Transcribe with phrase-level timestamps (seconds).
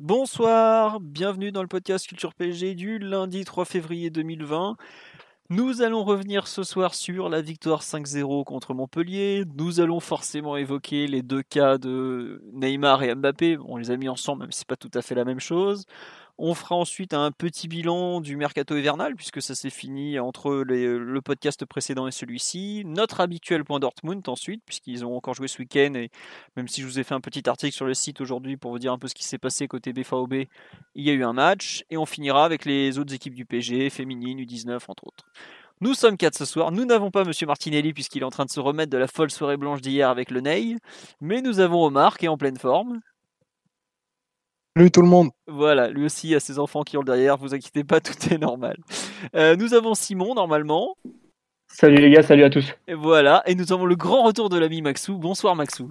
[0.00, 4.76] Bonsoir, bienvenue dans le podcast Culture PSG du lundi 3 février 2020.
[5.50, 9.42] Nous allons revenir ce soir sur la victoire 5-0 contre Montpellier.
[9.56, 13.58] Nous allons forcément évoquer les deux cas de Neymar et Mbappé.
[13.66, 15.84] On les a mis ensemble, même si c'est pas tout à fait la même chose.
[16.40, 21.20] On fera ensuite un petit bilan du mercato hivernal, puisque ça s'est fini entre le
[21.20, 22.84] podcast précédent et celui-ci.
[22.86, 26.10] Notre habituel point Dortmund ensuite, puisqu'ils ont encore joué ce week-end, et
[26.56, 28.78] même si je vous ai fait un petit article sur le site aujourd'hui pour vous
[28.78, 30.34] dire un peu ce qui s'est passé côté BFAOB,
[30.94, 33.90] il y a eu un match, et on finira avec les autres équipes du PG,
[33.90, 35.24] féminines, U19 entre autres.
[35.80, 36.70] Nous sommes quatre ce soir.
[36.70, 39.30] Nous n'avons pas Monsieur Martinelli puisqu'il est en train de se remettre de la folle
[39.30, 40.76] soirée blanche d'hier avec le Ney.
[41.20, 43.00] Mais nous avons Omar qui est en pleine forme.
[44.78, 45.30] Salut tout le monde.
[45.48, 48.38] Voilà, lui aussi a ses enfants qui ont le derrière, vous inquiétez pas, tout est
[48.38, 48.76] normal.
[49.34, 50.94] Euh, nous avons Simon normalement.
[51.66, 52.76] Salut les gars, salut à tous.
[52.86, 55.18] Et voilà, et nous avons le grand retour de l'ami Maxou.
[55.18, 55.90] Bonsoir Maxou.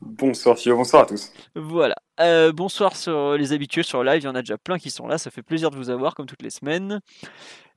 [0.00, 1.32] Bonsoir Fio, bonsoir à tous.
[1.56, 1.96] Voilà.
[2.20, 5.08] Euh, bonsoir sur les habitués sur live, il y en a déjà plein qui sont
[5.08, 7.00] là, ça fait plaisir de vous avoir comme toutes les semaines.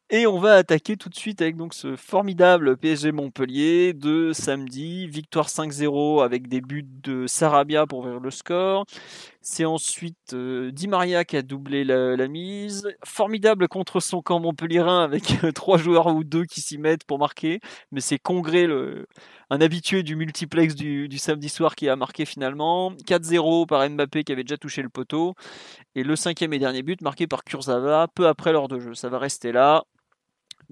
[0.10, 5.06] Et on va attaquer tout de suite avec donc ce formidable PSG Montpellier de samedi,
[5.06, 8.86] victoire 5-0 avec des buts de Sarabia pour ouvrir le score.
[9.50, 12.86] C'est ensuite euh, Di Maria qui a doublé la, mise.
[13.06, 17.18] Formidable contre son camp montpellierin avec euh, trois joueurs ou deux qui s'y mettent pour
[17.18, 17.62] marquer.
[17.94, 18.68] Mais c'est Congré,
[19.50, 22.92] un habitué du multiplex du, samedi soir qui a marqué finalement.
[22.92, 25.34] 4-0 par Mbappé qui avait déjà touché le poteau.
[25.96, 28.96] Et le cinquième et dernier but marqué par Kurzawa peu après l'heure de jeu.
[28.96, 29.86] Ça va rester là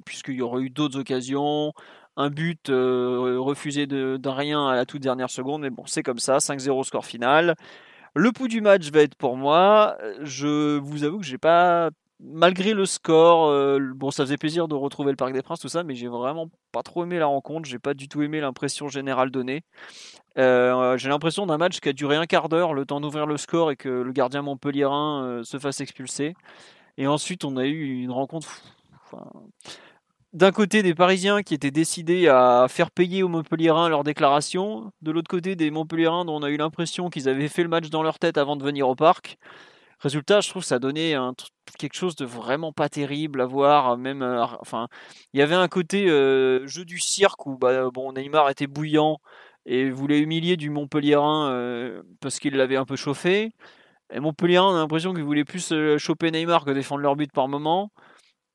[0.04, 1.72] puisqu'il y aurait eu d'autres occasions,
[2.18, 6.20] un but euh, refusé d'un rien à la toute dernière seconde, mais bon, c'est comme
[6.20, 7.56] ça, 5-0 score final.
[8.16, 9.98] Le pouls du match va être pour moi.
[10.22, 11.90] Je vous avoue que j'ai pas,
[12.22, 15.68] malgré le score, euh, bon, ça faisait plaisir de retrouver le Parc des Princes, tout
[15.68, 17.68] ça, mais j'ai vraiment pas trop aimé la rencontre.
[17.68, 19.64] J'ai pas du tout aimé l'impression générale donnée.
[20.38, 23.36] Euh, j'ai l'impression d'un match qui a duré un quart d'heure, le temps d'ouvrir le
[23.36, 26.36] score et que le gardien montpellierin se fasse expulser.
[26.98, 28.62] Et ensuite, on a eu une rencontre.
[29.06, 29.30] Enfin,
[30.36, 35.12] d'un côté des Parisiens qui étaient décidés à faire payer aux Montpellierins leurs déclarations, de
[35.12, 38.04] l'autre côté des Montpellierins dont on a eu l'impression qu'ils avaient fait le match dans
[38.04, 39.38] leur tête avant de venir au parc.
[40.00, 41.16] Résultat, je trouve que ça donnait
[41.80, 43.98] quelque chose de vraiment pas terrible à voir.
[43.98, 44.90] Même, euh, enfin,
[45.34, 49.20] il y avait un côté euh, jeu du cirque où bah, bon, Neymar était bouillant
[49.66, 53.54] et voulait humilier du Montpellierin euh, parce qu'il l'avait un peu chauffé.
[54.14, 57.48] Et Montpellierin, on a l'impression qu'il voulait plus choper Neymar que défendre leur but par
[57.48, 57.90] moment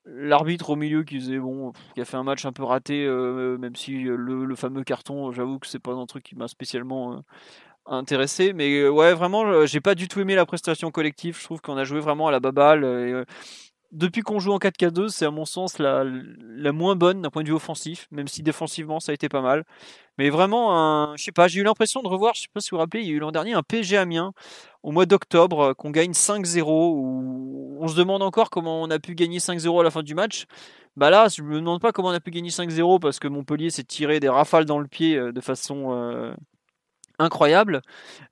[0.05, 4.07] l'arbitre au milieu qui faisait a fait un match un peu raté euh, même si
[4.07, 7.17] euh, le, fameux carton j'avoue que c'est pas un truc qui m'a spécialement euh,
[7.85, 8.53] intéressé.
[8.53, 11.37] Mais ouais vraiment j'ai pas du tout aimé la prestation collective.
[11.37, 13.25] Je trouve qu'on a joué vraiment à la baballe
[13.91, 17.43] depuis qu'on joue en 4K2 c'est à mon sens la, la moins bonne d'un point
[17.43, 19.65] de vue offensif même si défensivement ça a été pas mal
[20.21, 22.77] mais vraiment je sais pas j'ai eu l'impression de revoir je sais pas si vous
[22.77, 24.33] vous rappelez il y a eu l'an dernier un PSG Amiens
[24.83, 28.99] au mois d'octobre euh, qu'on gagne 5-0 où on se demande encore comment on a
[28.99, 30.45] pu gagner 5-0 à la fin du match.
[30.95, 33.69] Bah là, je me demande pas comment on a pu gagner 5-0 parce que Montpellier
[33.69, 36.33] s'est tiré des rafales dans le pied euh, de façon euh,
[37.19, 37.81] incroyable,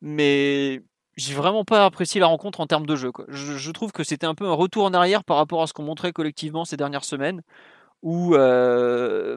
[0.02, 0.82] mais
[1.16, 3.12] j'ai vraiment pas apprécié la rencontre en termes de jeu.
[3.30, 5.84] Je, trouve que c'était un peu un retour en arrière par rapport à ce qu'on
[5.84, 7.42] montrait collectivement ces dernières semaines
[8.02, 8.32] où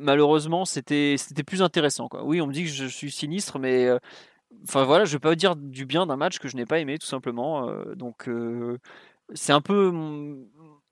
[0.01, 2.25] malheureusement c'était c'était plus intéressant quoi.
[2.25, 3.91] Oui, on me dit que je suis sinistre mais
[4.65, 6.99] Enfin voilà, je vais pas dire du bien d'un match que je n'ai pas aimé
[6.99, 7.69] tout simplement.
[7.69, 8.79] Euh, donc euh,
[9.35, 9.91] c'est un peu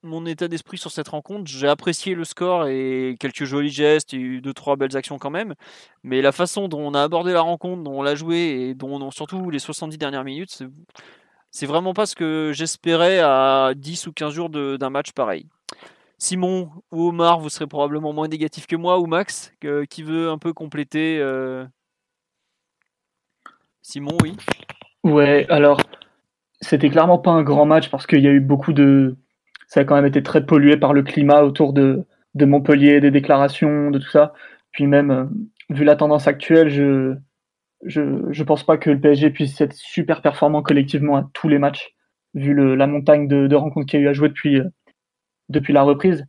[0.02, 1.50] mon, état d'esprit sur cette rencontre.
[1.50, 5.30] J'ai apprécié le score et quelques jolis gestes, a eu deux trois belles actions quand
[5.30, 5.54] même.
[6.02, 8.38] Mais la façon dont on a abordé la rencontre, dont on l'a joué
[8.70, 10.62] et dont on, surtout les 70 dernières minutes,
[11.50, 15.46] c'est vraiment pas ce que j'espérais à 10 ou 15 jours d'un match pareil.
[16.20, 19.52] Simon ou Omar, vous serez probablement moins négatif que moi, ou Max,
[19.88, 21.64] qui veut un peu compléter euh,
[23.80, 24.36] Simon, oui.
[25.02, 25.80] Ouais, alors
[26.60, 29.16] c'était clairement pas un grand match parce qu'il y a eu beaucoup de.
[29.66, 33.10] Ça a quand même été très pollué par le climat autour de, de Montpellier, des
[33.10, 34.34] déclarations, de tout ça.
[34.72, 35.24] Puis même, euh,
[35.70, 37.16] vu la tendance actuelle, je,
[37.86, 41.58] je, je pense pas que le PSG puisse être super performant collectivement à tous les
[41.58, 41.94] matchs,
[42.34, 44.68] vu le, la montagne de, de rencontres qu'il y a eu à jouer depuis, euh,
[45.50, 46.24] depuis la reprise.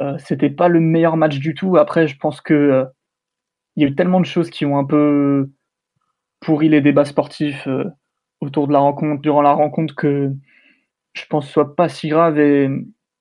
[0.00, 1.76] Euh, c'était pas le meilleur match du tout.
[1.76, 2.84] Après, je pense que euh,
[3.76, 5.50] il y a eu tellement de choses qui ont un peu
[6.40, 7.66] pourri les débats sportifs
[8.40, 10.32] autour de la rencontre, durant la rencontre, que
[11.14, 12.70] je pense soit pas si grave et,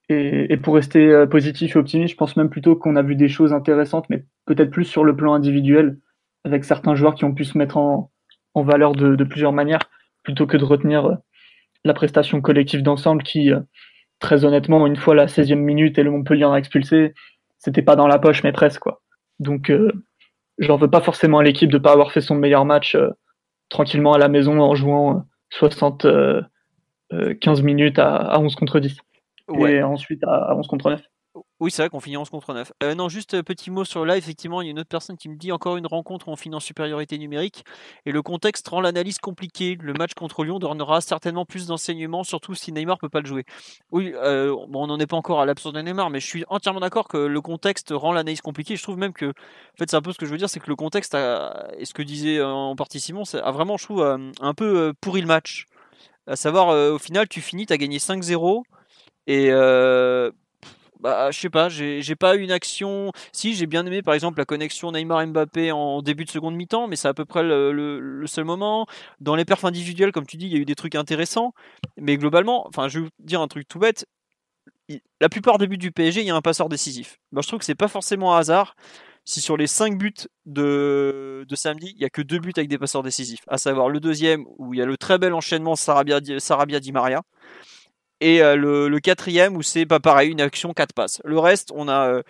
[0.10, 3.52] et, pour rester positif et optimiste, je pense même plutôt qu'on a vu des choses
[3.52, 5.98] intéressantes, mais peut-être plus sur le plan individuel,
[6.46, 8.12] avec certains joueurs qui ont pu se mettre en,
[8.54, 9.90] en valeur de, de, plusieurs manières,
[10.24, 11.18] plutôt que de retenir
[11.84, 13.52] la prestation collective d'ensemble qui,
[14.20, 17.14] très honnêtement, une fois la 16e minute et le Montpellier en a expulsé,
[17.58, 18.82] c'était pas dans la poche, mais presque.
[18.82, 19.02] Quoi.
[19.40, 19.92] Donc, euh,
[20.58, 23.10] j'en veux pas forcément à l'équipe de pas avoir fait son meilleur match euh,
[23.70, 26.42] tranquillement à la maison en jouant 60, euh,
[27.42, 28.98] 15 minutes à, à, 11 contre 10.
[29.68, 31.02] Et ensuite à, à 11 contre 9.
[31.62, 32.74] Oui, c'est vrai qu'on finit 11 contre 9.
[32.84, 35.30] Euh, non, juste petit mot sur là, effectivement, il y a une autre personne qui
[35.30, 37.64] me dit encore une rencontre où on finit en supériorité numérique
[38.06, 39.78] et le contexte rend l'analyse compliquée.
[39.80, 43.46] Le match contre Lyon donnera certainement plus d'enseignements, surtout si Neymar peut pas le jouer.
[43.92, 46.44] Oui, euh, bon, on n'en est pas encore à l'absence de Neymar, mais je suis
[46.50, 48.76] entièrement d'accord que le contexte rend l'analyse compliquée.
[48.76, 50.60] Je trouve même que, en fait, c'est un peu ce que je veux dire, c'est
[50.60, 54.54] que le contexte et ce que disait en partie Simon, a vraiment, je trouve, un
[54.54, 55.68] peu pourri le match.
[56.28, 58.64] À savoir, au final, tu finis, tu as gagné 5-0
[59.28, 59.52] et
[61.00, 63.12] bah, je sais pas, j'ai pas eu une action.
[63.32, 66.96] Si, j'ai bien aimé par exemple la connexion Neymar-Mbappé en début de seconde mi-temps, mais
[66.96, 68.88] c'est à peu près le, seul moment.
[69.20, 71.54] Dans les perfs individuels, comme tu dis, il y a eu des trucs intéressants,
[71.98, 74.06] mais globalement, enfin, je vais vous dire un truc tout bête.
[75.20, 77.18] La plupart des buts du PSG, il y a un passeur décisif.
[77.32, 78.76] Bah, je trouve que c'est pas forcément un hasard
[79.26, 80.14] si sur les 5 buts
[80.46, 83.90] de, de samedi, il n'y a que 2 buts avec des passeurs décisifs, à savoir
[83.90, 87.24] le deuxième où il y a le très bel enchaînement Sarabia-Di Maria,
[88.22, 91.22] et euh, le, quatrième où c'est pas pareil, une action 4 passes.
[91.26, 92.24] Le reste, on a euh,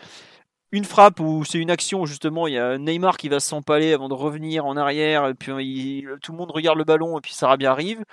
[0.72, 4.10] une frappe où c'est une action justement il y a Neymar qui va s'empaler avant
[4.10, 8.04] de revenir en arrière, puis tout le monde regarde le ballon et puis Sarabia arrive.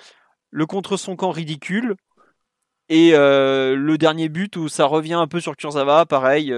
[0.50, 1.96] Le contre son camp ridicule.
[2.88, 6.54] Et euh, le dernier but où ça revient un peu sur Kurzawa, pareil,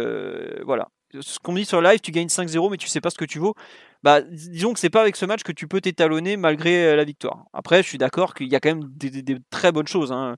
[0.64, 0.88] voilà.
[1.20, 3.38] Ce qu'on dit sur live, tu gagnes 5-0 mais tu sais pas ce que tu
[3.38, 3.54] vaux.
[4.02, 7.44] Bah, disons que c'est pas avec ce match que tu peux t'étalonner malgré la victoire.
[7.52, 10.10] Après, je suis d'accord qu'il y a quand même des, très bonnes choses.
[10.10, 10.36] Hein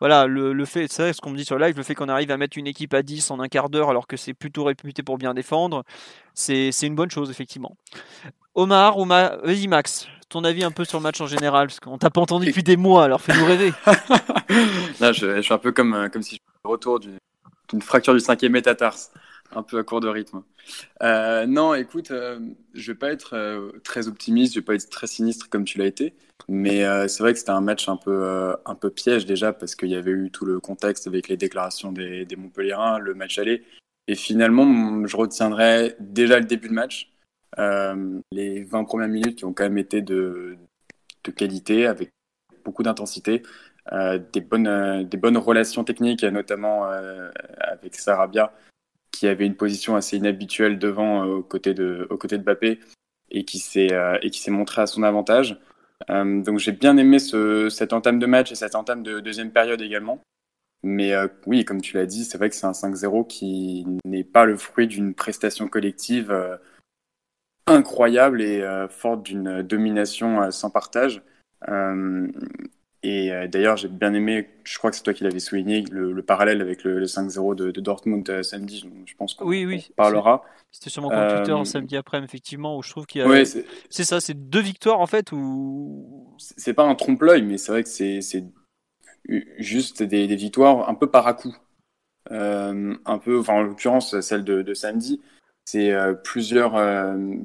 [0.00, 2.36] voilà, le, fait, c'est ce qu'on me dit sur live, le fait qu'on arrive à
[2.36, 5.18] mettre une équipe à 10 en un quart d'heure alors que c'est plutôt réputé pour
[5.18, 5.84] bien défendre,
[6.34, 7.76] c'est une bonne chose, effectivement.
[8.54, 11.98] Omar, Omar vas-y Max, ton avis un peu sur le match en général, parce qu'on
[11.98, 13.72] t'a pas entendu depuis des mois, alors fais-nous rêver.
[15.00, 18.52] Là, je, suis un peu comme, comme si je suis retour d'une fracture du cinquième
[18.52, 19.12] métatarse
[19.52, 20.42] un peu à court de rythme.
[21.02, 22.38] Euh, non, écoute, euh,
[22.74, 25.78] je vais pas être euh, très optimiste, je vais pas être très sinistre comme tu
[25.78, 26.14] l'as été,
[26.48, 29.88] mais c'est vrai que c'était un match un peu, un peu piège déjà parce qu'il
[29.88, 33.62] y avait eu tout le contexte avec les déclarations des, des Montpellierins, le match aller,
[34.08, 37.12] et finalement, je retiendrai déjà le début de match,
[38.32, 40.56] les 20 premières minutes qui ont quand même été de,
[41.24, 42.10] de qualité, avec
[42.64, 43.42] beaucoup d'intensité.
[43.92, 46.86] des, bonnes, des bonnes relations techniques, notamment
[47.60, 48.52] avec Sarabia,
[49.10, 52.80] qui avait une position assez inhabituelle devant euh, aux côtés de, aux côtés de Bappé
[53.30, 54.18] et qui s'est euh,
[54.48, 55.58] montré à son avantage.
[56.08, 59.50] Euh, donc j'ai bien aimé ce, cette entame de match et cette entame de deuxième
[59.52, 60.20] période également.
[60.82, 61.12] Mais
[61.46, 64.56] oui, comme tu l'as dit, c'est vrai que c'est un 5-0 qui n'est pas le
[64.56, 66.58] fruit d'une prestation collective
[67.66, 71.22] incroyable et forte d'une domination sans partage.
[73.02, 76.22] Et euh, d'ailleurs, j'ai bien aimé, je crois que c'est toi qui l'avais souligné, le,
[76.22, 78.84] parallèle avec le, 5-0 de, Dortmund euh, samedi.
[79.06, 80.44] Je pense qu'on oui, oui, parlera.
[80.70, 83.44] C'était sur mon compte Twitter euh, samedi après, effectivement, où je trouve qu'il y a.
[83.44, 85.32] c'est ça, c'est deux victoires en fait.
[85.32, 86.36] Ou...
[86.36, 88.20] C'est pas un trompe-l'œil, mais c'est vrai que c'est
[89.58, 91.56] juste des, des, victoires un peu par à coup.
[92.30, 95.22] un peu, enfin, en l'occurrence, celle de, de samedi,
[95.64, 95.90] c'est
[96.22, 96.78] plusieurs,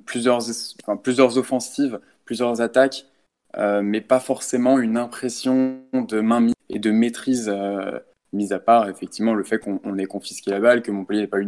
[0.05, 0.41] plusieurs,
[0.83, 3.05] enfin, plusieurs offensives, plusieurs attaques
[3.57, 7.99] euh, mais pas forcément une impression de main et de maîtrise, euh,
[8.33, 11.39] mis à part effectivement le fait qu'on ait confisqué la balle, que Montpellier n'ait pas
[11.39, 11.47] eu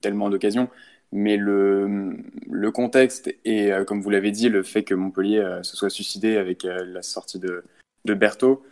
[0.00, 0.68] tellement d'occasions.
[1.12, 2.16] Mais le,
[2.50, 6.36] le, contexte et, euh, comme vous l'avez dit, le fait que Montpellier se soit suicidé
[6.36, 7.62] avec la sortie de,
[8.04, 8.64] de Berthaud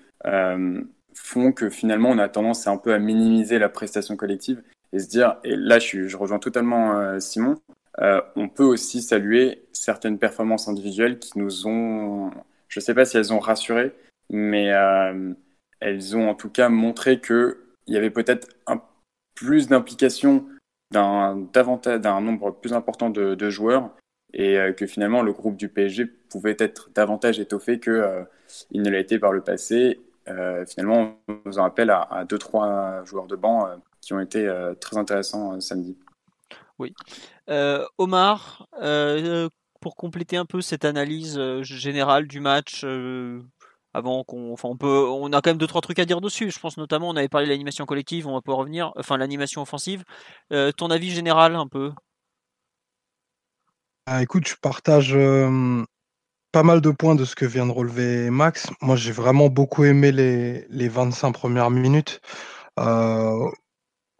[1.17, 4.63] font que finalement on a tendance un peu à minimiser la prestation collective
[4.93, 7.57] et se dire, et là je rejoins totalement Simon,
[8.01, 12.33] on peut aussi saluer certaines performances individuelles qui nous ont
[12.69, 13.93] je ne sais pas si elles ont rassuré,
[14.31, 15.33] mais euh,
[15.81, 17.55] elles ont en tout cas montré qu'il
[17.87, 18.49] y avait peut-être
[19.35, 20.47] plus d'implication
[20.91, 21.35] d'un
[22.21, 23.91] nombre plus important de, joueurs
[24.33, 28.23] et euh, que finalement le groupe du PSG pouvait être davantage étoffé qu'il euh,
[28.73, 30.01] ne l'a été par le passé.
[30.67, 33.69] finalement, on nous en rappelle à, à deux trois joueurs de banc
[34.01, 34.49] qui ont été
[34.81, 35.99] très intéressants samedi.
[36.79, 36.95] Oui.
[37.99, 38.69] Omar,
[39.85, 43.43] pour compléter un peu cette analyse euh, générale du match euh,
[43.93, 46.51] avant qu'on enfin on peut on a quand même deux trois trucs à dire dessus
[46.51, 49.61] je pense notamment on avait parlé de l'animation collective on va pouvoir revenir enfin l'animation
[49.61, 50.03] offensive
[50.55, 51.93] euh, ton avis général un peu?
[54.07, 55.15] Ah, écoute je partage
[56.51, 58.71] pas mal de points de ce que vient de relever Max.
[58.81, 62.21] Moi, j'ai vraiment beaucoup aimé les, les 25 premières minutes.
[62.79, 63.51] Euh,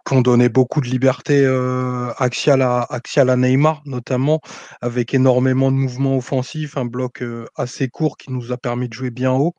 [0.05, 4.41] qu'on donnait beaucoup de liberté euh, axiale, à, axiale à Neymar, notamment,
[4.81, 8.95] avec énormément de mouvements offensifs, un bloc euh, assez court qui nous a permis de
[8.95, 9.55] jouer bien haut.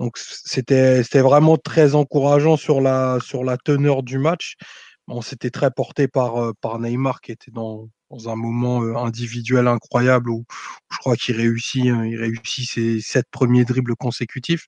[0.00, 4.56] Donc c'était vraiment très encourageant sur la, sur la teneur du match.
[5.08, 8.94] On s'était très porté par, euh, par Neymar qui était dans, dans un moment euh,
[8.96, 10.44] individuel incroyable où,
[10.90, 14.66] je crois qu'il réussit, hein, il réussit ses sept premiers dribbles consécutifs.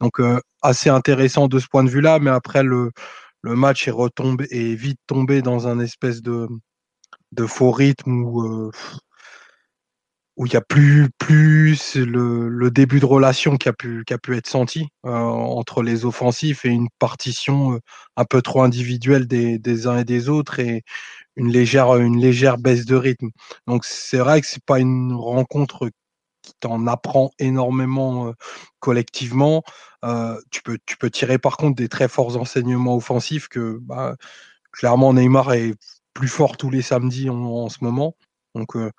[0.00, 2.92] Donc euh, assez intéressant de ce point de vue-là, mais après le,
[3.42, 6.48] le match est retombé est vite tombé dans un espèce de,
[7.32, 8.70] de faux rythme où euh,
[10.36, 14.14] où il y a plus plus le, le, début de relation qui a pu qui
[14.14, 17.80] a pu être senti euh, entre les offensifs et une partition euh,
[18.16, 20.84] un peu trop individuelle des, des uns et des autres et
[21.36, 23.30] une légère une légère baisse de rythme.
[23.66, 25.90] Donc c'est vrai que c'est pas une rencontre
[26.42, 28.32] qui t'en apprend énormément euh,
[28.80, 29.62] collectivement.
[30.04, 34.16] Euh, tu, peux, tu peux tirer par contre des très forts enseignements offensifs que bah,
[34.72, 35.74] clairement Neymar est
[36.14, 38.16] plus fort tous les samedis en, en ce moment.
[38.54, 38.90] Donc euh,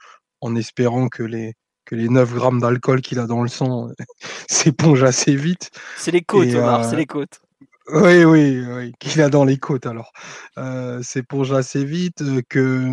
[0.41, 1.53] en espérant que les,
[1.85, 3.89] que les 9 grammes d'alcool qu'il a dans le sang
[4.50, 5.69] s'épongent assez vite.
[5.97, 7.42] C'est les côtes, Omar, c'est les côtes.
[7.89, 10.13] Oui, oui, oui, qu'il a dans les côtes alors.
[10.57, 12.89] Euh, s'éponge assez vite, que,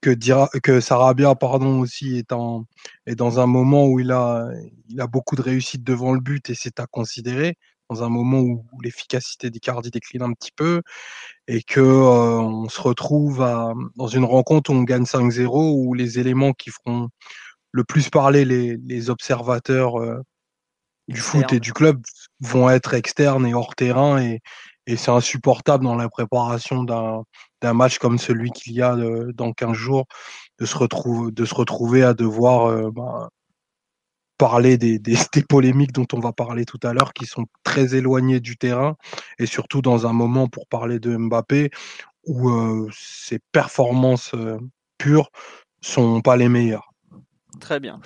[0.00, 2.64] que, dira, que Sarabia pardon, aussi est, en,
[3.06, 4.48] est dans un moment où il a,
[4.88, 7.56] il a beaucoup de réussite devant le but et c'est à considérer,
[7.90, 10.82] dans un moment où, l'efficacité d'Icardi décline un petit peu
[11.48, 15.94] et que euh, on se retrouve à, dans une rencontre où on gagne 5-0, où
[15.94, 17.08] les éléments qui feront
[17.72, 20.20] le plus parler les, les observateurs euh,
[21.08, 22.02] du foot et du club
[22.40, 24.40] vont être externes et hors terrain et,
[24.86, 29.52] et c'est insupportable dans la préparation d'un match comme celui qu'il y a de, dans
[29.52, 30.06] 15 jours
[30.58, 33.28] de se, retrouver, de se retrouver à devoir euh, bah,
[34.38, 37.94] parler des, des, des, polémiques dont on va parler tout à l'heure qui sont très
[37.94, 38.96] éloignées du terrain
[39.38, 41.70] et surtout dans un moment pour parler de Mbappé
[42.24, 44.58] où euh, ses performances euh,
[44.96, 45.30] pures
[45.80, 46.87] sont pas les meilleures.
[47.60, 48.00] Très bien.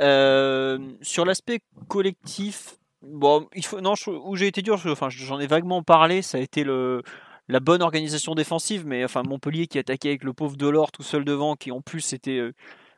[0.00, 5.46] Euh, sur l'aspect collectif, bon, il faut, non, où j'ai été dur, enfin, j'en ai
[5.46, 7.02] vaguement parlé, ça a été le,
[7.48, 11.24] la bonne organisation défensive, mais enfin Montpellier qui attaquait avec le pauvre Delors tout seul
[11.24, 12.52] devant, qui en plus était euh,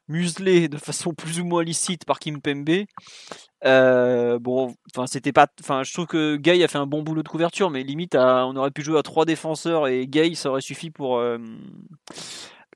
[0.08, 2.84] muselé de façon plus ou moins licite par Kim Pembe.
[3.64, 7.24] Euh, bon, enfin c'était pas, enfin je trouve que Gay a fait un bon boulot
[7.24, 10.60] de couverture, mais limite on aurait pu jouer à trois défenseurs et Gay ça aurait
[10.60, 11.20] suffi pour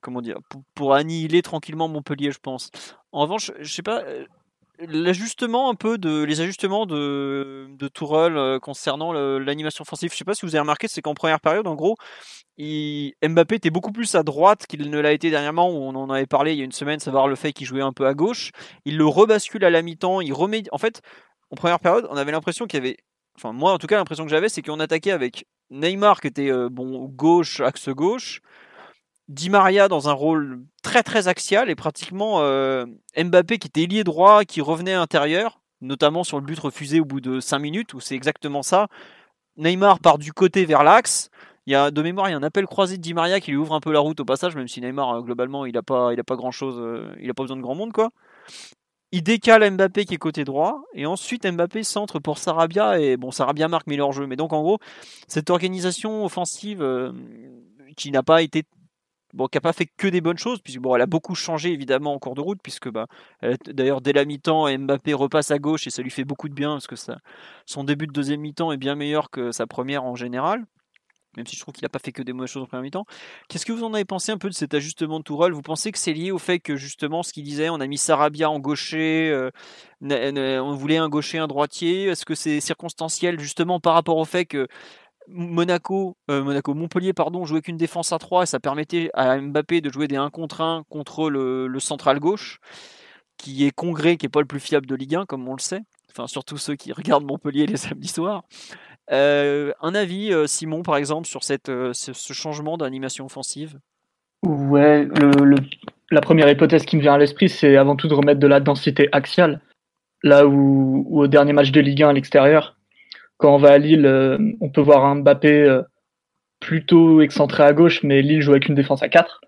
[0.01, 0.39] comment dire,
[0.75, 2.71] pour, annihiler tranquillement Montpellier, je pense.
[3.13, 4.25] En revanche, je sais pas, euh,
[4.79, 10.13] l'ajustement un peu de les ajustements de, de Tourelle euh, concernant l'animation offensive.
[10.13, 11.97] Je sais pas si vous avez remarqué, c'est qu'en première période, en gros,
[12.59, 16.27] Mbappé était beaucoup plus à droite qu'il ne l'a été dernièrement, où on en avait
[16.27, 18.51] parlé il y a une semaine, savoir le fait qu'il jouait un peu à gauche.
[18.85, 20.65] Il le rebascule à la mi-temps, il remet.
[20.73, 21.01] En fait,
[21.51, 22.97] en première période, on avait l'impression qu'il y avait.
[23.37, 26.51] Enfin, moi, en tout cas, l'impression que j'avais, c'est qu'on attaquait avec Neymar qui était
[26.51, 28.41] euh, bon gauche, axe gauche.
[29.31, 32.85] Di Maria dans un rôle très très axial et pratiquement euh,
[33.17, 37.05] Mbappé qui était lié droit, qui revenait à intérieur, notamment sur le but refusé au
[37.05, 38.89] bout de 5 minutes, où c'est exactement ça.
[39.57, 41.31] Neymar part du côté vers l'axe.
[41.67, 43.53] Il y a, de mémoire, il y a un appel croisé de Di Maria qui
[43.53, 45.83] lui ouvre un peu la route au passage, même si Neymar, euh, globalement, il n'a
[45.83, 48.11] pas, il a pas grand chose, euh, il a pas besoin de grand monde, quoi.
[49.13, 53.31] Il décale Mbappé qui est côté droit, et ensuite Mbappé centre pour Sarabia, et bon,
[53.31, 54.27] Sarabia marque mais leur jeu.
[54.27, 54.79] Mais donc, en gros,
[55.29, 56.85] cette organisation offensive
[57.97, 58.65] qui n'a pas été
[59.33, 61.73] bon, qui n'a pas fait que des bonnes choses, puisque bon, elle a beaucoup changé
[61.73, 63.07] évidemment en cours de route, puisque bah,
[63.67, 66.73] d'ailleurs dès la mi-temps, Mbappé repasse à gauche et ça lui fait beaucoup de bien,
[66.73, 67.19] parce que ça,
[67.67, 70.65] son début de deuxième mi-temps est bien meilleur que sa première en général.
[71.37, 73.07] Même si je trouve qu'il n'a pas fait que des mauvaises choses en première mi-temps.
[73.49, 75.53] Qu'est-ce que vous en avez pensé un peu de cet ajustement de Tourelle?
[75.53, 77.99] Vous pensez que c'est lié au fait que justement, ce qu'il disait, on a mis
[77.99, 79.51] Sarabia en gaucher, euh,
[80.03, 82.07] on voulait un gaucher, un droitier?
[82.07, 84.67] Est-ce que c'est circonstanciel justement par rapport au fait que
[85.33, 89.81] Monaco, euh, Monaco, Montpellier, pardon, jouait qu'une défense à 3 et ça permettait à Mbappé
[89.81, 92.59] de jouer des 1 contre 1 contre le, central gauche,
[93.37, 95.61] qui est Congrès, qui est pas le plus fiable de Ligue 1, comme on le
[95.61, 95.81] sait.
[96.11, 98.43] Enfin, surtout ceux qui regardent Montpellier les samedis soirs.
[99.13, 103.79] Euh, un avis, euh, Simon, par exemple, sur cette, ce, changement d'animation offensive?
[104.47, 105.09] Ouais,
[106.11, 108.61] la première hypothèse qui me vient à l'esprit, c'est avant tout de remettre de la
[108.61, 109.61] densité axiale.
[110.23, 112.77] Là où, où au dernier match de Ligue 1 à l'extérieur,
[113.41, 115.83] quand on va à Lille, euh, on peut voir un Mbappé euh,
[116.61, 119.41] plutôt excentré à gauche, mais Lille joue avec une défense à 4.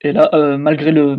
[0.00, 1.18] Et là, euh, malgré le,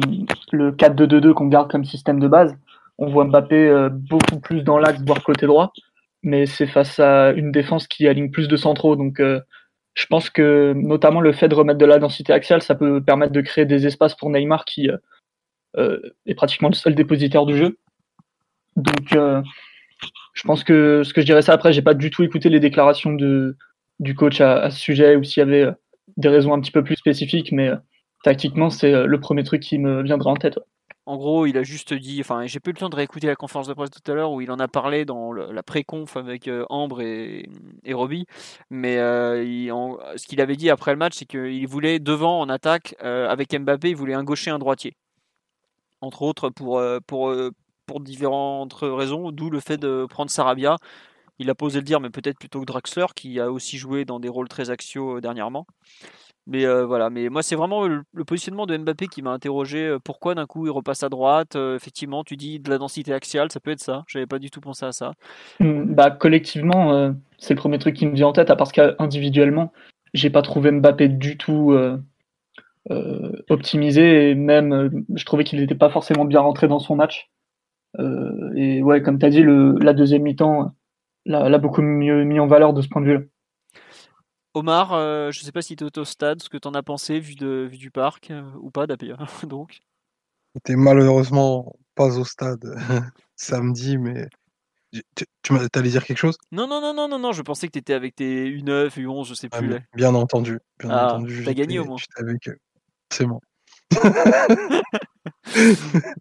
[0.51, 2.57] le 4-2-2-2 qu'on garde comme système de base,
[2.97, 5.71] on voit Mbappé beaucoup plus dans l'axe, voire côté droit.
[6.23, 8.95] Mais c'est face à une défense qui aligne plus de centraux.
[8.95, 13.01] Donc je pense que notamment le fait de remettre de la densité axiale, ça peut
[13.01, 14.89] permettre de créer des espaces pour Neymar qui
[15.77, 17.77] est pratiquement le seul dépositaire du jeu.
[18.75, 19.15] Donc,
[20.33, 22.59] je pense que ce que je dirais ça après, j'ai pas du tout écouté les
[22.59, 23.57] déclarations de,
[23.99, 25.71] du coach à, ce sujet ou s'il y avait
[26.17, 27.71] des raisons un petit peu plus spécifiques, mais
[28.23, 30.59] tactiquement, c'est le premier truc qui me viendra en tête.
[31.07, 33.35] En gros, il a juste dit, enfin, j'ai pas eu le temps de réécouter la
[33.35, 36.47] conférence de presse tout à l'heure où il en a parlé dans la pré-conf avec
[36.47, 37.49] euh, Ambre et,
[37.83, 38.27] et Robbie,
[38.69, 39.43] mais euh,
[40.15, 43.51] ce qu'il avait dit après le match, c'est qu'il voulait devant en attaque euh, avec
[43.51, 44.95] Mbappé, il voulait un gaucher, un droitier,
[46.01, 47.33] entre autres pour pour
[47.91, 50.77] pour différentes raisons, d'où le fait de prendre Sarabia.
[51.39, 54.21] Il a posé le dire, mais peut-être plutôt que Draxler, qui a aussi joué dans
[54.21, 55.65] des rôles très axiaux dernièrement.
[56.47, 59.85] Mais euh, voilà, mais moi c'est vraiment le, positionnement de Mbappé qui m'a interrogé.
[59.85, 63.13] Euh, pourquoi d'un coup il repasse à droite euh, Effectivement, tu dis de la densité
[63.13, 64.03] axiale, ça peut être ça.
[64.07, 65.11] J'avais pas du tout pensé à ça.
[65.59, 68.49] Mmh, bah collectivement, c'est le premier truc qui me vient en tête.
[68.49, 69.73] À parce qu'individuellement,
[70.13, 71.75] j'ai pas trouvé Mbappé du tout
[73.49, 77.29] optimisé et même je trouvais qu'il n'était pas forcément bien rentré dans son match.
[77.97, 80.73] Et ouais, comme tu as dit, le, la deuxième mi-temps
[81.25, 83.21] l'a beaucoup mieux mis en valeur de ce point de vue-là.
[84.53, 86.73] Omar, euh, je ne sais pas si tu es au stade, ce que tu en
[86.73, 89.25] as pensé vu, de, du parc euh, ou pas d'ailleurs.
[89.47, 89.79] Donc.
[90.55, 92.61] J'étais malheureusement pas au stade
[93.37, 94.27] samedi, mais
[94.91, 96.37] tu, tu allais dire quelque chose?
[96.51, 99.29] Non, non, non, non, non, non, je pensais que tu étais avec tes U9, U11,
[99.29, 99.79] je sais ah, plus.
[99.95, 100.59] bien entendu.
[100.79, 101.43] Bien ah, entendu.
[101.45, 101.97] T'as gagné au moins.
[102.17, 102.49] Avec...
[103.09, 103.39] C'est bon.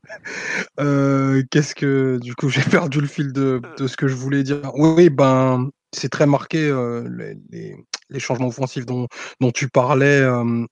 [0.79, 4.73] Euh, qu'est-ce que du coup j'ai perdu le fil de, ce que je voulais dire.
[4.75, 6.71] Oui, ben c'est très marqué
[7.51, 7.77] les,
[8.11, 9.09] les changements offensifs dont,
[9.53, 10.23] tu parlais,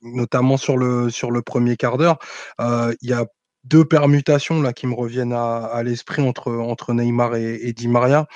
[0.02, 2.18] notamment sur le, premier quart d'heure.
[2.58, 3.26] Il y a
[3.64, 8.26] deux permutations là qui me reviennent à, l'esprit entre, Neymar et, Di Maria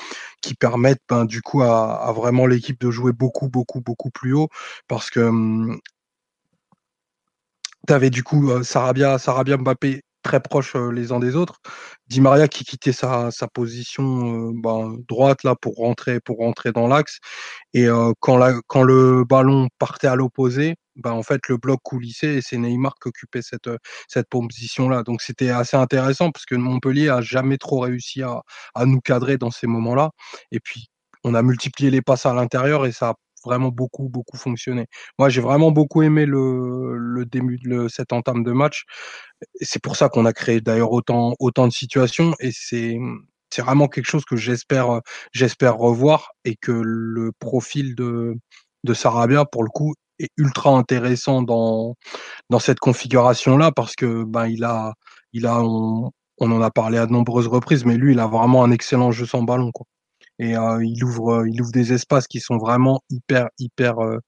[0.42, 4.48] qui permettent ben, du coup à, vraiment l'équipe de jouer beaucoup beaucoup beaucoup plus haut
[4.88, 5.30] parce que
[7.86, 11.60] tu avais du coup Sarabia, Sarabia Mbappé très proches les uns des autres.
[12.08, 16.86] Di Maria qui quittait sa, sa position ben, droite là pour rentrer pour rentrer dans
[16.86, 17.18] l'axe
[17.74, 17.88] et
[18.20, 22.42] quand, la, quand le ballon partait à l'opposé, ben, en fait le bloc coulissait et
[22.42, 23.70] c'est Neymar qui occupait cette
[24.08, 25.02] cette position là.
[25.02, 28.42] Donc c'était assez intéressant parce que Montpellier a jamais trop réussi à,
[28.74, 30.10] à nous cadrer dans ces moments-là.
[30.52, 30.88] Et puis
[31.24, 34.86] on a multiplié les passes à l'intérieur et ça a vraiment beaucoup, beaucoup fonctionné.
[35.18, 38.84] Moi, j'ai vraiment beaucoup aimé le, le début de cette entame de match.
[39.60, 42.98] C'est pour ça qu'on a créé d'ailleurs autant, autant de situations et c'est,
[43.50, 45.00] c'est vraiment quelque chose que j'espère,
[45.32, 48.36] j'espère revoir et que le profil de,
[48.84, 51.96] de Sarabia, pour le coup, est ultra intéressant dans,
[52.50, 54.94] dans cette configuration-là parce que, ben, il a,
[55.32, 58.26] il a, on, on en a parlé à de nombreuses reprises, mais lui, il a
[58.26, 59.86] vraiment un excellent jeu sans ballon, quoi
[60.38, 64.18] et euh, il ouvre il ouvre des espaces qui sont vraiment hyper hyper euh,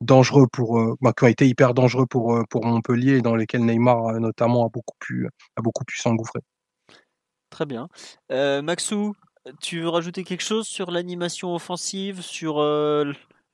[0.00, 4.20] dangereux pour bah, qui ont été hyper dangereux pour pour Montpellier et dans lesquels Neymar
[4.20, 6.40] notamment a beaucoup pu a beaucoup pu s'engouffrer.
[7.50, 7.88] Très bien.
[8.30, 9.14] Maxou,
[9.60, 12.56] tu veux rajouter quelque chose sur l'animation offensive, sur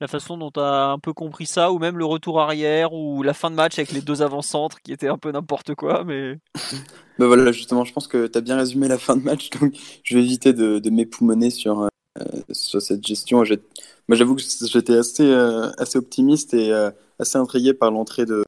[0.01, 3.23] la façon dont tu as un peu compris ça, ou même le retour arrière, ou
[3.23, 6.39] la fin de match avec les deux avant-centres qui étaient un peu n'importe quoi, mais...
[7.19, 9.75] ben voilà, justement, je pense que tu as bien résumé la fin de match, donc
[10.03, 13.45] je vais éviter de, de m'époumoner sur, euh, sur cette gestion.
[13.45, 18.45] J'avoue que j'étais assez, euh, assez optimiste et euh, assez intrigué par l'entrée de,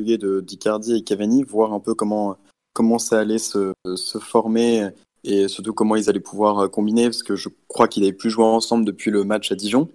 [0.00, 2.36] de d'Icardi et Cavani, voir un peu comment,
[2.74, 4.88] comment ça allait se, se former
[5.22, 8.44] et surtout comment ils allaient pouvoir combiner, parce que je crois qu'ils n'avaient plus joué
[8.44, 9.88] ensemble depuis le match à Dijon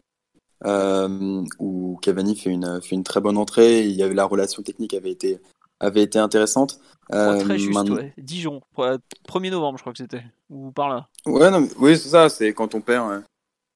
[0.66, 3.86] euh, où Cavani fait une, fait une très bonne entrée.
[3.86, 5.40] Il y avait, la relation technique avait été,
[5.80, 6.80] avait été intéressante.
[7.14, 8.14] Euh, très juste, ouais.
[8.18, 11.08] Dijon, 1er novembre, je crois que c'était, ou par là.
[11.26, 13.24] Ouais, non, oui, c'est ça, c'est quand on perd,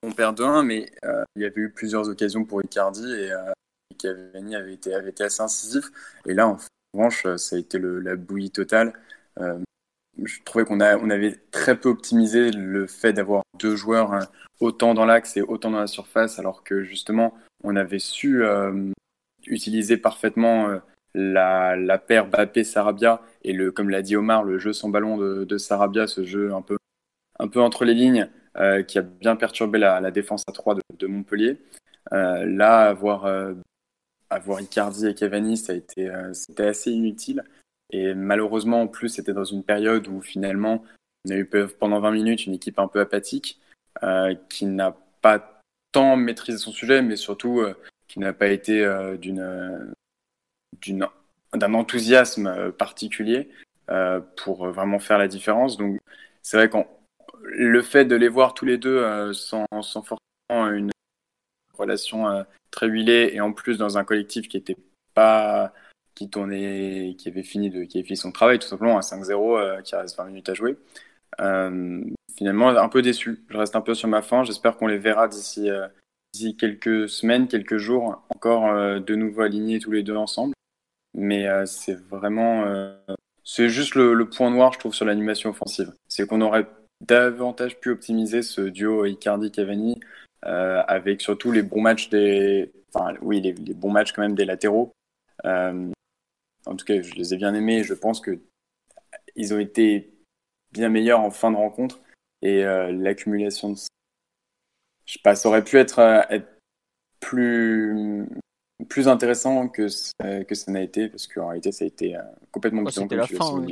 [0.04, 3.52] on perd 2-1, mais euh, il y avait eu plusieurs occasions pour Icardi et euh,
[3.98, 5.92] Cavani avait été, avait été assez incisif.
[6.26, 6.58] Et là, en
[6.94, 8.94] revanche, ça a été le, la bouillie totale.
[10.24, 14.28] Je trouvais qu'on on avait très peu optimisé le fait d'avoir deux joueurs hein,
[14.60, 18.92] autant dans l'axe et autant dans la surface, alors que justement, on avait su euh,
[19.48, 20.80] utiliser parfaitement euh,
[21.14, 26.08] la, paire Bappé-Sarabia et le, comme l'a dit Omar, le jeu sans ballon de, Sarabia,
[26.08, 26.78] ce jeu un peu,
[27.40, 30.82] un peu entre les lignes, euh, qui a bien perturbé la, défense à 3 de,
[30.98, 31.58] de Montpellier.
[32.12, 33.30] là, avoir,
[34.30, 37.44] avoir Icardi et Cavani, ça a été, c'était assez inutile.
[37.92, 40.84] Et malheureusement, en plus, c'était dans une période où finalement,
[41.28, 43.60] on a eu pendant 20 minutes une équipe un peu apathique.
[44.04, 45.62] Euh, qui n'a pas
[45.94, 47.74] tant maîtrisé son sujet, mais surtout euh,
[48.10, 49.88] qui n'a pas été euh, d'une
[51.54, 53.50] d'un enthousiasme particulier
[54.36, 55.78] pour vraiment faire la différence.
[55.78, 56.00] Donc
[56.42, 56.78] c'est vrai que
[57.44, 60.92] le fait de les voir tous les deux sans, sans, forcément une
[61.78, 64.76] relation très huilée et en plus dans un collectif qui était
[65.14, 65.72] pas
[66.16, 69.82] qui tournait qui avait fini de qui avait fini son travail tout simplement à 5-0
[69.84, 70.78] qui reste 20 minutes à jouer
[72.38, 73.44] finalement, un peu déçu.
[73.50, 74.44] Je reste un peu sur ma faim.
[74.44, 75.70] J'espère qu'on les verra d'ici
[76.34, 80.54] d'ici quelques semaines, quelques jours, encore de nouveau alignés tous les deux ensemble.
[81.14, 82.66] Mais c'est vraiment,
[83.46, 85.94] c'est juste le, point noir, je trouve, sur l'animation offensive.
[86.08, 86.68] C'est qu'on aurait
[87.02, 90.00] davantage pu optimiser ce duo Icardi-Cavani
[90.46, 94.46] euh, avec surtout les bons matchs des, enfin oui, les, bons matchs quand même des
[94.46, 94.92] latéraux.
[96.68, 97.84] Euh, en tout cas, je les ai bien aimés.
[97.84, 98.40] Je pense que
[99.36, 100.14] ils ont été
[100.72, 102.00] bien meilleurs en fin de rencontre
[102.42, 103.78] et euh, l'accumulation de,
[105.06, 106.00] je sais pas, ça aurait pu être,
[106.30, 106.48] être
[107.20, 108.28] plus
[108.90, 109.88] plus intéressant que
[110.44, 112.18] que ça n'a été parce qu'en réalité ça a été
[112.52, 113.66] complètement oh, C'était la fin.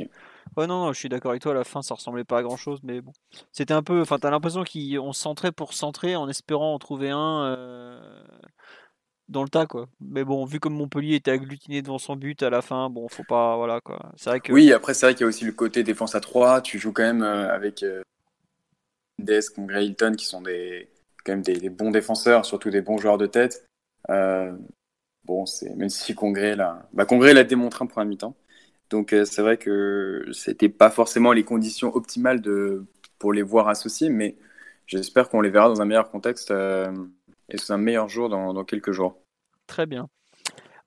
[0.56, 1.52] Ouais, non, non, je suis d'accord avec toi.
[1.52, 3.12] À la fin, ça ressemblait pas à grand chose, mais bon.
[3.50, 4.00] C'était un peu.
[4.00, 8.22] Enfin, t'as l'impression qu'on centrait pour centrer en espérant en trouver un euh,
[9.28, 9.88] dans le tas, quoi.
[10.00, 13.24] Mais bon, vu comme Montpellier était agglutiné devant son but à la fin, bon, faut
[13.24, 13.56] pas.
[13.56, 14.12] Voilà, quoi.
[14.16, 14.52] C'est vrai que.
[14.52, 16.60] Oui, après, c'est vrai qu'il y a aussi le côté défense à 3.
[16.60, 18.02] Tu joues quand même euh, avec euh,
[19.18, 20.88] Desk, Gray Hilton, qui sont des,
[21.24, 23.66] quand même des, bons défenseurs, surtout des bons joueurs de tête.
[24.08, 26.88] bon, c'est même si Congrès, là.
[26.92, 28.36] Bah, Congrès l'a démontré en première mi-temps.
[28.90, 32.84] Donc euh, c'est vrai que c'était pas forcément les conditions optimales de,
[33.18, 34.36] pour les voir associés, mais
[34.86, 36.92] j'espère qu'on les verra dans un meilleur contexte euh,
[37.48, 39.18] et sous un meilleur jour dans, quelques jours.
[39.66, 40.08] Très bien.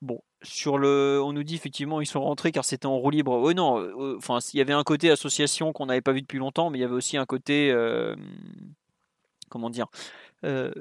[0.02, 3.40] Bon, sur le, on nous dit effectivement ils sont rentrés car c'était en roue libre.
[3.40, 4.20] Oui non, euh,
[4.54, 6.86] il y avait un côté association qu'on n'avait pas vu depuis longtemps, mais il y
[6.86, 7.74] avait aussi un côté,
[9.50, 9.88] comment dire,
[10.44, 10.72] euh,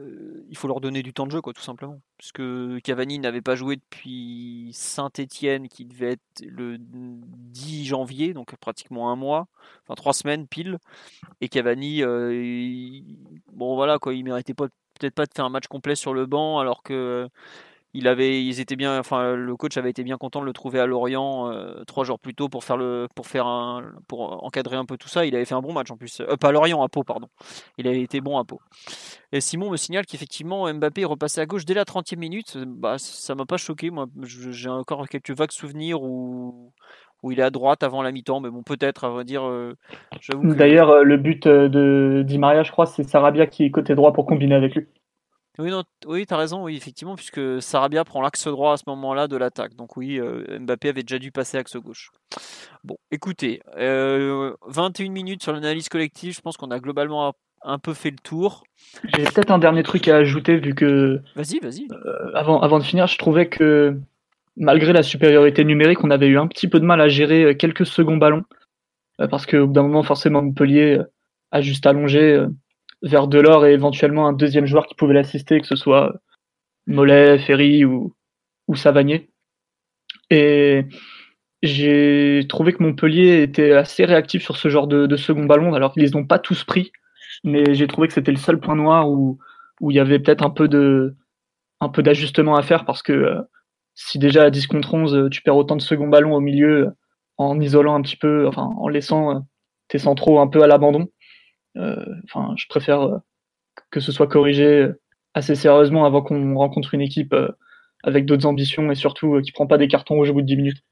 [0.51, 2.01] il faut leur donner du temps de jeu, quoi, tout simplement.
[2.19, 8.55] Parce que Cavani n'avait pas joué depuis Saint-Etienne, qui devait être le 10 janvier, donc
[8.57, 9.49] pratiquement un mois,
[9.83, 10.79] enfin trois semaines pile.
[11.41, 13.01] Et Cavani, euh,
[13.53, 14.55] bon voilà, quoi, il méritait
[14.99, 17.29] peut-être pas de faire un match complet sur le banc, alors que
[17.97, 20.81] il avait, ils étaient bien, enfin le coach avait été bien content de le trouver
[20.81, 24.77] à Lorient euh, trois jours plus tôt pour faire le, pour faire un, pour encadrer
[24.77, 25.25] un peu tout ça.
[25.25, 27.29] Il avait fait un bon match en plus, euh, pas à Lorient, à Pau pardon.
[27.79, 28.61] Il avait été bon à Pau.
[29.33, 32.59] Et Simon me signale qu'effectivement Mbappé est repassé à gauche dès la 30e minute.
[32.67, 36.73] Bah ça m'a pas choqué, moi j'ai encore quelques vagues souvenirs où
[37.27, 39.45] où il est à droite avant la mi-temps, mais bon, peut-être, à vrai dire.
[39.45, 39.75] Euh,
[40.43, 44.27] D'ailleurs, le but de Di Maria, je crois, c'est Sarabia qui est côté droit pour
[44.27, 44.87] combiner avec lui.
[45.59, 45.71] Oui,
[46.07, 49.37] oui tu as raison, oui, effectivement, puisque Sarabia prend l'axe droit à ce moment-là de
[49.37, 49.75] l'attaque.
[49.75, 52.11] Donc oui, euh, Mbappé avait déjà dû passer axe gauche.
[52.85, 57.95] Bon, écoutez, 21 euh, minutes sur l'analyse collective, je pense qu'on a globalement un peu
[57.95, 58.65] fait le tour.
[59.17, 61.21] J'ai peut-être un dernier truc à ajouter, vu que...
[61.35, 61.89] Vas-y, vas-y.
[61.91, 63.99] Euh, avant, avant de finir, je trouvais que
[64.57, 67.87] malgré la supériorité numérique, on avait eu un petit peu de mal à gérer quelques
[67.87, 68.45] seconds ballons.
[69.31, 71.01] parce qu'au bout d'un moment, forcément, Montpellier
[71.53, 72.45] a juste allongé
[73.03, 76.15] vers Delors et éventuellement un deuxième joueur qui pouvait l'assister, que ce soit
[76.87, 78.15] Mollet, Ferry ou,
[78.69, 79.31] ou Savagnier.
[80.31, 80.85] Et
[81.63, 86.03] j'ai trouvé que Montpellier était assez réactif sur ce genre de, second ballon, alors qu'ils
[86.03, 86.93] les ont pas tous pris,
[87.45, 89.39] mais j'ai trouvé que c'était le seul point noir où,
[89.83, 93.43] il y avait peut-être un peu d'ajustement à faire parce que euh,
[93.97, 96.93] si déjà à 10 contre 11 tu perds autant de second ballon au milieu
[97.39, 99.41] en isolant un petit peu, enfin en laissant euh,
[99.89, 101.09] tes centraux un peu à l'abandon,
[101.77, 103.19] euh, enfin, je préfère euh,
[103.91, 104.89] que ce soit corrigé
[105.35, 107.49] assez sérieusement avant qu'on rencontre une équipe euh,
[108.03, 110.57] avec d'autres ambitions et surtout qui prend pas des cartons rouges au bout de 10
[110.57, 110.85] minutes.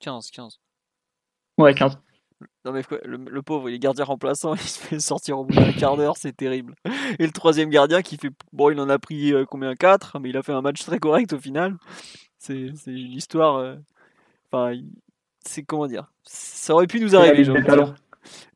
[0.00, 0.60] 15, 15.
[1.58, 1.98] Ouais, 15.
[2.64, 5.72] Non mais le, pauvre, il est gardien remplaçant, il se fait sortir au bout d'un
[5.72, 6.74] quart d'heure, c'est terrible.
[7.18, 8.30] Et le troisième gardien qui fait...
[8.52, 9.74] Bon, il en a pris combien?
[9.74, 11.76] 4, mais il a fait un match très correct au final.
[12.38, 13.76] C'est une histoire...
[14.50, 14.78] Enfin,
[15.44, 16.12] c'est comment dire?
[16.24, 17.52] Ça aurait pu nous arriver, j'ai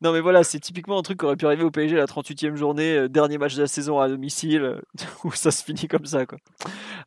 [0.01, 2.55] non, mais voilà, c'est typiquement un truc qui aurait pu arriver au PSG la 38e
[2.55, 4.81] journée, euh, dernier match de la saison à domicile, euh,
[5.23, 6.23] où ça se finit comme ça.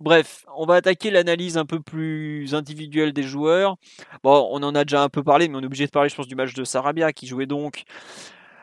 [0.01, 3.77] Bref, on va attaquer l'analyse un peu plus individuelle des joueurs.
[4.23, 6.15] Bon, on en a déjà un peu parlé, mais on est obligé de parler, je
[6.15, 7.85] pense, du match de Sarabia, qui jouait donc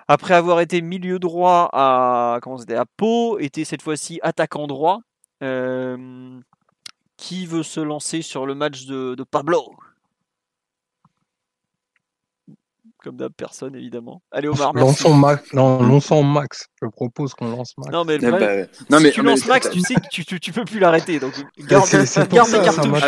[0.07, 4.99] après avoir été milieu droit à, à Pau, était cette fois-ci attaquant droit.
[5.43, 6.39] Euh,
[7.17, 9.75] qui veut se lancer sur le match de Pablo?
[13.03, 14.21] Comme d'hab, personne évidemment.
[14.31, 14.73] Allez Omar.
[14.73, 15.53] Lançons Max.
[15.53, 16.67] Non, lançons Max.
[16.81, 17.91] Je propose qu'on lance Max.
[17.91, 18.67] Non mais, le eh ben,
[18.99, 21.19] si tu lances Max, tu sais que tu, tu, peux plus l'arrêter.
[21.19, 21.33] Donc
[21.67, 23.03] garde, cartouches.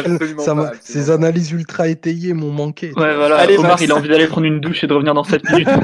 [0.82, 2.88] ces analyses ultra étayées m'ont manqué.
[2.96, 3.38] Ouais voilà.
[3.38, 5.68] Allez, Omar, il a envie d'aller prendre une douche et de revenir dans 7 minutes.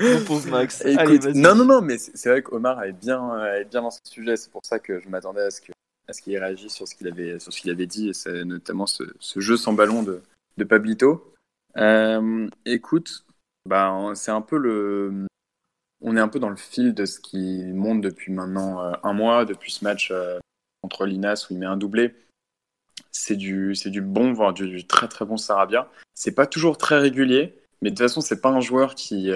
[0.00, 0.84] Mon pauvre Max.
[0.84, 4.36] Allez, non non non, mais c'est vrai qu'Omar avait bien, avait bien dans ce sujet.
[4.36, 5.72] C'est pour ça que je m'attendais à ce que
[6.08, 8.86] à ce qu'il réagisse sur ce qu'il avait sur ce qu'il avait dit et notamment
[8.86, 10.22] ce, ce, jeu sans ballon de,
[10.56, 11.35] de Pablito.
[11.76, 13.24] Euh, écoute,
[13.66, 15.26] bah, c'est un peu le.
[16.00, 19.12] On est un peu dans le fil de ce qui monte depuis maintenant euh, un
[19.12, 20.38] mois, depuis ce match euh,
[20.82, 22.14] contre Linas où il met un doublé.
[23.12, 25.90] C'est du, c'est du bon, voire du, très très bon Sarabia.
[26.14, 29.30] C'est pas toujours très régulier, Mais de toute façon, c'est pas un joueur qui,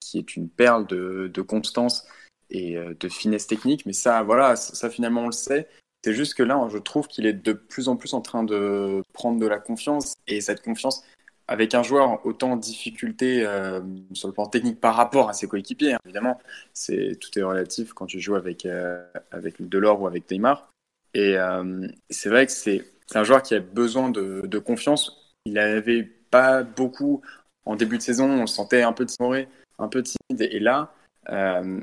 [0.00, 2.06] qui est une perle de, de constance
[2.50, 3.86] et de finesse technique.
[3.86, 5.68] Mais ça, voilà, ça, finalement, on le sait.
[6.04, 9.02] C'est juste que là, je trouve qu'il est de plus en plus en train de
[9.12, 10.14] prendre de la confiance.
[10.26, 11.04] Et cette confiance,
[11.48, 13.80] avec un joueur autant en difficulté euh,
[14.12, 16.38] sur le plan technique par rapport à ses coéquipiers, hein, évidemment,
[16.74, 20.70] c'est tout est relatif quand tu joues avec euh, avec Delors ou avec Neymar.
[21.14, 22.84] Et euh, c'est vrai que c'est
[23.14, 25.34] un joueur qui a besoin de, de confiance.
[25.46, 27.22] Il n'avait pas beaucoup
[27.64, 28.30] en début de saison.
[28.30, 30.42] On le sentait un peu timoré, un peu timide.
[30.52, 30.92] Et là,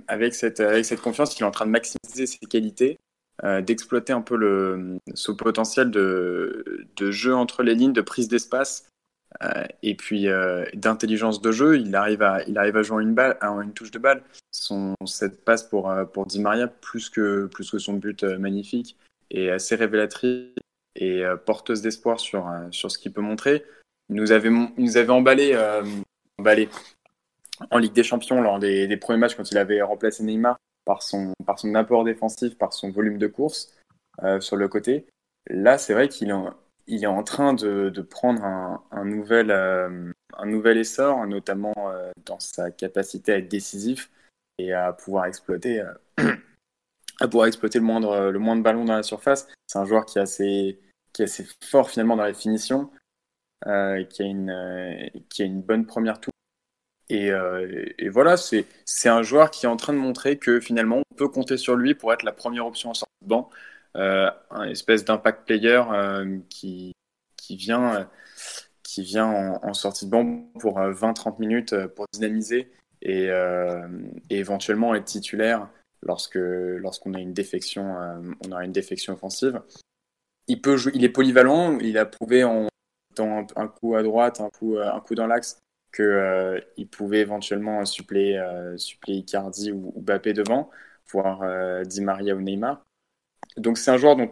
[0.08, 2.98] avec cette avec cette confiance, il est en train de maximiser ses qualités.
[3.64, 8.88] d'exploiter un peu le, ce potentiel de, de jeu entre les lignes, de prise d'espace,
[8.88, 8.95] euh,
[9.82, 13.38] et puis euh, d'intelligence de jeu, il arrive à, il arrive à jouer une balle,
[13.42, 14.24] une touche de balle.
[14.52, 18.98] Son cette passe pour euh, pour Di Maria plus que plus que son but magnifique
[19.32, 20.54] est assez révélatrice
[20.96, 23.66] et porteuse d'espoir sur sur ce qu'il peut montrer.
[24.10, 25.58] Il nous avait il nous avait emballé
[26.38, 26.70] emballé
[27.72, 31.34] en Ligue des Champions lors des, premiers matchs quand il avait remplacé Neymar par son
[31.46, 33.74] par son apport défensif, par son volume de course
[34.40, 35.06] sur le côté.
[35.48, 36.32] Là, c'est vrai qu'il
[36.88, 42.12] il est en train de, prendre un, un nouvel, euh, un nouvel essor, notamment euh,
[42.26, 44.12] dans sa capacité à être décisif
[44.58, 45.82] et à pouvoir exploiter,
[46.20, 46.36] euh,
[47.48, 49.48] exploiter le moindre, ballon dans la surface.
[49.68, 50.80] C'est un joueur qui est assez,
[51.64, 52.92] fort finalement dans la finition,
[53.64, 56.32] qui, a une, bonne première tour.
[57.10, 57.30] Et,
[58.00, 61.30] et voilà, c'est un joueur qui est en train de montrer que finalement on peut
[61.30, 63.50] compter sur lui pour être la première option en sortie de banc
[63.96, 66.94] un espèce d'impact player euh, qui,
[67.38, 68.04] qui vient, euh,
[68.84, 69.28] qui vient
[69.62, 73.30] en, sortie de banc pour 20-30 minutes pour dynamiser et,
[74.30, 75.70] éventuellement être titulaire
[76.02, 77.96] lorsque lorsqu'on a une défection,
[78.46, 79.62] on aura une défection offensive.
[80.48, 81.80] Il peut il est polyvalent.
[81.80, 82.68] Il a prouvé en
[83.16, 85.62] dans un coup à droite, un coup, un coup dans l'axe,
[85.96, 88.42] qu'il il pouvait éventuellement suppléer,
[88.78, 90.70] suppléer Icardi ou, ou Bappé devant,
[91.12, 91.44] voire
[91.86, 92.84] Di Maria ou Neymar.
[93.58, 94.32] Donc c'est un joueur dont,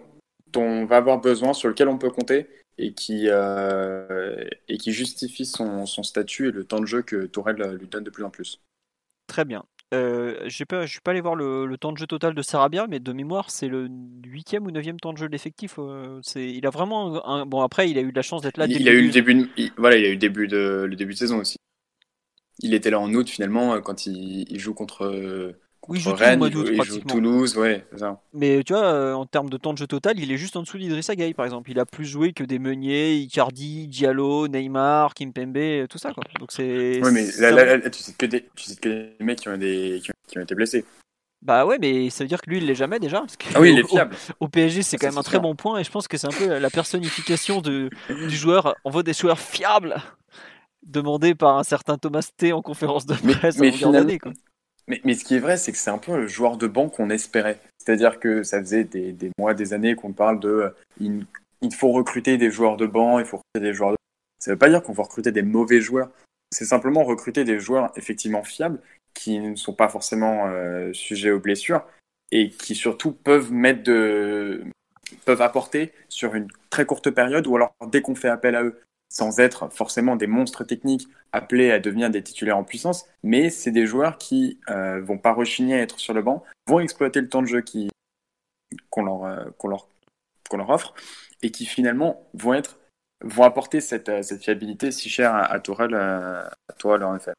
[0.56, 5.46] on va avoir besoin, sur lequel on peut compter et qui, euh, et qui justifie
[5.46, 8.30] son, son, statut et le temps de jeu que Tourelle lui donne de plus en
[8.30, 8.62] plus.
[9.28, 9.64] Très bien.
[9.94, 13.00] Euh, je ne suis pas allé voir le, temps de jeu total de Sarabia, mais
[13.00, 13.88] de mémoire, c'est le
[14.26, 15.76] huitième ou neuvième temps de jeu d'effectif.
[15.78, 17.62] Euh, il a vraiment un, bon.
[17.62, 18.66] Après, il a eu de la chance d'être là.
[18.68, 21.14] Il, a eu le début, de, voilà, il a eu le début de le début
[21.14, 21.58] de saison aussi.
[22.60, 25.54] Il était là en août finalement quand il, il joue contre
[25.90, 26.72] oui, il joue Rennes, mois d'août,
[27.08, 28.22] Toulouse, ouais, ça.
[28.34, 30.62] Mais tu vois, euh, en termes de temps de jeu total, il est juste en
[30.62, 31.70] dessous d'Idrissa Gueye, par exemple.
[31.72, 36.24] Il a plus joué que des Meunier, Icardi, Diallo, Neymar, Kimpembe, tout ça, quoi.
[36.40, 37.02] Donc c'est.
[37.04, 39.58] Oui, mais là, là, là, tu sais que des, tu que des mecs qui ont,
[39.58, 40.86] des, qui ont, été blessés.
[41.42, 43.20] Bah ouais, mais ça veut dire que lui, il l'est jamais déjà.
[43.20, 44.16] Parce que ah oui, il est fiable.
[44.40, 46.38] Au, PSG, c'est quand même un très bon point, et je pense que c'est un
[46.38, 48.76] peu la personnification de, du joueur.
[48.86, 49.98] On veut des joueurs fiables
[50.86, 53.72] demandé par un certain Thomas T en conférence de presse mais,
[54.06, 54.32] mais quoi.
[54.88, 57.10] Mais, ce qui est vrai, c'est que c'est un peu le joueur de banc qu'on
[57.10, 57.60] espérait.
[57.78, 60.70] C'est-à-dire que ça faisait des, mois, des années qu'on parle de euh,
[61.00, 61.26] il,
[61.62, 63.98] il, faut recruter des joueurs de banc, il faut recruter des joueurs de
[64.40, 66.10] Ça ne veut pas dire qu'on va recruter des mauvais joueurs.
[66.52, 68.80] C'est simplement recruter des joueurs effectivement fiables
[69.14, 71.86] qui ne sont pas forcément euh, sujets aux blessures
[72.32, 74.64] et qui surtout peuvent mettre de
[75.26, 78.82] peuvent apporter sur une très courte période ou alors dès qu'on fait appel à eux
[79.14, 83.72] sans être forcément des monstres techniques appelés à devenir des titulaires en puissance, mais c'est
[83.72, 87.30] des joueurs qui euh, vont pas rechigner à être sur le banc, vont exploiter le
[87.30, 87.64] temps de jeu
[88.90, 89.88] qu'on leur, euh, qu'on leur,
[90.50, 90.96] qu'on leur offre
[91.44, 92.80] et qui finalement vont être
[93.24, 97.34] vont apporter cette, euh, cette fiabilité si chère à, à Tourelle, à Tourelle en effet.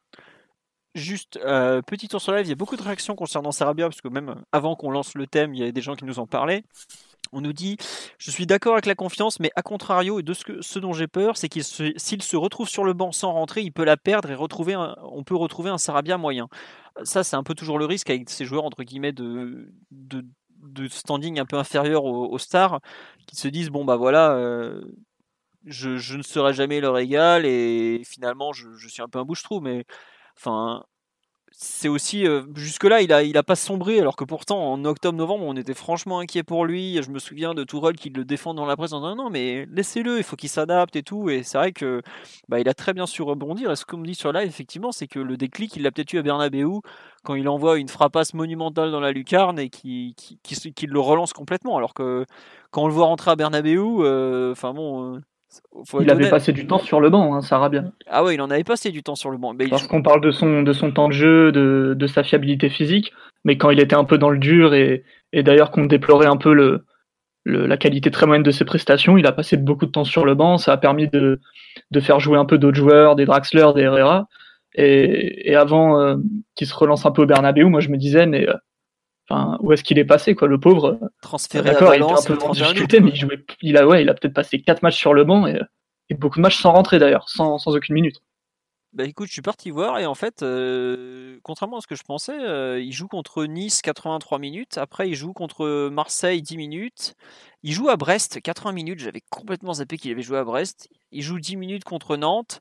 [0.94, 4.06] Juste, petit tour sur live, il y a beaucoup de réactions concernant Sarabia, parce que
[4.06, 6.62] même avant qu'on lance le thème, il y a des gens qui nous en parlaient.
[7.32, 7.76] On nous dit
[8.18, 11.06] Je suis d'accord avec la confiance, mais à contrario, de ce, que, ce dont j'ai
[11.06, 14.30] peur, c'est qu'il s'il se retrouve sur le banc sans rentrer, il peut la perdre
[14.30, 16.48] et retrouver on peut retrouver un Sarabia moyen.
[17.02, 19.68] Ça, c'est un peu toujours le risque avec ces joueurs, entre guillemets, de,
[20.88, 22.80] standing un peu inférieur aux, stars,
[23.26, 24.32] qui se disent Bon, bah voilà.
[24.32, 24.82] Euh,
[25.66, 29.60] je, ne serai jamais leur égal et finalement je, je suis un peu un bouche-trou
[29.60, 29.86] mais
[30.36, 30.84] enfin
[31.56, 34.84] c'est aussi euh, jusque là il a il a pas sombré alors que pourtant en
[34.84, 37.00] octobre novembre on était franchement inquiet pour lui.
[37.00, 39.66] Je me souviens de Tourelle qui le défend dans la presse en disant non mais
[39.70, 41.30] laissez-le il faut qu'il s'adapte et tout.
[41.30, 42.02] Et c'est vrai que
[42.48, 43.70] bah, il a très bien su rebondir.
[43.70, 46.12] Et ce qu'on me dit sur live effectivement c'est que le déclic il l'a peut-être
[46.12, 46.80] eu à Bernabeu
[47.22, 50.38] quand il envoie une frappasse monumentale dans la lucarne et qui qui,
[50.72, 51.76] qui, le relance complètement.
[51.76, 52.26] Alors que
[52.72, 55.20] quand on le voit rentrer à Bernabeu euh, enfin bon
[56.00, 57.92] il avait passé du temps sur le banc, hein, bien.
[58.06, 59.54] Ah ouais, il en avait passé du temps sur le banc.
[59.70, 63.12] Parce qu'on parle de son, de son temps de jeu, de, de, sa fiabilité physique,
[63.44, 66.36] mais quand il était un peu dans le dur et, et d'ailleurs qu'on déplorait un
[66.36, 66.84] peu le,
[67.44, 69.18] la qualité très moyenne de ses prestations.
[69.18, 70.58] Il a passé beaucoup de temps sur le banc.
[70.58, 71.40] Ça a permis de,
[71.90, 74.26] de faire jouer un peu d'autres joueurs, des Draxler, des Herrera.
[74.74, 76.16] Et, et avant euh,
[76.56, 78.54] qu'il se relance un peu au Bernabeu, moi je me disais, mais euh,
[79.28, 80.98] enfin, où est-ce qu'il est passé, quoi, le pauvre?
[81.22, 84.02] Transféré à Valence, il était un peu en difficulté, mais il, jouait, il a, ouais,
[84.02, 85.60] il a peut-être passé quatre matchs sur le banc et,
[86.10, 88.20] et beaucoup de matchs sans rentrer d'ailleurs, sans, sans aucune minute.
[88.94, 92.04] Bah écoute, je suis parti voir et en fait, euh, contrairement à ce que je
[92.04, 97.14] pensais, euh, il joue contre Nice 83 minutes, après il joue contre Marseille 10 minutes,
[97.64, 101.22] il joue à Brest 80 minutes, j'avais complètement zappé qu'il avait joué à Brest, il
[101.22, 102.60] joue 10 minutes contre Nantes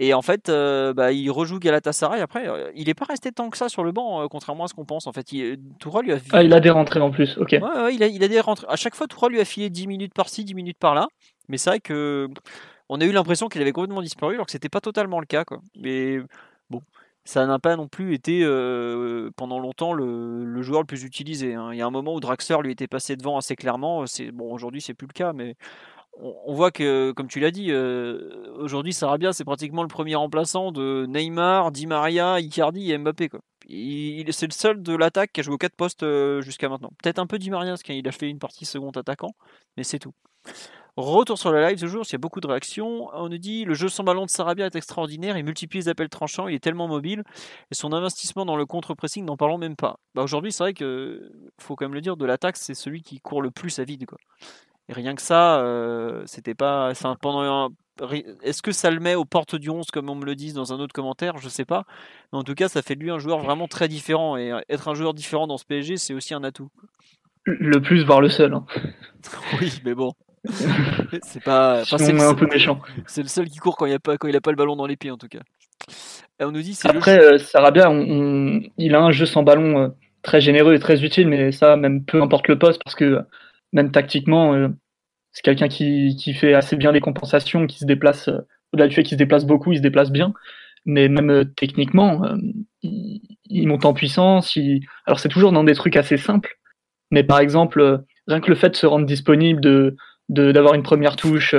[0.00, 2.20] et en fait, euh, bah, il rejoue Galatasaray.
[2.20, 4.68] Après, euh, il n'est pas resté tant que ça sur le banc, euh, contrairement à
[4.68, 5.08] ce qu'on pense.
[5.08, 6.18] En fait, il, Toura lui a.
[6.32, 7.36] Ah, il a des rentrées en plus.
[7.36, 7.50] Ok.
[7.50, 8.66] Ouais, ouais, il a, il a des rentrées.
[8.70, 11.08] À chaque fois, Toura lui a filé 10 minutes par-ci, 10 minutes par-là.
[11.48, 12.28] Mais c'est vrai que
[12.88, 15.44] on a eu l'impression qu'il avait complètement disparu, alors que c'était pas totalement le cas.
[15.44, 15.58] Quoi.
[15.76, 16.20] Mais
[16.70, 16.80] bon,
[17.24, 18.44] ça n'a pas non plus été
[19.36, 21.54] pendant longtemps le, le, joueur le plus utilisé.
[21.54, 21.70] Hein.
[21.72, 24.06] Il y a un moment où Draxler lui était passé devant assez clairement.
[24.06, 25.56] C'est bon, aujourd'hui c'est plus le cas, mais
[26.20, 30.72] on voit que, comme tu l'as dit, euh, aujourd'hui Sarabia c'est pratiquement le premier remplaçant
[30.72, 33.30] de Neymar, Di Maria, Icardi et Mbappé.
[34.30, 36.90] C'est le seul de l'attaque qui a joué aux 4 postes euh, jusqu'à maintenant.
[37.02, 39.34] Peut-être un peu Di Maria parce qu'il a fait une partie second attaquant,
[39.76, 40.14] mais c'est tout.
[40.96, 43.08] Retour sur le live ce jour, il y a beaucoup de réactions.
[43.12, 46.08] On nous dit le jeu sans ballon de Sarabia est extraordinaire, il multiplie les appels
[46.08, 47.22] tranchants, il est tellement mobile,
[47.70, 50.00] et son investissement dans le contre-pressing, n'en parlons même pas.
[50.16, 53.20] Bah aujourd'hui, c'est vrai que, faut quand même le dire, de l'attaque, c'est celui qui
[53.20, 54.06] court le plus à vide.
[54.88, 56.92] Et rien que ça, euh, c'était pas.
[57.20, 57.70] pendant
[58.42, 60.72] Est-ce que ça le met aux portes du 11 comme on me le dit dans
[60.72, 61.36] un autre commentaire?
[61.38, 61.84] Je sais pas.
[62.32, 64.36] Mais en tout cas, ça fait de lui un joueur vraiment très différent.
[64.36, 66.70] Et être un joueur différent dans ce PSG, c'est aussi un atout.
[67.44, 68.54] Le plus, voire le seul.
[68.54, 68.64] Hein.
[69.60, 70.12] oui, mais bon.
[71.22, 71.84] c'est pas.
[71.84, 72.80] c'est un peu méchant.
[73.06, 74.76] C'est le seul qui court quand il, a pas, quand il a pas le ballon
[74.76, 75.40] dans les pieds, en tout cas.
[76.40, 79.88] Et on nous dit Après, euh, Sarabia, il a un jeu sans ballon euh,
[80.22, 83.20] très généreux et très utile, mais ça, même peu importe le poste, parce que
[83.72, 84.68] même tactiquement, euh,
[85.32, 88.38] c'est quelqu'un qui, fait assez bien les compensations, qui se déplace, euh,
[88.72, 90.32] au-delà du fait qu'il se déplace beaucoup, il se déplace bien,
[90.84, 92.22] mais même euh, techniquement,
[92.82, 94.56] il, monte en puissance.
[95.06, 96.58] Alors c'est toujours dans des trucs assez simples,
[97.10, 99.96] mais par exemple, rien que le fait de se rendre disponible, de
[100.28, 101.54] d'avoir une première touche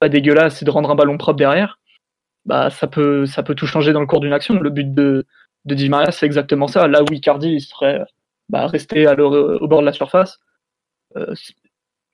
[0.00, 1.78] pas dégueulasse et de rendre un ballon propre derrière,
[2.44, 4.60] bah ça peut ça peut tout changer dans le cours d'une action.
[4.60, 5.26] Le but de
[5.64, 6.88] de Di Maria, c'est exactement ça.
[6.88, 8.04] Là où Icardi il serait
[8.50, 10.38] bah, resté à au bord de la surface,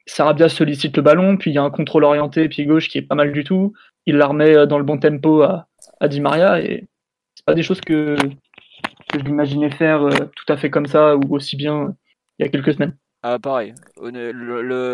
[0.07, 3.03] Sarabia sollicite le ballon, puis il y a un contrôle orienté pied gauche qui est
[3.03, 3.73] pas mal du tout.
[4.07, 5.69] Il la remet euh, dans le bon tempo à,
[6.09, 6.89] Di Maria et
[7.35, 8.17] c'est pas des choses que,
[9.15, 11.95] je m'imaginais faire euh, tout à fait comme ça ou aussi bien
[12.39, 12.97] il y a quelques semaines.
[13.25, 13.73] Ah, pareil.
[14.03, 14.33] Le,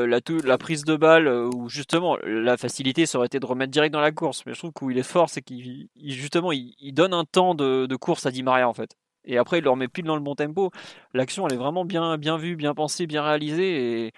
[0.05, 3.91] la, la, prise de balle, où justement la facilité, ça aurait été de remettre direct
[3.91, 4.45] dans la course.
[4.45, 7.87] Mais je trouve qu'il est fort, c'est qu'il justement il, il, donne un temps de,
[7.87, 8.95] de, course à Di Maria en fait
[9.25, 10.71] et après il le remet pile dans le bon tempo.
[11.15, 14.13] L'action elle est vraiment bien, bien vue, bien pensée, bien réalisée et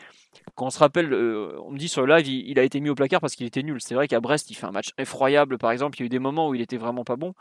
[0.55, 2.91] quand on se rappelle, euh, on me dit sur le live, il, a été mis
[2.91, 3.81] au placard parce qu'il était nul.
[3.81, 5.99] C'est vrai qu'à Brest, il fait un match effroyable par exemple.
[5.99, 7.35] Il y a eu des moments où il était vraiment pas bon,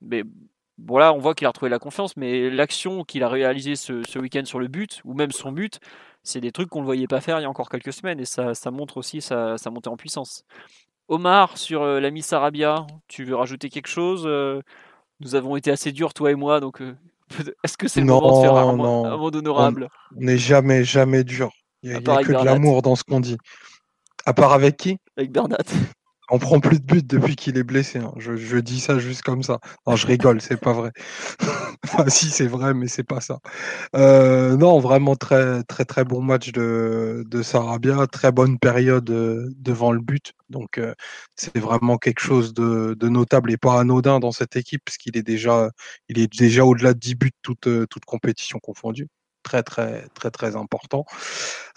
[0.00, 0.24] mais
[0.78, 2.16] voilà, on voit qu'il a retrouvé la confiance.
[2.16, 5.80] Mais l'action qu'il a réalisée ce, week-end sur le but ou même son but,
[6.22, 8.24] c'est des trucs qu'on ne voyait pas faire il y a encore quelques semaines et
[8.24, 10.44] ça, montre aussi sa, sa, montée en puissance.
[11.08, 14.60] Omar sur euh, l'ami Sarabia, tu veux rajouter quelque chose euh,
[15.20, 16.96] nous avons été assez durs, toi et moi, donc euh,
[17.64, 19.88] est-ce que c'est le moment de faire un, monde honorable?
[20.16, 21.50] On n'est jamais, jamais dur.
[21.82, 23.36] Il n'y a, a que de l'amour dans ce qu'on dit.
[24.24, 24.98] À part avec qui?
[25.16, 25.58] Avec Bernat.
[26.28, 28.00] On prend plus de buts depuis qu'il est blessé.
[28.00, 28.12] Hein.
[28.16, 29.60] Je, dis ça juste comme ça.
[29.86, 30.90] Non, je rigole, c'est pas vrai.
[31.84, 33.38] enfin, si, c'est vrai, mais c'est pas ça.
[33.94, 38.08] Euh, non, vraiment très, très, très bon match de, de Sarabia.
[38.08, 40.32] Très bonne période euh, devant le but.
[40.50, 40.94] Donc, euh,
[41.36, 45.22] c'est vraiment quelque chose de, notable et pas anodin dans cette équipe, parce qu'il est
[45.22, 45.70] déjà,
[46.08, 49.08] déjà au-delà de 10 buts, toute, toute compétition confondue
[49.42, 51.04] très très très très important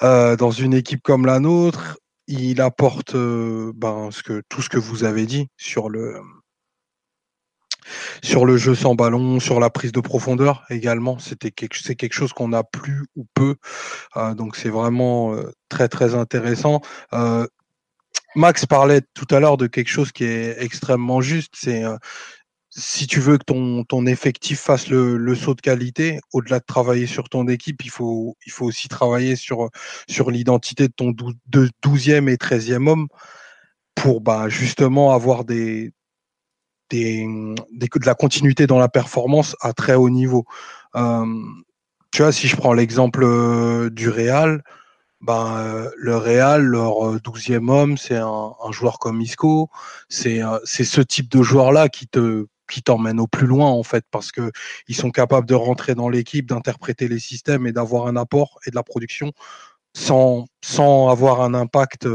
[0.02, 2.00] dans une équipe comme la nôtre
[2.30, 6.22] il apporte ben, ce que, tout ce que vous avez dit sur le,
[8.24, 11.18] sur le jeu sans ballon, sur la prise de profondeur également.
[11.20, 13.56] C'était quelque, c'est quelque chose qu'on a plus ou peu.
[14.36, 15.36] donc c'est vraiment
[15.70, 16.82] très très intéressant.
[18.36, 21.54] Max parlait tout à l'heure de quelque chose qui est extrêmement juste.
[21.56, 21.84] C'est
[22.70, 26.66] si tu veux que ton, ton effectif fasse le, le saut de qualité, au-delà de
[26.66, 29.70] travailler sur ton équipe, il faut, il faut aussi travailler sur,
[30.08, 33.08] sur l'identité de ton 12e et 13e homme
[33.96, 35.94] pour bah, justement avoir des,
[36.92, 37.28] des,
[37.74, 40.46] des, de la continuité dans la performance à très haut niveau.
[40.96, 41.26] Euh,
[42.12, 44.64] tu vois, si je prends l'exemple euh, du Real,
[45.22, 49.70] ben, euh, le Real, leur douzième homme, c'est un, un, joueur comme Isco.
[50.08, 54.32] C'est ce type de joueur-là qui te qui t'emmènent au plus loin en fait parce
[54.32, 54.52] que
[54.88, 58.72] ils sont capables de rentrer dans l'équipe, d'interpréter les systèmes et d'avoir un apport et
[58.72, 59.32] de la production
[59.96, 62.06] sans, sans avoir un impact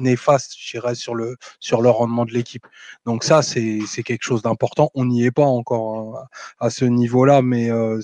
[0.00, 2.66] néfaste, je dirais, sur le, sur le rendement de l'équipe.
[3.06, 4.90] Donc ça, c'est quelque chose d'important.
[4.94, 6.26] On n'y est pas encore hein,
[6.58, 8.00] à, ce niveau-là, mais euh,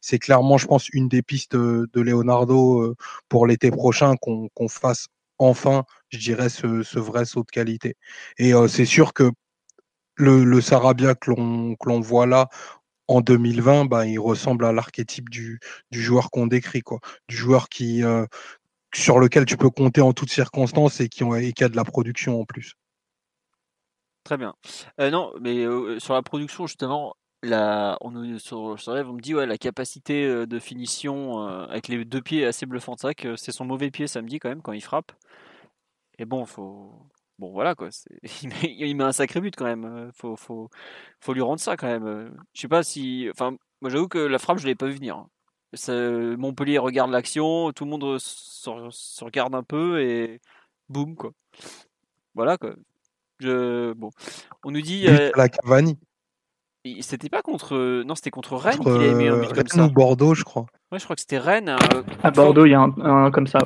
[0.00, 2.96] c'est clairement, je pense, une des pistes de, Leonardo euh,
[3.28, 5.08] pour l'été prochain qu'on fasse
[5.38, 7.96] enfin, je dirais, ce, ce, vrai saut de qualité.
[8.38, 9.30] Et euh, c'est sûr que
[10.20, 12.48] le, Sarabia que l'on voit là,
[13.08, 15.58] en 2020, bah, il ressemble à l'archétype du,
[15.90, 17.00] joueur qu'on décrit, quoi.
[17.28, 18.04] Du joueur qui,
[18.94, 22.44] sur lequel tu peux compter en toutes circonstances et qui, a de la production en
[22.44, 22.74] plus.
[24.24, 24.54] Très bien.
[25.00, 27.48] Euh, non, mais euh, sur la production, justement, on,
[28.10, 33.04] me dit ouais, la capacité euh, de finition avec les deux pieds est assez bluffante.
[33.36, 35.12] C'est son mauvais pied samedi quand même quand il frappe.
[36.18, 36.92] Et bon, faut.
[37.40, 37.88] Bon, voilà quoi.
[38.42, 40.10] Il met, il met, un sacré but quand même.
[40.14, 40.68] Faut, faut,
[41.20, 42.30] faut lui rendre ça quand même.
[42.52, 43.28] Je sais pas si.
[43.30, 45.16] Enfin, moi j'avoue que la frappe, je l'ai pas vu venir.
[45.16, 46.36] Hein.
[46.36, 50.40] Montpellier regarde l'action, tout le monde se, regarde un peu et
[50.90, 51.32] boum quoi.
[52.34, 52.74] Voilà quoi.
[53.38, 54.10] Je, bon,
[54.62, 55.06] on nous dit.
[55.08, 55.98] Euh, la Cavani.
[57.00, 58.02] C'était pas contre.
[58.04, 59.84] Non, c'était contre Rennes qu'il a mis un but comme ça.
[59.84, 60.66] ou Bordeaux, je crois.
[60.92, 61.70] Ouais, je crois que c'était Rennes.
[61.70, 63.60] Euh, à Bordeaux, il y a un, comme ça.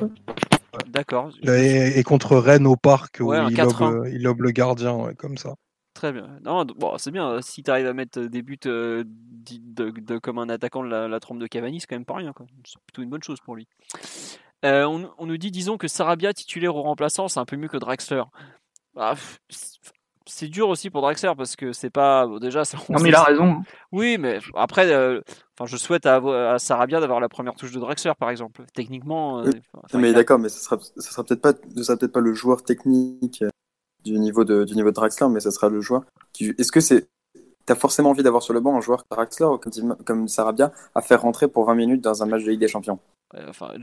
[0.87, 1.31] D'accord.
[1.43, 5.55] Et, contre Rennes au parc où il, lobe, il, lobe, le gardien, comme ça.
[5.95, 6.27] Très bien.
[6.43, 7.41] Non, bon, c'est bien.
[7.41, 11.39] Si tu arrives à mettre des buts euh, de, comme un attaquant de la, trompe
[11.39, 12.33] de Cavani, c'est quand même pas rien.
[12.65, 13.67] C'est plutôt une bonne chose pour lui.
[14.65, 14.85] Euh,
[15.17, 18.23] on, nous dit, disons que Sarabia titulaire ou remplaçant, c'est un peu mieux que Draxler.
[18.93, 19.15] Bah,
[20.27, 22.63] c'est dur aussi pour Draxler parce que c'est pas déjà.
[22.89, 23.45] non mais il a raison.
[23.45, 23.63] Hein.
[23.91, 25.21] Oui, mais après, euh,
[25.57, 28.63] enfin, je souhaite à, Sarabia d'avoir la première touche de Draxler par exemple.
[28.73, 29.43] Techniquement.
[29.93, 33.43] mais d'accord, mais ce sera, ce sera peut-être pas, sera peut-être pas le joueur technique
[34.03, 36.03] du niveau de, du niveau de Draxler, mais ça sera le joueur.
[36.39, 37.07] Est-ce que c'est
[37.65, 41.01] T'as forcément envie d'avoir sur le banc un joueur Draxler ou comme, comme Sarabia à
[41.01, 42.99] faire rentrer pour 20 minutes dans un match de Ligue des Champions?
[43.47, 43.73] Enfin,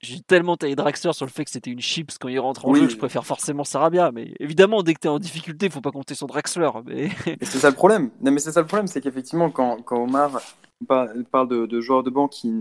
[0.00, 2.74] J'ai tellement taillé Draxler sur le fait que c'était une chips quand il rentre en
[2.74, 4.10] jeu que je préfère forcément Sarabia.
[4.12, 6.70] Mais évidemment, dès que tu es en difficulté, il faut pas compter sur Draxler.
[6.86, 7.10] Mais...
[7.42, 8.10] c'est ça le problème.
[8.20, 10.40] Non, mais c'est ça le problème, c'est qu'effectivement, quand, quand Omar
[10.86, 12.60] parle de, de, joueurs de banc qui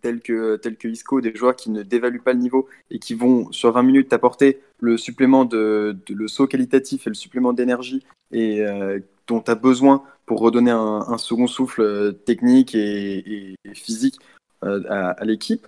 [0.00, 3.14] tels que, tels que Isco, des joueurs qui ne dévaluent pas le niveau et qui
[3.14, 8.04] vont sur 20 minutes t'apporter le supplément de, le saut qualitatif et le supplément d'énergie
[8.32, 14.18] et euh, dont tu as besoin pour redonner un, second souffle euh, technique et, physique
[14.64, 15.66] euh, à, l'équipe,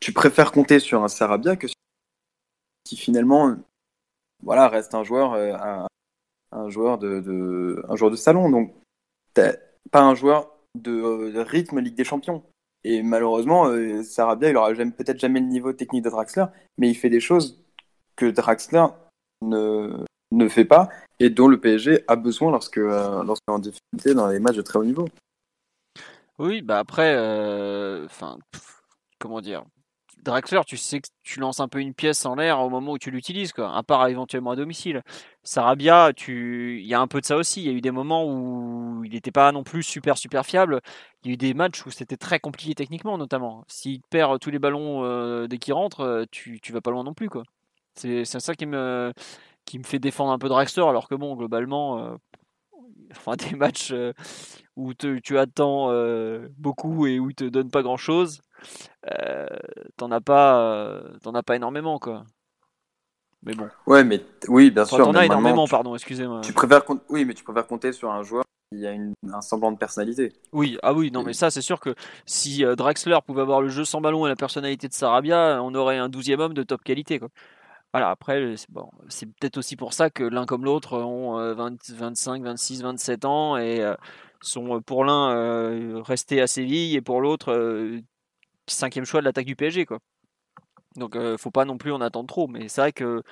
[0.00, 1.74] tu préfères compter sur un Sarabia que sur
[2.84, 3.56] qui finalement
[4.42, 5.32] voilà, reste un joueur,
[6.52, 8.50] un, joueur de, un joueur de salon.
[8.50, 8.74] Donc,
[9.90, 12.42] pas un joueur de rythme Ligue des Champions.
[12.84, 16.44] Et malheureusement, euh, Sarabia, il aura peut-être jamais le niveau technique de Draxler,
[16.76, 17.64] mais il fait des choses
[18.14, 18.86] que Draxler
[19.40, 23.58] ne, ne fait pas et dont le PSG a besoin lorsque, euh, lorsqu'il est en
[23.58, 25.08] difficulté dans les matchs de très haut niveau.
[26.38, 28.38] Oui, bah après, euh, enfin,
[29.18, 29.64] comment dire,
[30.24, 32.98] Draxler, tu sais que tu lances un peu une pièce en l'air au moment où
[32.98, 35.02] tu l'utilises, quoi, à part éventuellement à domicile.
[35.44, 36.80] Sarabia, tu...
[36.80, 37.62] il y a un peu de ça aussi.
[37.62, 40.80] Il y a eu des moments où il n'était pas non plus super super fiable.
[41.22, 43.64] Il y a eu des matchs où c'était très compliqué techniquement, notamment.
[43.68, 47.04] S'il perd tous les ballons euh, dès qu'il rentre, euh, tu, tu vas pas loin
[47.04, 47.44] non plus, quoi.
[47.94, 49.12] C'est ça qui me,
[49.66, 52.18] qui me fait défendre un peu Draxler, alors que bon, globalement,
[53.12, 53.94] enfin, des matchs
[54.76, 55.90] où tu attends
[56.58, 58.40] beaucoup et où il te donne pas grand chose
[59.96, 62.24] t'en as pas, t'en as pas énormément quoi.
[63.44, 63.68] Mais bon.
[63.86, 64.98] Ouais, mais oui, bien sûr.
[64.98, 66.40] T'en as énormément, pardon, excusez-moi.
[66.42, 69.70] Tu préfères, oui, mais tu préfères compter sur un joueur qui a une, un semblant
[69.70, 70.32] de personnalité.
[70.52, 71.94] Oui, ah oui, non, mais ça, c'est sûr que
[72.24, 75.74] si euh, Draxler pouvait avoir le jeu sans ballon et la personnalité de Sarabia, on
[75.74, 77.28] aurait un douzième homme de top qualité, quoi.
[77.94, 78.90] Voilà, après, c'est bon,
[79.38, 83.88] peut-être aussi pour ça que l'un comme l'autre ont 25, 26, 27 ans et
[84.40, 88.00] sont pour l'un restés à Séville et pour l'autre
[88.66, 90.00] cinquième choix de l'attaque du PSG, quoi.
[90.96, 92.48] Donc, faut pas non plus en attendre trop.
[92.48, 93.22] Mais c'est vrai que,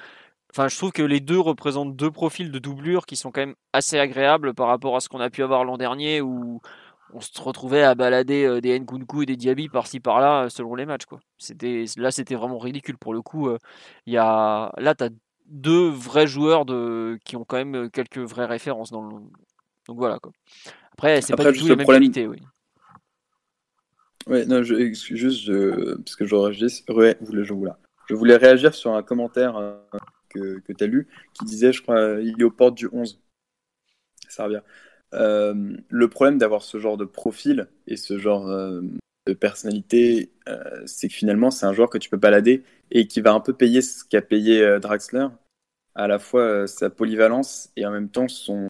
[0.53, 3.57] enfin, je trouve que les deux représentent deux profils de doublure qui sont quand même
[3.73, 6.61] assez agréables par rapport à ce qu'on a pu avoir l'an dernier où
[7.13, 10.87] on se retrouvait à balader euh, des Nkunku et des Diaby par-ci par-là selon les
[10.87, 11.21] matchs, quoi.
[11.39, 13.49] C'était, là, c'était vraiment ridicule pour le coup.
[13.49, 13.59] Euh,
[14.07, 15.11] il y a, là, t'as
[15.47, 19.15] deux vrais joueurs de, qui ont quand même quelques vraies références dans le.
[19.87, 20.33] Donc voilà, quoi.
[20.93, 22.39] Après, c'est pas du tout la même qualité, oui.
[24.27, 25.51] Ouais, non, je, juste,
[26.05, 27.45] parce que je, je,
[28.09, 29.75] je voulais réagir sur un commentaire euh,
[30.29, 33.21] que, que tu as lu qui disait, je crois, il est aux portes du 11.
[34.29, 34.61] Ça revient.
[35.15, 38.81] Euh, le problème d'avoir ce genre de profil et ce genre euh,
[39.27, 40.31] de personnalité,
[40.85, 43.53] c'est que finalement, c'est un joueur que tu peux balader et qui va un peu
[43.53, 45.29] payer ce qu'a payé Draxler,
[45.95, 48.67] à la fois sa polyvalence et en même temps son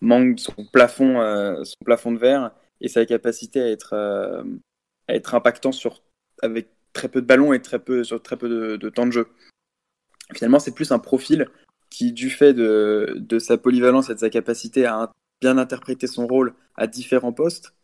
[0.00, 3.94] manque, son plafond, son plafond de verre et sa capacité à être
[5.08, 6.02] être impactant sur,
[6.42, 9.28] avec très peu de ballons et très peu, sur très peu de, temps de jeu.
[10.34, 11.48] Finalement, c'est plus un profil
[11.90, 15.12] qui, du fait de, de, sa polyvalence et de sa capacité à
[15.42, 17.74] bien interpréter son rôle à différents postes,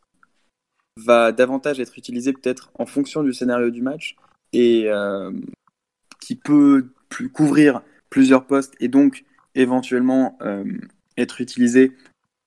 [0.97, 4.17] va davantage être utilisé peut-être en fonction du scénario du match
[4.53, 5.33] et euh,
[6.21, 10.65] qui peut plus couvrir plusieurs postes et donc éventuellement euh,
[11.17, 11.93] être utilisé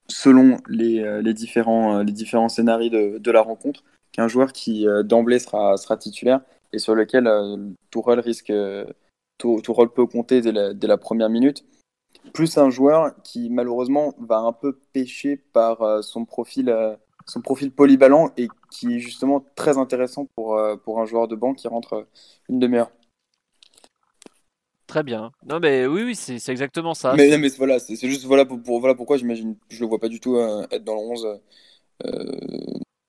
[0.08, 5.78] selon les, euh, différents, les différents scénarios de, la rencontre qu'un joueur qui d'emblée sera,
[5.78, 6.42] sera titulaire
[6.74, 7.30] et sur lequel
[7.92, 8.52] tout rôle risque
[9.38, 11.64] tout, rôle peut compter dès la, première minute
[12.34, 18.32] plus un joueur qui malheureusement va un peu pêcher par son profil son profil polyvalent
[18.38, 21.94] et qui est justement très intéressant pour, euh, pour un joueur de banc qui rentre
[21.94, 22.04] euh,
[22.50, 22.92] une demi-heure.
[24.88, 25.32] Très bien.
[25.46, 27.14] Non mais oui, oui c'est exactement ça.
[27.16, 30.20] Mais, mais voilà, c'est juste voilà, pour, voilà pourquoi j'imagine, je le vois pas du
[30.20, 31.40] tout euh, être dans le 11,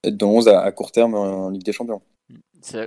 [0.05, 2.01] être dans le 11 à, court terme en, Ligue des Champions.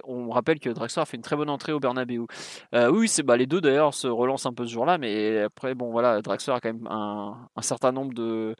[0.06, 2.26] On rappelle que Draxler a fait une très bonne entrée au Bernabeu.
[2.74, 5.92] oui, c'est bah, les deux d'ailleurs se relancent un peu ce jour-là, mais après bon
[5.92, 8.56] voilà, Draxler a quand même un, certain nombre de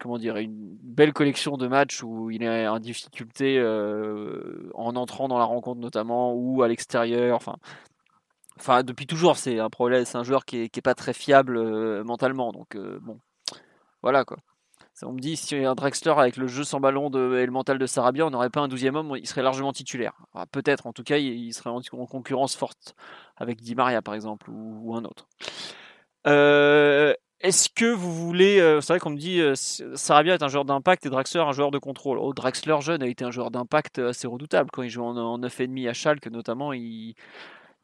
[0.00, 5.28] comment dire, une belle collection de matchs où il est en difficulté euh, en entrant
[5.28, 7.38] dans la rencontre notamment ou à l'extérieur.
[8.58, 10.04] Enfin, depuis toujours, c'est un problème.
[10.04, 12.50] C'est un joueur qui est, pas très fiable euh, mentalement.
[12.50, 13.20] Donc euh, bon,
[14.02, 14.38] voilà quoi.
[15.02, 17.78] On me dit si un Drexler avec le jeu sans ballon de, et le mental
[17.78, 20.14] de Sarabia, on n'aurait pas un douzième homme, il serait largement titulaire.
[20.52, 22.94] Peut-être, en tout cas, il, serait en, concurrence forte
[23.36, 25.28] avec Di Maria par exemple ou, un autre.
[26.26, 28.60] Euh, est-ce que vous voulez.
[28.60, 31.52] Euh, c'est vrai qu'on me dit euh, Sarabia est un joueur d'impact et Draxler un
[31.52, 32.18] joueur de contrôle.
[32.18, 34.70] Oh, Draxler jeune a été un joueur d'impact assez redoutable.
[34.70, 37.14] Quand il jouait en, en 9,5 à Schalke, notamment, il,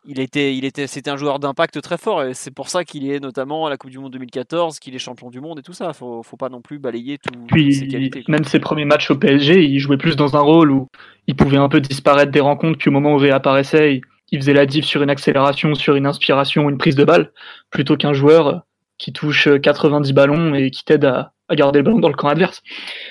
[0.07, 3.11] il était, il était, c'était un joueur d'impact très fort et c'est pour ça qu'il
[3.11, 5.73] est notamment à la Coupe du Monde 2014, qu'il est champion du monde et tout
[5.73, 5.93] ça.
[5.93, 8.25] Faut, faut pas non plus balayer tout, Puis, ses qualités.
[8.29, 10.89] Même ses premiers matchs au PSG, il jouait plus dans un rôle où
[11.27, 14.01] il pouvait un peu disparaître des rencontres, puis au moment où il réapparaissait,
[14.31, 17.33] il faisait la diff sur une accélération, sur une inspiration, une prise de balle,
[17.71, 18.63] plutôt qu'un joueur
[18.99, 22.63] qui touche 90 ballons et qui t'aide à, garder le ballon dans le camp adverse.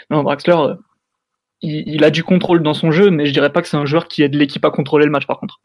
[0.10, 0.76] Non, Draxler, euh,
[1.62, 4.08] il, a du contrôle dans son jeu, mais je dirais pas que c'est un joueur
[4.08, 5.60] qui aide l'équipe à contrôler le match par contre.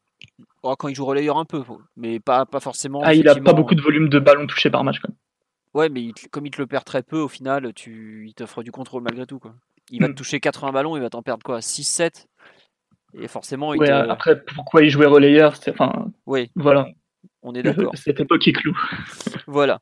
[0.63, 1.63] Oh, quand il joue relayeur un peu,
[1.97, 3.01] mais pas, pas forcément.
[3.03, 5.17] Ah, il a pas beaucoup de volume de ballons touchés par match quand même.
[5.73, 8.73] Ouais, mais comme il te le perd très peu, au final, tu, il t'offre du
[8.73, 9.39] contrôle malgré tout.
[9.39, 9.55] Quoi.
[9.91, 10.17] Il va te mm.
[10.17, 12.27] toucher 80 ballons, il va t'en perdre quoi 6-7
[13.15, 16.51] Et forcément, il Après, pourquoi il jouait relayeur enfin, Oui.
[16.57, 16.89] Voilà.
[17.43, 17.93] On est d'accord.
[17.95, 18.77] Cette époque est clou.
[19.47, 19.79] voilà.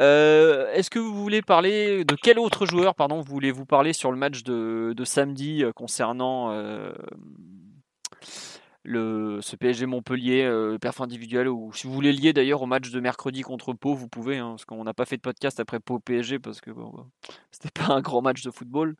[0.00, 4.18] Euh, est-ce que vous voulez parler de quel autre joueur, pardon, voulez-vous parler sur le
[4.18, 6.92] match de, samedi euh, concernant euh,
[8.82, 12.90] le, ce PSG Montpellier, euh, perf individuel, ou si vous voulez lier d'ailleurs au match
[12.90, 15.80] de mercredi contre Pau, vous pouvez, hein, parce qu'on n'a pas fait de podcast après
[15.80, 16.92] Pau PSG, parce que bon,
[17.50, 18.96] c'était pas un grand match de football.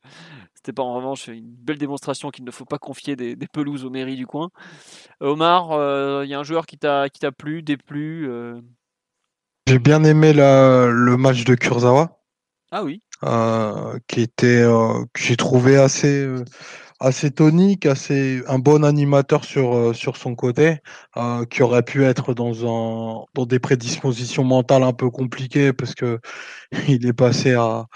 [0.54, 3.90] C'était pas en revanche une belle démonstration qu'il ne faut pas confier des, pelouses aux
[3.90, 4.50] mairies du coin.
[5.20, 8.60] Omar, il euh, y a un joueur qui t'a plu, déplu euh...
[9.66, 12.20] J'ai bien aimé la, le match de Kurzawa.
[12.70, 13.02] Ah oui.
[13.24, 16.26] Euh, qui était, euh, que j'ai trouvé assez
[17.00, 20.78] assez tonique, assez un bon animateur sur euh, sur son côté,
[21.16, 25.94] euh, qui aurait pu être dans un dans des prédispositions mentales un peu compliquées parce
[25.94, 26.20] que
[26.88, 27.86] il est passé à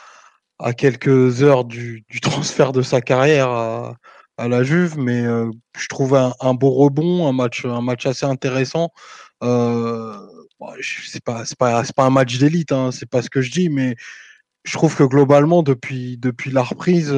[0.58, 3.96] à quelques heures du, du transfert de sa carrière à,
[4.38, 8.06] à la Juve, mais euh, je trouve un, un, beau rebond, un match un match
[8.06, 8.90] assez intéressant.
[9.42, 10.18] Euh,
[10.82, 13.50] c'est pas c'est pas c'est pas un match d'élite, hein, c'est pas ce que je
[13.50, 13.96] dis, mais
[14.64, 17.14] je trouve que globalement depuis depuis la reprise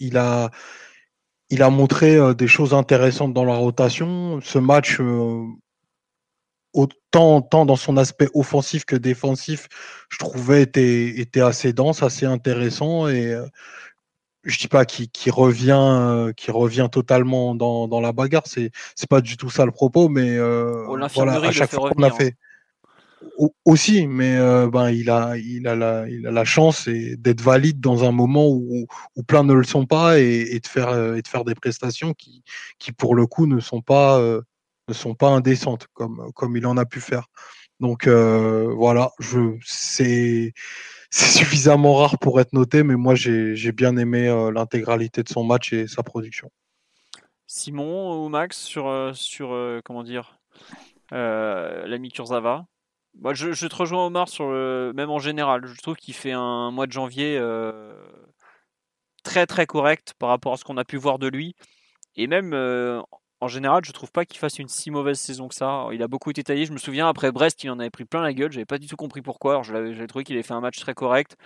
[0.00, 0.50] il a,
[1.50, 4.40] il a montré euh, des choses intéressantes dans la rotation.
[4.42, 5.44] Ce match, euh,
[6.72, 9.68] autant, tant dans son aspect offensif que défensif,
[10.08, 13.46] je trouvais était, était assez dense, assez intéressant et euh,
[14.44, 18.42] je dis pas qu'il revient, qui revient totalement dans, dans la bagarre.
[18.44, 22.10] C'est c'est pas du tout ça le propos, mais voilà, à chaque fois qu'on a
[22.10, 22.36] fait
[23.64, 27.80] aussi, mais euh, ben, il, a, il, a la, il a la chance d'être valide
[27.80, 28.86] dans un moment où,
[29.26, 32.42] plein ne le sont pas et, de, faire, euh, de faire des prestations qui,
[32.78, 34.42] qui pour le coup, ne sont pas, euh,
[34.88, 37.26] ne sont pas indécentes comme, comme il en a pu faire.
[37.80, 39.10] Donc voilà,
[39.64, 40.52] c'est
[41.10, 45.86] suffisamment rare pour être noté, mais moi j'ai bien aimé l'intégralité de son match et
[45.88, 46.50] sa production.
[47.46, 50.38] Simon ou Max sur, sur comment dire
[51.10, 52.66] l'ami Kurzawa?
[53.20, 55.66] Moi, je, te rejoins Omar sur le, même en général.
[55.66, 57.94] Je trouve qu'il fait un mois de janvier euh,
[59.22, 61.54] très très correct par rapport à ce qu'on a pu voir de lui.
[62.16, 63.02] Et même euh,
[63.40, 65.86] en général, je trouve pas qu'il fasse une si mauvaise saison que ça.
[65.92, 66.66] Il a beaucoup été taillé.
[66.66, 68.52] Je me souviens après Brest, il en avait pris plein la gueule.
[68.52, 69.62] J'avais pas du tout compris pourquoi.
[69.62, 71.36] J'avais trouvé qu'il avait fait un match très correct.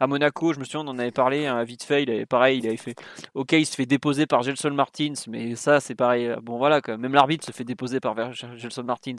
[0.00, 2.58] À Monaco, je me souviens, on en avait parlé, hein, vite fait, il avait pareil,
[2.58, 2.94] il avait fait.
[3.34, 6.34] Ok, il se fait déposer par Gelson Martins, mais ça, c'est pareil.
[6.42, 9.16] Bon, voilà, même l'arbitre se fait déposer par Gelson Martins.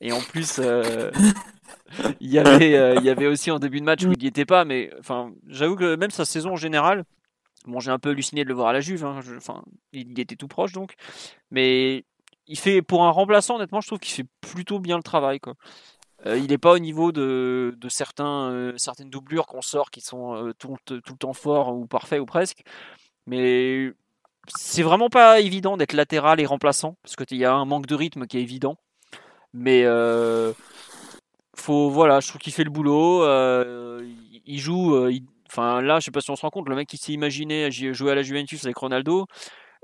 [0.00, 1.10] Et en plus, euh,
[2.20, 4.26] il, y avait, euh, il y avait aussi en début de match où il n'y
[4.26, 7.04] était pas, mais enfin, j'avoue que même sa saison en général,
[7.66, 9.62] bon, j'ai un peu halluciné de le voir à la Juve, hein, enfin,
[9.92, 10.94] il était tout proche donc,
[11.50, 12.04] mais
[12.46, 15.54] il fait pour un remplaçant, honnêtement, je trouve qu'il fait plutôt bien le travail, quoi.
[16.26, 20.34] Euh, il n'est pas au niveau de, certains, euh, certaines doublures qu'on sort qui sont
[20.34, 22.62] euh, tout, le temps forts ou parfaits ou presque.
[23.26, 23.92] Mais
[24.56, 27.94] c'est vraiment pas évident d'être latéral et remplaçant parce qu'il y a un manque de
[27.94, 28.76] rythme qui est évident.
[29.52, 29.84] Mais
[31.56, 33.24] faut, voilà, je trouve qu'il fait le boulot.
[34.46, 34.96] il, joue.
[35.48, 37.70] enfin là, je sais pas si on se rend compte, le mec qui s'est imaginé
[37.70, 39.26] jouer à la Juventus avec Ronaldo,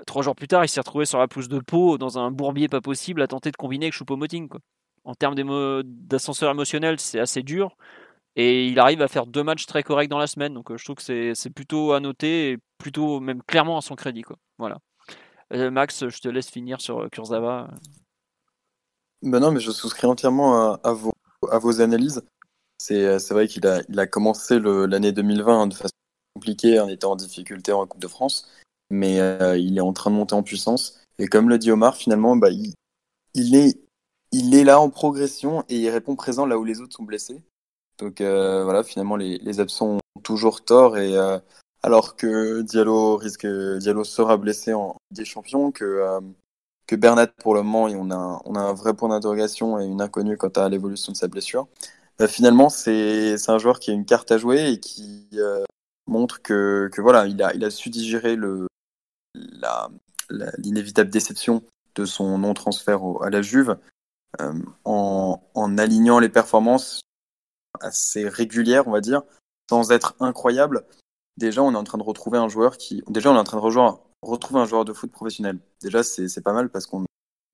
[0.06, 2.68] trois jours plus tard, il s'est retrouvé sur la pousse de peau dans un bourbier
[2.68, 4.48] pas possible à tenter de combiner avec Choupo-Moting.
[5.04, 7.76] En termes d'ascenseur émotionnel, c'est assez dur.
[8.36, 10.54] Et il arrive à faire deux matchs très corrects dans la semaine.
[10.54, 13.96] Donc euh, je trouve que c'est plutôt à noter et plutôt même clairement à son
[13.96, 14.24] crédit.
[14.58, 14.78] Voilà.
[15.52, 17.68] Euh, Max, je te laisse finir sur euh, Kurzawa.
[19.22, 22.22] Ben non, mais je souscris entièrement à, vos, analyses.
[22.78, 25.94] C'est vrai qu'il a, il a commencé l'année 2020 de façon
[26.34, 28.48] compliquée en étant en difficulté en Coupe de France.
[28.88, 29.16] Mais
[29.60, 30.98] il est en train de monter en puissance.
[31.18, 32.72] Et comme le dit Omar, finalement, bah, il,
[33.34, 33.78] il est
[34.32, 37.42] il est là en progression et il répond présent là où les autres sont blessés.
[37.98, 41.38] Donc euh, voilà, finalement les, les absents ont toujours tort et euh,
[41.82, 46.20] alors que Diallo risque Diallo sera blessé en des champions, que euh,
[46.86, 49.84] que Bernat pour le moment on a un, on a un vrai point d'interrogation et
[49.84, 51.68] une inconnue quant à l'évolution de sa blessure.
[52.18, 55.28] Bah, finalement c'est c'est un joueur qui a une carte à jouer et qui
[56.06, 58.66] montre que que voilà il a il a su digérer le
[60.58, 61.62] l'inévitable déception
[61.94, 63.76] de son non transfert à la Juve euh,
[64.84, 67.02] en, en, alignant les performances
[67.80, 69.22] assez régulières, on va dire,
[69.68, 70.84] sans être incroyable.
[71.36, 73.02] Déjà, on est en train de retrouver un joueur qui.
[73.08, 75.58] Déjà, on est en train de rejoindre, retrouver un joueur de foot professionnel.
[75.82, 77.04] Déjà, c'est pas mal parce qu'on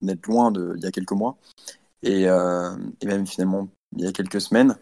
[0.06, 1.38] est loin de, il y a quelques mois.
[2.02, 4.76] Et, euh, même finalement, il y a quelques semaines.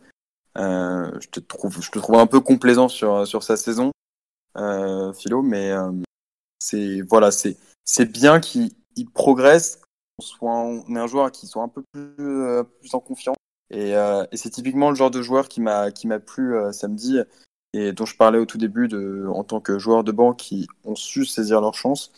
[0.56, 3.90] Euh, je, te trouve, je te trouve un peu complaisant sur, sur sa saison,
[4.56, 5.90] euh, Philo, mais euh,
[6.60, 8.70] c'est voilà, c'est bien qu'il
[9.12, 9.80] progresse
[10.20, 12.62] soit, on est un joueur qui soit un peu plus, euh,
[12.92, 13.36] en confiance.
[13.70, 15.90] Et, euh, et c'est typiquement le genre de joueur qui m'a
[16.24, 17.18] plu euh, samedi
[17.72, 18.88] et dont je parlais au tout début
[19.26, 22.12] en tant que joueur de banc qui ont su saisir leur chance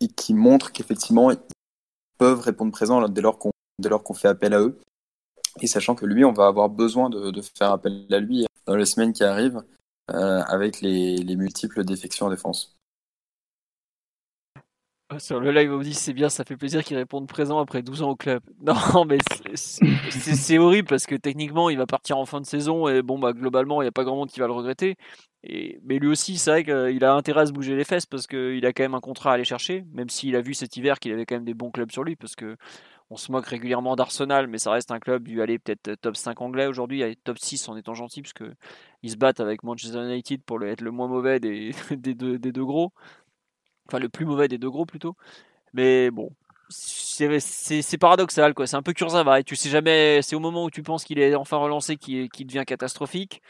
[0.00, 1.38] et qui montrent qu'effectivement ils
[2.18, 4.78] peuvent répondre présent dès lors qu'on fait appel à eux.
[5.60, 8.86] Et sachant que lui, on va avoir besoin de, faire appel à lui dans les
[8.86, 9.62] semaines qui arrivent
[10.08, 12.77] avec les multiples défections en défense.
[15.16, 18.02] Sur le live, on dit c'est bien, ça fait plaisir qu'il réponde présent après 12
[18.02, 18.42] ans au club.
[18.60, 23.00] Non, mais c'est horrible parce que techniquement, il va partir en fin de saison et
[23.00, 24.96] bon, bah globalement, il n'y a pas grand monde qui va le regretter.
[25.44, 28.26] Et, mais lui aussi, c'est vrai qu'il a intérêt à se bouger les fesses parce
[28.26, 30.98] qu'il a quand même un contrat à aller chercher, même s'il a vu cet hiver
[30.98, 32.56] qu'il avait quand même des bons clubs sur lui parce que
[33.10, 36.42] on se moque régulièrement d'Arsenal, mais ça reste un club du aller peut-être top 5
[36.42, 38.52] anglais aujourd'hui, top 6 en étant gentil parce que
[39.02, 42.92] ils se battent avec Manchester United pour être le moins mauvais des deux gros.
[43.88, 45.16] Enfin, le plus mauvais des deux gros plutôt.
[45.74, 46.30] Mais bon,
[46.68, 48.66] c'est paradoxal quoi.
[48.66, 49.40] C'est un peu Kurzawa.
[49.40, 50.20] Et tu sais jamais.
[50.22, 53.42] C'est au moment où tu penses qu'il est enfin relancé qu'il devient catastrophique.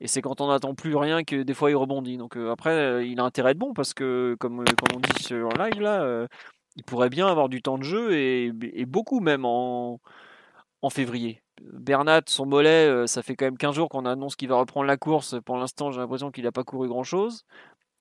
[0.00, 2.16] Et c'est quand on n'attend plus rien que des fois il rebondit.
[2.16, 5.22] Donc euh, après, euh, il a intérêt de bon parce que comme, comme on dit
[5.22, 6.26] sur live là, euh,
[6.76, 8.52] il pourrait bien avoir du temps de jeu et,
[8.86, 10.00] beaucoup même en,
[10.82, 11.42] en février.
[11.62, 14.96] Bernat, son mollet, ça fait quand même 15 jours qu'on annonce qu'il va reprendre la
[14.96, 15.36] course.
[15.44, 17.44] Pour l'instant, j'ai l'impression qu'il n'a pas couru grand chose.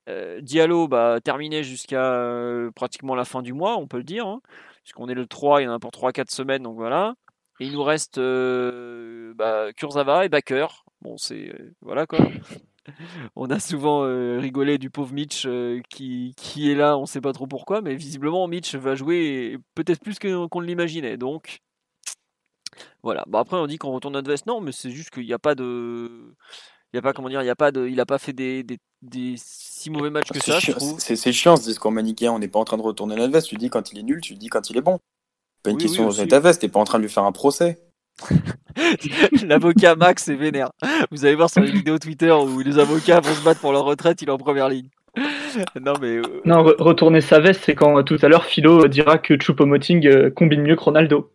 [0.09, 4.25] Euh, Diallo, bah, terminé jusqu'à euh, pratiquement la fin du mois, on peut le dire,
[4.27, 4.41] hein,
[4.83, 7.15] puisqu'on est le 3, il y en a pour 3-4 semaines, donc voilà.
[7.59, 10.67] Il nous reste euh, bah, Kurzawa et Baker.
[11.01, 11.53] Bon, c'est.
[11.81, 12.19] voilà quoi.
[13.35, 14.01] on a souvent
[14.39, 15.47] rigolé du pauvre Mitch
[15.89, 19.57] qui, qui, est là, on ne sait pas trop pourquoi, mais visiblement Mitch va jouer
[19.75, 21.17] peut-être plus qu'on ne l'imaginait.
[21.17, 21.59] Donc
[23.03, 23.25] voilà.
[23.27, 25.39] Bah, après on dit qu'on retourne notre veste, non, mais c'est juste qu'il n'y a
[25.39, 26.33] pas de
[26.93, 28.33] il y a pas comment dire, il y a pas de, il a pas fait
[28.33, 30.59] des, des, des si mauvais matchs que ça.
[30.97, 32.31] C'est chiant ce discours manichéen.
[32.31, 33.47] On n'est pas en train de retourner notre veste.
[33.47, 34.99] Tu dis quand il est nul, tu dis quand il est bon.
[35.63, 36.61] Pas une question de ta veste.
[36.61, 37.79] T'es pas en train de lui faire un procès.
[39.45, 40.71] L'avocat Max est vénère.
[41.11, 43.85] Vous allez voir sur les vidéos Twitter où les avocats vont se battre pour leur
[43.85, 44.89] retraite, il est en première ligne.
[45.81, 49.33] non mais euh, non retourner sa veste, c'est quand tout à l'heure Philo dira que
[49.33, 51.31] Choupo-Moting euh, combine mieux que Ronaldo.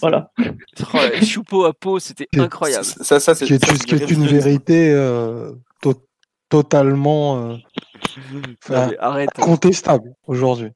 [0.00, 0.30] Voilà.
[0.94, 2.84] Oh, Choupo à peau, c'était incroyable.
[2.84, 5.52] Ça, ça, c'est ce qui est une vérité euh,
[6.48, 7.56] totalement euh,
[8.98, 9.30] arrête.
[9.34, 10.70] contestable aujourd'hui.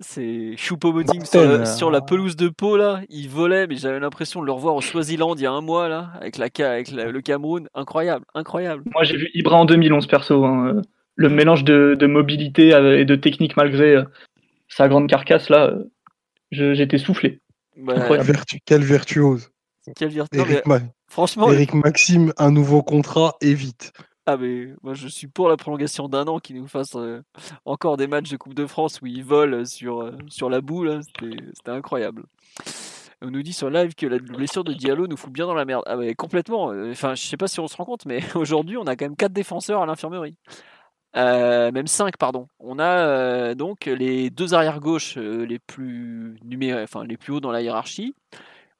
[0.00, 2.02] C'est sur, Mortel, le- sur la euh.
[2.02, 5.42] pelouse de Pau là, il volait, mais j'avais l'impression de le revoir au Swaziland il
[5.42, 8.82] y a un mois là, avec la avec la- le Cameroun, incroyable, incroyable.
[8.92, 10.44] Moi, j'ai vu Ibra en 2011 perso.
[10.44, 10.82] hein, euh,
[11.16, 14.04] Le mélange de, de mobilité euh, et de technique malgré euh,
[14.68, 17.40] sa grande carcasse là, euh, j'étais soufflé.
[17.78, 18.26] Ouais, Incroyable.
[18.32, 19.50] Vertu- quel virtuose.
[19.96, 23.92] quel vir- non, mais Eric, Ma- franchement, Eric Maxime, un nouveau contrat et vite.
[24.26, 27.22] ah mais moi je suis pour la prolongation d'un an qui nous fasse euh,
[27.64, 30.82] encore des matchs de Coupe de France où il vole sur euh, sur la boue
[30.84, 32.24] là, c'était incroyable.
[33.20, 35.64] On nous dit sur live que la blessure de Diallo nous fout bien dans la
[35.64, 35.82] merde.
[35.86, 36.70] Ah ouais, complètement.
[36.70, 39.06] euh, Enfin, je sais pas si on se rend compte, mais aujourd'hui, on a quand
[39.06, 40.36] même quatre défenseurs à l'infirmerie.
[41.16, 42.48] Euh, même 5, pardon.
[42.60, 46.38] On a euh, donc les deux arrières gauches euh, les plus
[46.82, 48.14] enfin les plus hauts dans la hiérarchie.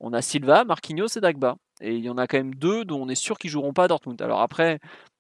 [0.01, 1.57] On a Silva, Marquinhos et Dagba.
[1.81, 3.85] Et il y en a quand même deux dont on est sûr qu'ils joueront pas
[3.85, 4.21] à Dortmund.
[4.21, 4.79] Alors après,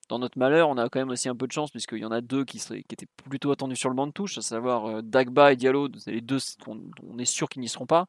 [0.08, 2.12] dans notre malheur, on a quand même aussi un peu de chance puisqu'il y en
[2.12, 5.02] a deux qui, seraient, qui étaient plutôt attendus sur le banc de touche, à savoir
[5.02, 5.88] Dagba et Diallo.
[5.98, 8.06] C'est les deux qu'on on est sûr qu'ils n'y seront pas.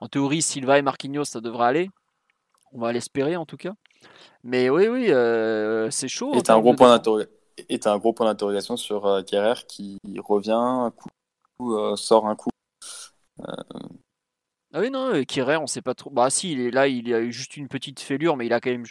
[0.00, 1.90] En théorie, Silva et Marquinhos, ça devrait aller.
[2.72, 3.74] On va l'espérer en tout cas.
[4.44, 5.06] Mais oui, oui,
[5.90, 6.32] c'est chaud.
[6.34, 7.30] Et t'as un gros point d'interrogation.
[7.80, 12.36] T'as un gros point d'interrogation sur euh, Kerrer qui revient un coup, euh, sort un
[12.36, 12.50] coup.
[14.74, 16.10] Ah oui, non, euh, Kierer, on sait pas trop.
[16.10, 18.60] Bah si, il est là, il a eu juste une petite fêlure, mais il a
[18.60, 18.84] quand même.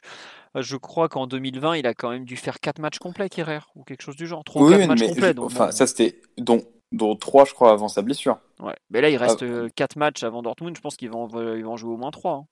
[0.55, 3.59] euh, Je crois qu'en 2020, il a quand même dû faire 4 matchs complets, Kierer,
[3.76, 4.43] ou quelque chose du genre.
[4.43, 5.28] 3 ou Oui, 4 oui, matchs mais complets.
[5.28, 5.72] je- donc enfin, bon.
[5.72, 8.39] ça c'était dont dont trois, je crois, avant sa blessure.
[8.61, 8.76] Ouais.
[8.89, 9.68] Mais là, il reste Ah.
[9.76, 10.76] 4 matchs avant Dortmund.
[10.78, 12.45] Je pense qu'il va, en- il va en jouer au moins 3.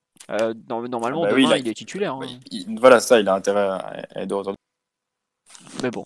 [0.68, 2.14] normalement, Bah demain, oui, il est titulaire.
[2.14, 2.26] hein.
[2.50, 4.54] Il- voilà, ça, il a intérêt à être de retour.
[5.82, 6.04] Mais bon.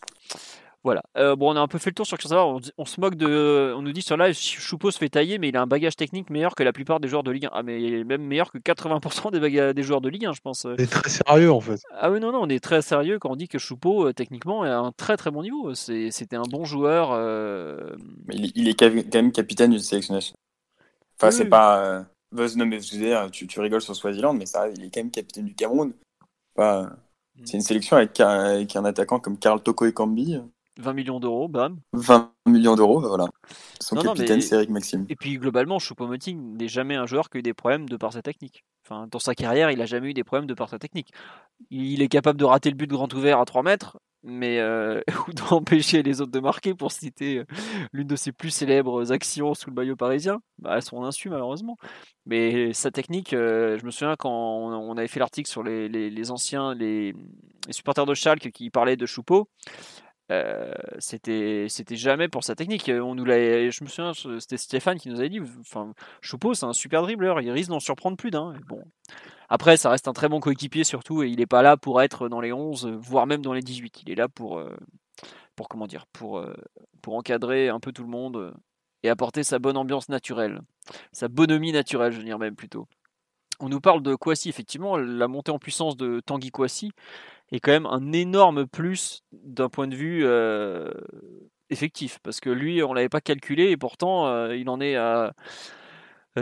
[0.84, 1.02] Voilà.
[1.16, 2.46] Euh, bon, on a un peu fait le tour sur Kurzawa.
[2.46, 3.74] On, on se moque de.
[3.76, 6.30] On nous dit sur live, Choupo se fait tailler, mais il a un bagage technique
[6.30, 7.50] meilleur que la plupart des joueurs de Ligue 1.
[7.52, 10.66] Ah, mais même meilleur que 80% des, baga- des joueurs de Ligue 1, je pense.
[10.78, 11.80] C'est très sérieux en fait.
[11.98, 14.64] Ah oui, non, non, on est très sérieux quand on dit que Choupo, euh, techniquement,
[14.64, 15.74] est à un très très bon niveau.
[15.74, 17.10] C'est- C'était un bon joueur.
[17.12, 17.96] euh,
[18.28, 18.90] Mais il, est- il est quand
[19.20, 20.36] même capitaine d'une sélection nationale.
[21.20, 21.48] Enfin, Oui, c'est oui.
[21.50, 21.84] pas.
[21.84, 22.02] Euh...
[22.30, 22.78] Buzz, non, mais
[23.32, 25.92] tu, tu rigoles sur Swaziland, mais ça, il est quand même capitaine du Cameroun.
[26.54, 26.90] Pas-.
[27.44, 30.38] C'est une sélection avec, un- avec un attaquant comme Karl Toko Ekambi,
[30.78, 31.78] 20 millions d'euros, bam.
[31.92, 33.26] 20 millions d'euros, bah voilà.
[33.80, 35.06] Son Non, capitaine, c'est Eric Maxime.
[35.08, 38.12] Et puis globalement, Choupo-Moting n'est jamais un joueur qui a eu des problèmes de par
[38.12, 38.64] sa technique.
[38.84, 41.10] Enfin, dans sa carrière, il a jamais eu des problèmes de par sa technique.
[41.70, 45.32] Il est capable de rater le but grand ouvert à 3 mètres, mais euh, ou
[45.32, 47.44] d'empêcher les autres de marquer, pour citer euh,
[47.92, 51.76] l'une de ses plus célèbres actions sous le maillot parisien, bah, à son insu malheureusement.
[52.26, 56.30] Mais sa technique, euh, je me souviens quand on avait fait l'article sur les, les-
[56.30, 57.14] anciens, les,
[57.70, 59.48] supporters de Schalke qui parlaient de Choupo.
[60.30, 62.90] Euh, c'était jamais pour sa technique.
[62.90, 66.74] On nous je me souviens, c'était Stéphane qui nous avait dit, enfin, Choupo c'est un
[66.74, 68.54] super dribbleur, il risque d'en surprendre plus d'un.
[68.66, 68.82] Bon,
[69.48, 72.28] après ça reste un très bon coéquipier surtout, et il n'est pas là pour être
[72.28, 74.02] dans les 11, voire même dans les 18.
[74.02, 74.76] Il est là pour euh,
[75.56, 76.54] pour comment dire, pour euh,
[77.02, 78.52] pour encadrer un peu tout le monde euh,
[79.02, 80.60] et apporter sa bonne ambiance naturelle,
[81.12, 82.86] sa bonhomie naturelle, je veux dire même plutôt.
[83.60, 86.92] On nous parle de Kwasi, effectivement, la montée en puissance de Tanguy Kwasi
[87.50, 90.24] est quand même un énorme plus d'un point de vue
[91.68, 95.32] effectif, parce que lui, on l'avait pas calculé, et pourtant, il en est à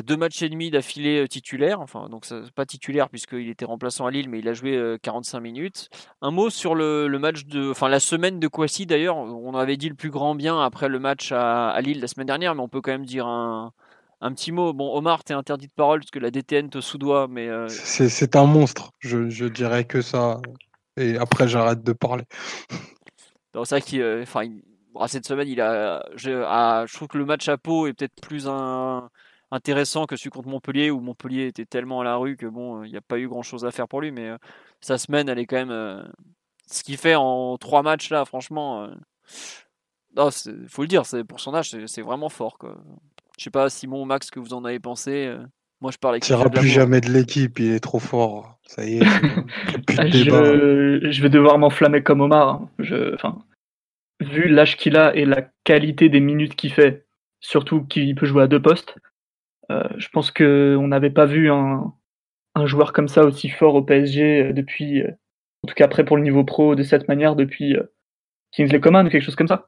[0.03, 4.07] deux matchs et demi d'affilée euh, titulaire, enfin, donc ça- pas titulaire puisqu'il était remplaçant
[4.07, 5.89] à Lille, mais il a joué euh, 45 minutes.
[6.23, 9.77] Un mot sur le, le match de, enfin la semaine de Kwasi d'ailleurs, on avait
[9.77, 12.63] dit le plus grand bien après le match à, à Lille la semaine dernière, mais
[12.63, 13.73] on peut quand même dire un,
[14.21, 14.73] un petit mot.
[14.73, 18.37] Bon, Omar, t'es interdit de parole parce que la DTN te soudoie, mais euh, C'est
[18.37, 20.41] un monstre, je, je dirais que ça.
[20.97, 22.25] Et après, j'arrête de parler.
[23.55, 24.63] non, c'est vrai qu'il, euh, il-
[25.09, 28.19] cette semaine, il a, je, ah, je trouve que le match à Pau est peut-être
[28.23, 29.11] plus un-
[29.51, 32.91] intéressant que celui contre Montpellier où Montpellier était tellement à la rue que bon, il
[32.91, 34.37] n'y a pas eu grand-chose à faire pour lui, mais euh,
[34.81, 36.03] sa semaine, elle est quand même, euh,
[36.67, 38.89] ce qu'il fait en trois matchs là, franchement, euh,
[40.17, 42.77] non, c'est- faut le dire, c'est pour son âge, c'est vraiment fort quoi.
[43.39, 45.27] Je sais pas, Simon, Max, ce que vous en avez pensé.
[45.27, 45.39] euh,
[45.83, 48.59] moi, je parle avec Il ne plus jamais de l'équipe, il est trop fort.
[48.67, 52.49] Ça y est, de Je, je vais devoir m'enflammer comme Omar.
[52.49, 52.71] hein.
[52.79, 53.45] Je, enfin,
[54.21, 57.07] vu l'âge qu'il a et la qualité des minutes qu'il fait,
[57.41, 59.01] surtout qu'il peut jouer à deux postes, euh,
[59.71, 61.93] je pense qu'on n'avait pas vu un,
[62.65, 65.11] joueur comme ça aussi fort au PSG euh, depuis, euh,
[65.63, 67.83] en tout cas après pour le niveau pro, de cette manière depuis euh,
[68.53, 69.67] Kingsley Coman ou quelque chose comme ça.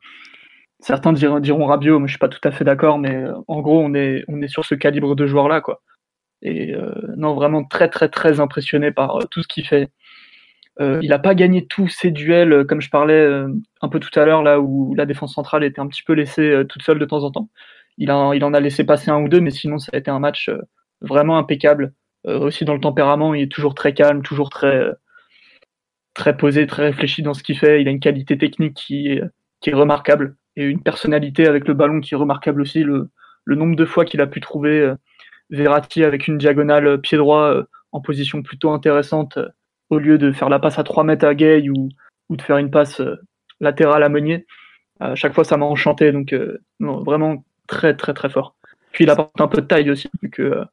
[0.81, 3.61] Certains diront, diront Rabiot, mais je suis pas tout à fait d'accord, mais euh, en
[3.61, 5.83] gros on est, on est sur ce calibre de joueur là quoi.
[6.43, 9.91] Et euh, non, vraiment très très très impressionné par euh, tout ce qu'il fait.
[10.81, 13.49] Euh, il n'a pas gagné tous ses duels, euh, comme je parlais euh,
[13.83, 16.51] un peu tout à l'heure, là où la défense centrale était un petit peu laissée
[16.51, 17.49] euh, toute seule de temps en temps.
[17.99, 20.11] Il, a, il en a laissé passer un ou deux, mais sinon ça a été
[20.11, 20.59] un match euh,
[21.01, 21.93] vraiment impeccable.
[22.27, 24.93] Euh, aussi dans le tempérament, il est toujours très calme, toujours très, euh,
[26.15, 27.83] très posé, très réfléchi dans ce qu'il fait.
[27.83, 29.23] Il a une qualité technique qui est,
[29.61, 32.83] qui est remarquable et une personnalité avec le ballon qui est remarquable aussi.
[32.83, 33.11] Le,
[33.45, 34.93] le nombre de fois qu'il a pu trouver
[35.51, 37.55] Verratti avec une diagonale pied droit
[37.93, 39.39] en position plutôt intéressante
[39.91, 41.89] au lieu de faire la passe à 3 mètres à Gay ou,
[42.29, 43.01] ou de faire une passe
[43.61, 44.47] latérale à Meunier.
[45.01, 46.13] À chaque fois, ça m'a enchanté.
[46.13, 46.35] Donc,
[46.81, 48.57] vraiment très, très, très fort.
[48.91, 50.65] Puis, il apporte un peu de taille aussi, vu que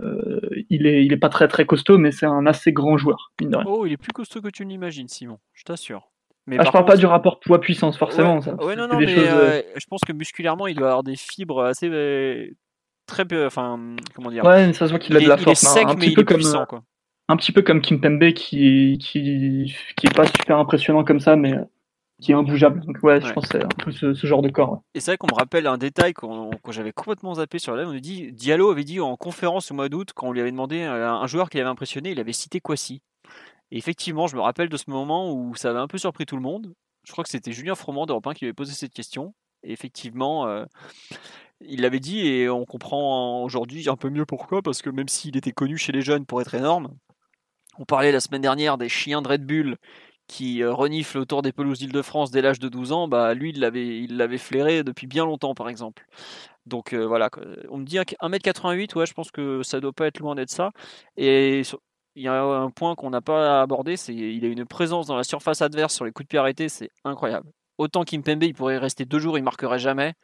[0.00, 0.40] euh,
[0.70, 3.32] il, est, il est pas très, très costaud, mais c'est un assez grand joueur.
[3.66, 5.38] Oh, il est plus costaud que tu l'imagines, Simon.
[5.52, 6.10] Je t'assure.
[6.46, 8.36] Mais ah, je parle pas du rapport poids-puissance, forcément.
[8.36, 8.52] Ouais, ça.
[8.52, 11.88] non, non, mais euh, je pense que musculairement, il doit avoir des fibres assez.
[11.88, 12.48] Euh,
[13.06, 13.46] très peu.
[13.46, 13.78] Enfin,
[14.14, 15.62] comment dire Ouais, ça se voit qu'il a de la force.
[15.62, 15.70] Est hein.
[15.70, 16.82] sec, un, mais petit peu comme, puissant, quoi
[17.28, 21.36] un petit peu comme Kim Pembe qui, qui, qui est pas super impressionnant comme ça,
[21.36, 21.54] mais
[22.22, 22.80] qui est imbougeable.
[22.86, 24.82] Donc ouais, je pense c'est un peu ce, genre de corps.
[24.94, 27.86] Et c'est vrai qu'on me rappelle un détail qu'on j'avais complètement zappé sur la.
[27.86, 30.52] On nous dit Diallo avait dit en conférence au mois d'août quand on lui avait
[30.52, 33.02] demandé un joueur qui l'avait impressionné, il avait cité Kwasi.
[33.72, 36.36] Et effectivement, je me rappelle de ce moment où ça avait un peu surpris tout
[36.36, 36.74] le monde.
[37.04, 39.34] Je crois que c'était Julien Froment d'Europe 1 qui avait posé cette question.
[39.64, 40.64] Et effectivement, euh,
[41.60, 45.36] il l'avait dit et on comprend aujourd'hui un peu mieux pourquoi, parce que même s'il
[45.36, 46.94] était connu chez les jeunes pour être énorme,
[47.78, 49.76] on parlait la semaine dernière des chiens de Red Bull
[50.32, 54.16] qui euh, reniflent autour des pelouses d'Île-de-France dès l'âge de 12 ans, bah lui il
[54.16, 56.06] l'avait flairé depuis bien longtemps par exemple.
[56.64, 57.28] Donc euh, voilà,
[57.68, 60.70] on me dit 1m88, ouais, je pense que ça doit pas être loin d'être ça.
[61.18, 61.62] Et
[62.14, 65.16] il y a un point qu'on n'a pas abordé, c'est il a une présence dans
[65.16, 67.50] la surface adverse sur les coups de pied arrêtés, c'est incroyable.
[67.76, 70.14] Autant Kimpembe, il pourrait rester deux jours, il marquerait jamais.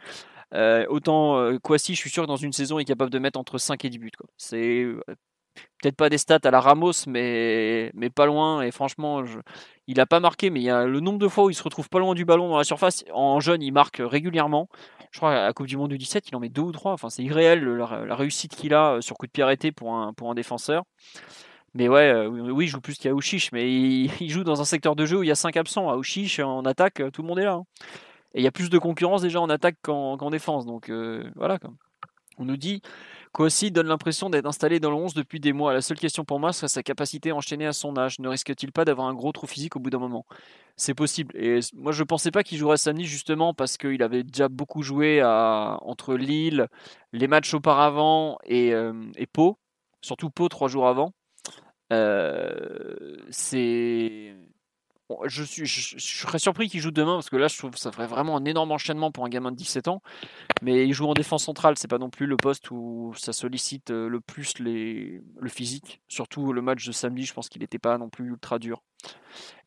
[0.55, 3.39] Euh, autant Kwasi, je suis sûr que dans une saison, il est capable de mettre
[3.39, 4.11] entre 5 et 10 buts.
[4.39, 4.87] C'est
[5.81, 8.63] peut-être pas des stats à la Ramos, mais, mais pas loin.
[8.63, 9.23] Et franchement,
[9.87, 11.63] il n'a pas marqué, mais il y a le nombre de fois où il se
[11.63, 13.05] retrouve pas loin du ballon dans la surface.
[13.13, 14.69] En jeune, il marque régulièrement.
[15.11, 16.93] Je crois à la Coupe du Monde du 17, il en met deux ou trois.
[16.93, 20.13] Enfin, c'est irréel la, réussite qu'il a euh, sur coup de pied arrêté pour un,
[20.13, 20.85] pour un défenseur.
[21.75, 25.07] Mais ouais, euh, oui, il joue plus qu'Aouchiche, mais il, joue dans un secteur de
[25.07, 25.89] jeu où il y a cinq absents.
[25.89, 27.55] Aouchiche, en attaque, tout le monde est là.
[27.55, 27.65] Hein.
[28.35, 30.67] Et il y a plus de concurrence déjà en attaque qu'en défense.
[30.67, 31.59] Donc euh, voilà.
[32.39, 32.83] On nous dit
[33.33, 35.73] Kouassi donne l'impression d'être installé dans le 11 depuis des mois.
[35.73, 38.19] La seule question pour moi serait sa capacité à enchaîner à son âge.
[38.19, 40.27] Ne risque-t-il pas d'avoir un gros trou physique au bout d'un moment?
[40.77, 41.37] C'est possible.
[41.37, 44.83] Et moi, je ne pensais pas qu'il jouerait samedi justement parce qu'il avait déjà beaucoup
[44.83, 46.69] joué entre Lille,
[47.13, 49.59] les matchs auparavant et, euh, et Pau,
[50.01, 51.13] surtout Pau trois jours avant.
[51.93, 54.37] Euh, c'est
[55.27, 57.91] je, suis, je, serais surpris qu'il joue demain parce que là, je trouve que ça
[57.93, 60.03] ferait vraiment un énorme enchaînement pour un gamin de 17 ans.
[60.63, 63.91] Mais il joue en défense centrale, c'est pas non plus le poste où ça sollicite
[63.91, 66.01] euh, le plus les, le physique.
[66.09, 68.83] Surtout le match de samedi, je pense qu'il n'était pas non plus ultra dur.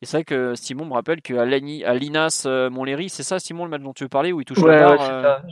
[0.00, 3.64] Et c'est vrai que Simon me rappelle qu'à à Linas euh, Montlhéry, c'est ça, Simon,
[3.64, 5.42] le match dont tu veux parler, où il touche ouais, le bar,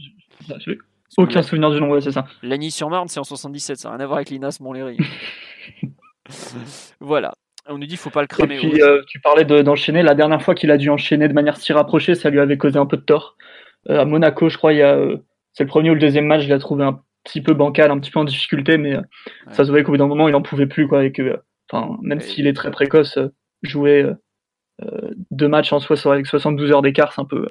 [0.66, 0.78] ouais,
[1.16, 2.26] Aucun souvenir du nom, ouais, c'est ça.
[2.42, 4.98] Lagny sur Marne, c'est en 77, ça n'a rien à voir avec Linas Montlhéry.
[7.00, 7.34] voilà.
[7.68, 8.56] On nous dit qu'il faut pas le cramer.
[8.56, 10.02] Et puis, euh, tu parlais d'enchaîner.
[10.02, 12.78] la dernière fois qu'il a dû enchaîner de manière si rapprochée, ça lui avait causé
[12.78, 13.36] un peu de tort.
[13.88, 15.18] Euh, à Monaco, je crois, il y a, euh,
[15.52, 17.98] c'est le premier ou le deuxième match, je l'ai trouvé un petit peu bancal, un
[17.98, 18.96] petit peu en difficulté, mais
[19.50, 20.88] ça se voyait qu'au bout d'un moment, il n'en pouvait plus.
[20.88, 21.38] Quoi, et que,
[21.70, 23.18] enfin, même s'il est très précoce,
[23.62, 24.06] jouer
[25.30, 27.46] deux matchs en soi avec 72 heures d'écart, c'est un peu,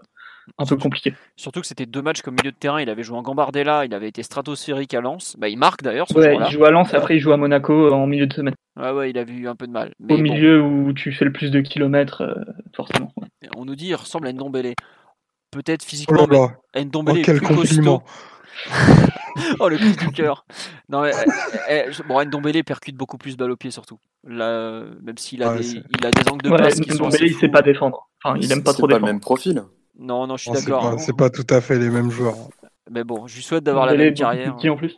[0.58, 1.14] un peu compliqué.
[1.36, 2.82] Surtout que c'était deux matchs comme milieu de terrain.
[2.82, 5.36] Il avait joué en Gambardella, il avait été stratosphérique à Lens.
[5.38, 6.08] Bah, il marque d'ailleurs.
[6.16, 8.56] Ouais, il joue à Lens, après il joue à Monaco en milieu de semaine.
[8.80, 9.94] Ouais, ouais, il a vu un peu de mal.
[10.10, 12.34] Au milieu où tu fais le plus de kilomètres, euh,
[12.76, 13.12] forcément.
[13.58, 14.74] On nous dit qu'il ressemble à Ndombele.
[15.52, 18.04] Peut-être physiquement, oh mais Ndombele oh, quel compliment.
[19.60, 20.46] oh, le coup du cœur.
[20.90, 21.12] Non, mais,
[21.70, 23.98] eh, eh, bon, Ndombele percute beaucoup plus balle au pied, surtout.
[24.28, 27.50] Là, même s'il a, des, il a des angles de passe qui Ndombele, il sait
[27.50, 28.10] pas défendre.
[28.24, 29.02] Enfin, il aime pas trop défendre.
[29.02, 29.64] pas le même profil.
[30.00, 31.00] Non, non, je suis d'accord.
[31.00, 32.38] C'est pas, tout à fait les mêmes joueurs.
[32.90, 34.56] Mais bon, je lui souhaite d'avoir la même carrière.
[34.56, 34.98] Petit en plus.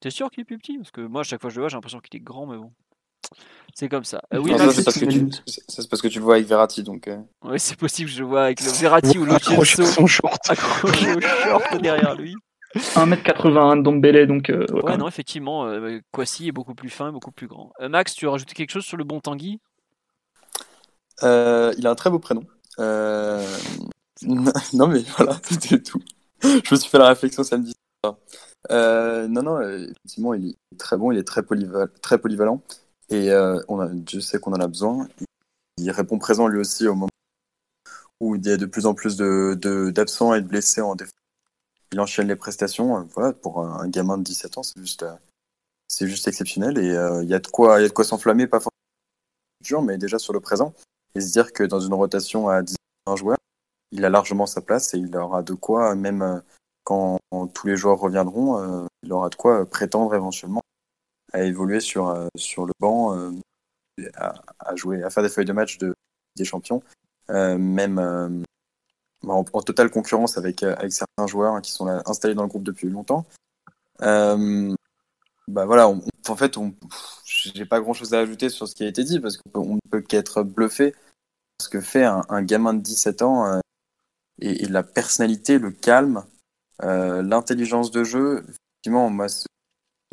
[0.00, 0.78] T'es sûr qu'il est plus petit?
[0.78, 2.46] Parce que moi, à chaque fois que je le vois, j'ai l'impression qu'il est grand,
[2.46, 2.72] mais bon.
[3.74, 4.20] C'est comme ça.
[4.34, 5.28] Euh, oui, c'est parce, que tu...
[5.88, 6.82] parce que tu le vois avec Verratti.
[6.82, 7.18] Donc, euh.
[7.44, 10.50] Oui, c'est possible, je le vois avec le Verratti ou Lucienzo son short.
[10.50, 12.34] accroché au short derrière lui.
[12.74, 14.50] 1m81 de Dombele, donc.
[14.50, 17.72] Euh, ouais, non, effectivement, euh, Kwasi est beaucoup plus fin et beaucoup plus grand.
[17.80, 19.60] Max, tu as rajouté quelque chose sur le bon Tanguy?
[21.22, 22.42] Il a un très beau prénom.
[24.72, 26.02] non, mais voilà, c'était tout.
[26.42, 27.72] Je me suis fait la réflexion samedi.
[28.70, 31.42] Euh, non, non, effectivement, il est très bon, il est très,
[32.02, 32.62] très polyvalent.
[33.08, 35.08] Et euh, on a, je sais qu'on en a besoin.
[35.78, 37.08] Il répond présent lui aussi au moment
[38.20, 41.12] où il y a de plus en plus d'absents de, et de blessés en défense.
[41.92, 42.98] Il enchaîne les prestations.
[42.98, 45.04] Euh, voilà, pour un, gamin de 17 ans, c'est juste,
[45.88, 46.78] c'est juste exceptionnel.
[46.78, 48.72] Et il y a de quoi, y a de quoi s'enflammer, pas forcément
[49.82, 50.74] mais déjà sur le présent.
[51.14, 52.76] Et se dire que dans une rotation à 10
[53.16, 53.38] joueurs,
[53.92, 56.40] il a largement sa place et il aura de quoi, même euh,
[56.84, 57.18] quand
[57.54, 60.62] tous les joueurs reviendront, euh, il aura de quoi prétendre éventuellement
[61.32, 63.12] à évoluer sur, euh, sur le banc,
[64.14, 65.94] à, jouer, à faire des feuilles de match de,
[66.36, 66.82] des champions,
[67.28, 68.42] même
[69.26, 73.24] en, totale concurrence avec, avec certains joueurs qui sont installés dans le groupe depuis longtemps.
[74.00, 74.74] Euh,
[75.48, 76.74] bah voilà, en fait, on,
[77.24, 79.90] j'ai pas grand chose à ajouter sur ce qui a été dit parce qu'on ne
[79.90, 80.94] peut qu'être bluffé
[81.60, 83.60] ce que fait un, gamin de 17 ans
[84.40, 86.24] et, la personnalité, le calme,
[86.82, 88.44] euh, l'intelligence de jeu.
[88.48, 89.26] Effectivement, moi,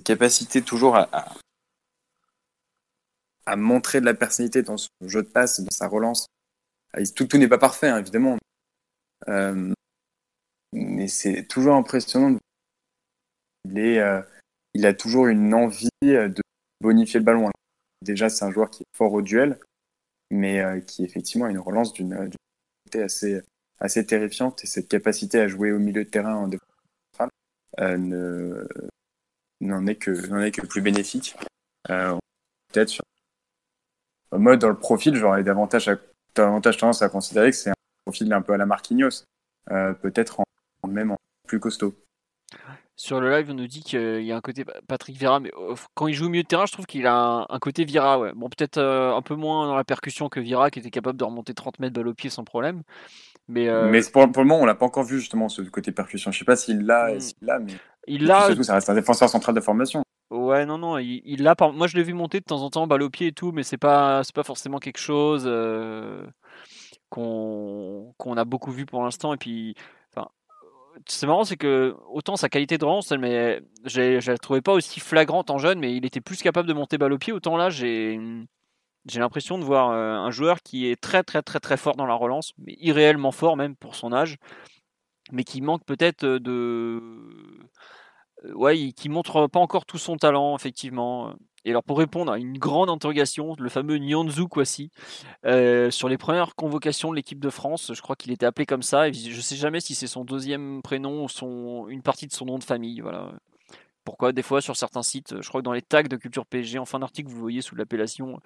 [0.03, 1.09] capacité toujours à,
[3.45, 6.28] à, montrer de la personnalité dans son jeu de passe, dans sa relance.
[7.15, 8.38] Tout, tout n'est pas parfait, hein, évidemment.
[9.28, 9.74] Euh,
[10.74, 12.38] mais c'est toujours impressionnant.
[13.65, 14.22] Il, est, euh,
[14.74, 16.41] il a toujours une envie de
[16.82, 17.49] bonifier le ballon.
[18.01, 19.59] déjà, c'est un joueur qui est fort au duel,
[20.32, 22.30] mais qui effectivement a une relance d'une
[22.86, 23.41] qualité assez,
[23.80, 24.64] assez terrifiante.
[24.64, 26.68] Et cette capacité à jouer au milieu de terrain en défense
[27.80, 28.68] ne,
[29.62, 31.36] n'en est que n'en est que plus bénéfique.
[31.90, 32.18] Euh,
[32.72, 33.04] Peut-être sur
[34.32, 35.98] moi dans le profil, j'aurais davantage à,
[36.36, 37.76] davantage tendance à considérer que c'est un
[38.06, 39.24] profil un peu à la Marquinhos,
[39.72, 40.42] euh, peut-être
[40.88, 41.18] même en
[41.48, 41.96] plus costaud.
[42.96, 45.74] Sur le live, on nous dit qu'il y a un côté Patrick Vira, mais euh,
[45.96, 48.20] quand il joue au milieu de terrain, je trouve qu'il a un, côté Vira.
[48.20, 48.34] Ouais.
[48.36, 51.24] Bon, peut-être euh, un peu moins dans la percussion que Vira, qui était capable de
[51.24, 52.84] remonter 30 mètres balle au pied sans problème.
[53.50, 55.91] Mais, euh, mais pour, pour, le moment, on l'a pas encore vu justement ce côté
[55.91, 56.32] percussion.
[56.32, 57.20] Je sais pas s'il l'a, hmm.
[57.20, 57.74] s'il l'a, mais
[58.08, 58.45] il l'a.
[58.45, 60.04] Surtout, ça reste un défenseur central de formation.
[60.30, 61.56] Ouais, non, non, il l'a.
[61.74, 63.64] Moi, je l'ai vu monter de temps en temps, balle au pied et tout, mais
[63.64, 66.28] c'est pas, c'est pas forcément quelque chose euh,
[67.10, 69.34] qu'on qu'on a beaucoup vu pour l'instant.
[69.34, 69.74] Et puis,
[70.14, 70.30] enfin,
[71.08, 75.00] c'est marrant, c'est que autant sa qualité de relance, mais je la trouvais pas aussi
[75.00, 77.34] flagrante en jeune, mais il était plus capable de monter balle au pied.
[77.34, 78.20] Autant là, j'ai
[79.06, 82.16] j'ai l'impression de voir un joueur qui est très très très très fort dans la
[82.16, 84.38] relance, mais irréellement fort même pour son âge,
[85.32, 87.02] mais qui manque peut-être de
[88.54, 91.34] ouais, qui montre pas encore tout son talent effectivement.
[91.66, 94.91] Et alors pour répondre à une grande interrogation, le fameux Nyanzu Kwasi,
[95.89, 99.10] sur les premières convocations de l'équipe de France, je crois qu'il était appelé comme ça.
[99.10, 102.45] Et je sais jamais si c'est son deuxième prénom ou son, une partie de son
[102.45, 103.02] nom de famille.
[103.02, 103.34] Voilà.
[104.10, 106.80] Pourquoi Des fois sur certains sites, je crois que dans les tags de Culture PSG,
[106.80, 108.39] en fin d'article, vous voyez sous l'appellation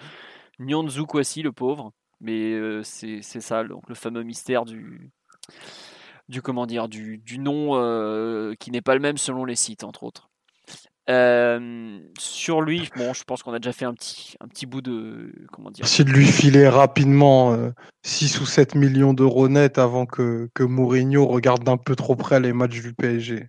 [0.60, 1.94] Nyanzu Kwasi, le pauvre.
[2.20, 5.10] Mais euh, c'est ça, donc, le fameux mystère du,
[6.44, 10.30] comment dire, du, nom euh, qui n'est pas le même selon les sites, entre autres.
[11.10, 14.82] Euh, sur lui, bon, je pense qu'on a déjà fait un petit, un petit bout
[14.82, 15.34] de.
[15.54, 17.58] Comment dire de lui filer rapidement
[18.02, 22.42] 6 ou 7 millions d'euros net avant que, que Mourinho regarde d'un peu trop près
[22.42, 23.48] les matchs du PSG.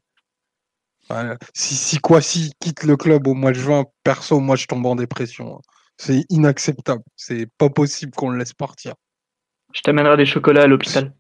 [1.53, 4.97] Si, si Kwasi quitte le club au mois de juin, perso, moi je tombe en
[4.97, 5.61] dépression.
[5.97, 7.03] C'est inacceptable.
[7.17, 8.95] C'est pas possible qu'on le laisse partir.
[9.73, 11.13] Je t'amènerai des chocolats à l'hôpital.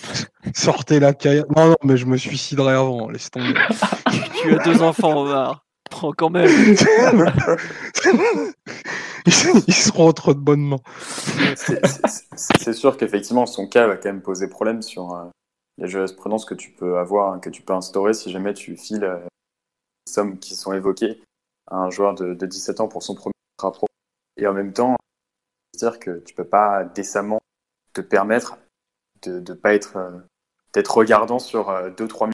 [0.54, 1.44] Sortez la caille.
[1.56, 3.08] Non, non, mais je me suiciderai avant.
[3.10, 3.54] Laisse tomber.
[4.42, 5.64] tu as deux enfants, Omar.
[5.90, 6.50] Prends quand même.
[9.26, 10.80] ils seront entre de bonnes mains.
[12.36, 15.24] C'est sûr qu'effectivement, son cas va quand même poser problème sur euh,
[15.78, 19.20] les jurisprudences que tu peux avoir, que tu peux instaurer si jamais tu files euh,
[20.06, 21.22] les sommes qui sont évoquées
[21.68, 23.86] à un joueur de, de 17 ans pour son premier contrat pro.
[24.36, 24.96] Et en même temps,
[25.74, 27.40] dire que tu peux pas décemment
[27.92, 28.58] te permettre
[29.22, 30.20] de pas être euh,
[30.72, 32.30] d'être regardant sur 2-3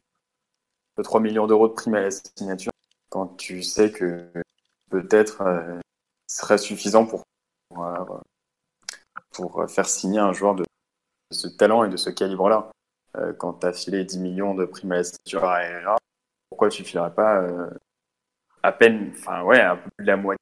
[0.98, 2.72] euh, millions d'euros de primes à la signature
[3.08, 4.28] quand tu sais que
[4.90, 5.78] peut-être euh,
[6.26, 7.22] serait suffisant pour,
[9.30, 10.64] pour, faire signer un joueur de,
[11.30, 12.70] ce talent et de ce calibre-là.
[13.38, 15.96] Quand tu as filé 10 millions de primes à la signature à RRA,
[16.50, 17.46] pourquoi tu filerais pas
[18.62, 20.40] à peine, enfin ouais, un peu plus de la moitié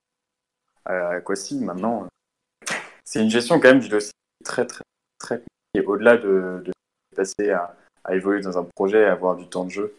[0.84, 2.06] à Kwasi maintenant
[3.04, 4.12] C'est une gestion quand même du dossier
[4.44, 4.84] très très
[5.18, 5.42] très
[5.74, 6.62] et au-delà de,
[7.16, 7.76] passer à,
[8.10, 9.94] évoluer dans un projet, à avoir du temps de jeu,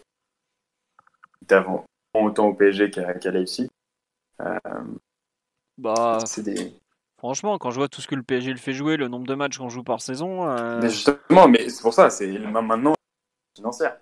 [1.42, 3.70] d'avant autant au PSG qu'à qu Leipzig.
[4.42, 4.60] Euh,
[5.78, 6.20] bah,
[7.24, 9.34] Franchement, quand je vois tout ce que le PSG le fait jouer, le nombre de
[9.34, 10.46] matchs qu'on joue par saison.
[10.46, 12.96] Euh, mais justement, mais c'est pour ça, c'est maintenant
[13.56, 13.98] financière.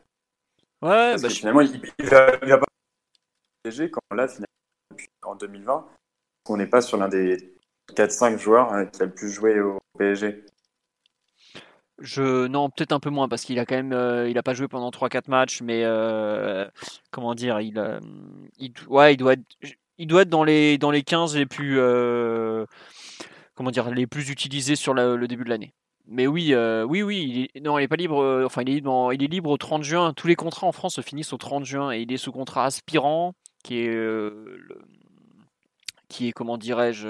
[0.82, 2.66] Ouais, bah, finalement, il, il, va, il va pas
[3.62, 4.48] PSG quand là, finalement,
[5.22, 5.86] en 2020,
[6.50, 7.54] on n'est pas sur l'un des
[7.94, 10.44] 4-5 joueurs hein, qui a le plus joué au PSG.
[12.00, 14.56] Je non, peut-être un peu moins parce qu'il a quand même euh, il a pas
[14.56, 16.68] joué pendant 3 4 matchs mais euh,
[17.12, 18.00] comment dire, il, euh,
[18.58, 19.44] il, ouais, il doit être
[20.00, 21.80] il doit être dans les dans les 15 les plus
[23.56, 25.74] comment dire, les plus utilisés sur le début de l'année.
[26.08, 28.44] Mais oui, oui, oui, il non, il est pas libre.
[28.46, 30.14] enfin, il est libre, il est libre au 30 juin.
[30.14, 32.66] Tous les contrats en France se finissent au 30 juin et il est sous contrat
[32.66, 33.34] aspirant,
[33.64, 34.60] qui est le,
[36.12, 37.08] qui est, comment dirais-je,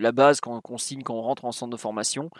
[0.00, 2.30] la base qu'on signe quand on rentre en centre de formation,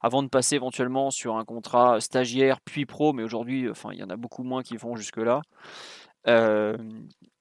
[0.00, 4.02] avant de passer éventuellement sur un contrat stagiaire puis pro, mais aujourd'hui, enfin, il y
[4.02, 5.42] en a beaucoup moins qui vont jusque-là.
[6.26, 6.76] Euh,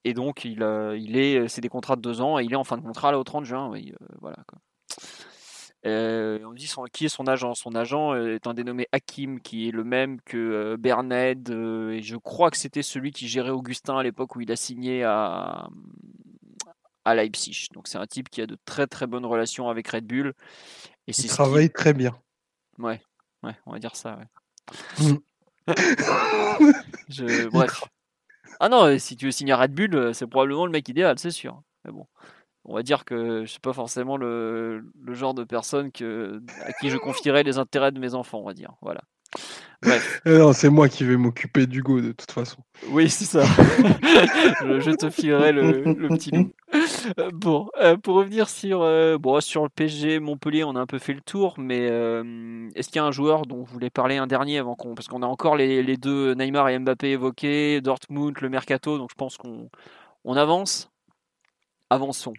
[0.03, 2.77] et donc, il, est, c'est des contrats de deux ans et il est en fin
[2.77, 3.71] de contrat là au 30 juin.
[3.73, 4.37] Euh, voilà.
[5.87, 7.55] Euh, on dit son, qui est son agent?
[7.55, 12.01] Son agent est un dénommé Hakim, qui est le même que euh, Berned, euh, et
[12.01, 15.69] je crois que c'était celui qui gérait Augustin à l'époque où il a signé à,
[17.05, 17.67] à Leipzig.
[17.73, 20.33] Donc c'est un type qui a de très très bonnes relations avec Red Bull.
[21.07, 22.17] Et il travaille très bien.
[22.79, 23.01] Ouais,
[23.43, 24.19] ouais, on va dire ça.
[24.99, 25.15] Mm.
[27.09, 27.47] je...
[27.47, 27.83] Bref.
[28.59, 31.31] Ah non, si tu veux signer à Red Bull, c'est probablement le mec idéal, c'est
[31.31, 31.61] sûr.
[31.85, 32.07] Mais bon
[32.67, 36.89] on va dire que je suis pas forcément le, genre de personne que, à qui
[36.89, 38.73] je confierais les intérêts de mes enfants, on va dire.
[38.81, 39.01] Voilà.
[39.81, 40.21] Bref.
[40.25, 42.57] Eh c'est moi qui vais m'occuper d'Hugo de toute façon.
[42.89, 43.43] Oui, c'est ça.
[43.45, 46.51] je, te filerai le, petit loup.
[47.19, 50.85] Euh, bon, euh, pour revenir sur, euh, bon, sur le PSG Montpellier, on a un
[50.85, 51.85] peu fait le tour, mais
[52.75, 54.95] est-ce qu'il y a un joueur dont vous voulez parler un dernier avant qu'on.
[54.95, 59.09] Parce qu'on a encore les, les, deux Neymar et Mbappé évoqués, Dortmund, le Mercato, donc
[59.11, 59.69] je pense qu'on
[60.25, 60.91] on avance.
[61.89, 62.33] Avançons.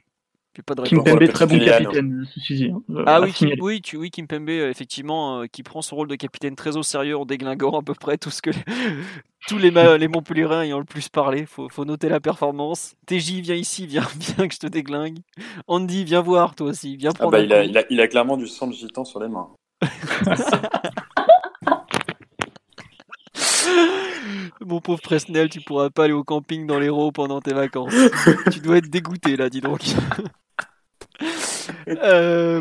[0.84, 4.70] Kimpembe, très bon capitaine, ceci hein, euh, Ah oui, Kim, oui, tu, oui, Kimpembe, euh,
[4.70, 7.94] effectivement, euh, qui prend son rôle de capitaine très au sérieux en déglinguant à peu
[7.94, 8.50] près tout ce que
[9.48, 11.46] tous les, les Montpellierins ayant le plus parlé.
[11.46, 12.94] Faut, faut noter la performance.
[13.06, 14.06] TJ, viens ici, viens,
[14.36, 15.18] viens que je te déglingue.
[15.68, 17.36] Andy, viens voir toi aussi, viens ah prendre.
[17.36, 19.28] Ah bah, il, a, il, a, il, a, clairement du sang de gitan sur les
[19.28, 19.48] mains.
[24.60, 27.94] Mon pauvre Presnel, tu pourras pas aller au camping dans l'Hérault pendant tes vacances.
[28.52, 29.80] tu dois être dégoûté là, dis donc.
[31.88, 32.60] Euh,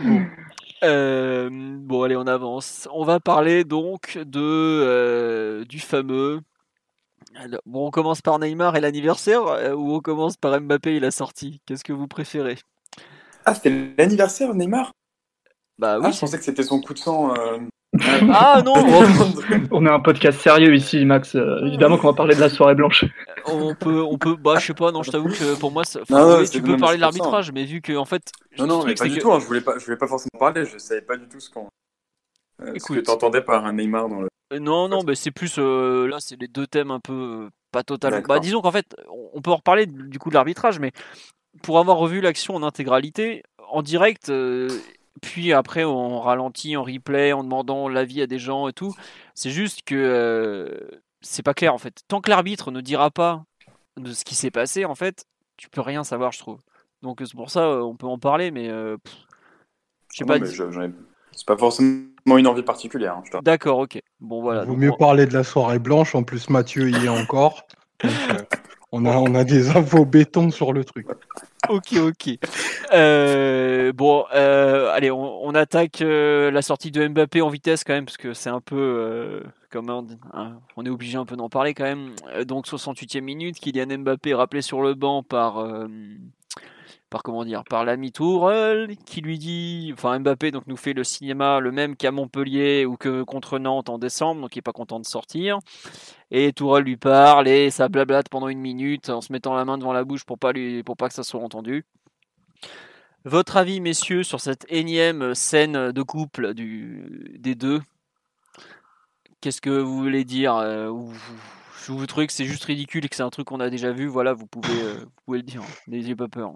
[0.83, 2.03] euh, bon.
[2.03, 2.87] allez, on avance.
[2.91, 6.41] On va parler donc de euh, du fameux.
[7.65, 9.43] bon, on commence par Neymar et l'anniversaire
[9.77, 11.61] ou on commence par Mbappé et la sortie?
[11.65, 12.57] Qu'est-ce que vous préférez?
[13.45, 14.93] Ah, c'était l'anniversaire Neymar?
[15.77, 16.05] Bah oui.
[16.07, 17.33] Ah, je pensais que c'était son coup de sang.
[18.31, 18.73] Ah non
[19.71, 21.35] On est un podcast sérieux ici, Max.
[21.35, 23.05] Euh, évidemment qu'on va parler de la soirée blanche.
[23.45, 24.35] On peut, on peut.
[24.35, 24.91] Bah, je sais pas.
[24.91, 25.99] Non, je t'avoue que pour moi, ça...
[26.51, 28.31] tu peux parler de l'arbitrage, mais vu que en fait.
[28.57, 29.31] Non, non, mais pas du tout.
[29.31, 30.65] Hein, je voulais pas, je voulais pas forcément parler.
[30.65, 31.67] Je savais pas du tout ce qu'on.
[32.61, 34.27] Euh, ce que t'entendais par un Neymar dans le.
[34.53, 38.21] Euh, non, non, mais c'est plus là, c'est les deux thèmes un peu pas totalement.
[38.27, 38.95] Bah, disons qu'en fait,
[39.33, 40.91] on peut en reparler du coup de l'arbitrage, mais
[41.61, 44.31] pour avoir revu l'action en intégralité, en direct,
[45.21, 48.93] puis après on ralentit en replay en demandant l'avis à des gens et tout.
[49.33, 52.01] C'est juste que euh, c'est pas clair en fait.
[52.07, 53.43] Tant que l'arbitre ne dira pas
[53.97, 55.25] de ce qui s'est passé, en fait,
[55.57, 56.59] tu peux rien savoir, je trouve.
[57.01, 58.97] Donc c'est pour ça, euh, on peut en parler, mais euh,
[60.11, 60.37] je sais pas.
[61.31, 63.17] C'est pas forcément une envie particulière.
[63.17, 64.01] Hein, D'accord, ok.
[64.19, 64.63] Bon voilà.
[64.63, 66.15] Il vaut mieux parler de la soirée blanche.
[66.15, 67.67] En plus, Mathieu y est encore.
[68.91, 71.05] on a on a des infos béton sur le truc.
[71.69, 72.39] ok, ok.
[72.93, 78.05] Euh, bon, euh, allez, on, attaque euh, la sortie de Mbappé en vitesse quand même,
[78.05, 81.73] parce que c'est un peu, comme on, hein, on, est obligé un peu d'en parler
[81.73, 82.13] quand même.
[82.45, 85.65] Donc 68e minute, Kylian Mbappé rappelé sur le banc par
[87.09, 91.03] par comment dire, par l'ami Tourelle qui lui dit, enfin Mbappé donc nous fait le
[91.03, 94.73] cinéma le même qu'à Montpellier ou que contre Nantes en décembre, donc il est pas
[94.73, 95.59] content de sortir.
[96.31, 99.77] Et Tourelle lui parle et ça blablate pendant une minute en se mettant la main
[99.77, 101.85] devant la bouche pour pas lui, pour pas que ça soit entendu.
[103.25, 107.81] Votre avis, messieurs, sur cette énième scène de couple des deux?
[109.41, 110.91] Qu'est-ce que vous voulez dire euh,
[111.85, 113.91] Je vous trouve que c'est juste ridicule et que c'est un truc qu'on a déjà
[113.91, 114.07] vu?
[114.07, 115.61] Voilà, vous pouvez, euh, vous pouvez le dire.
[115.87, 116.53] N'ayez pas peur.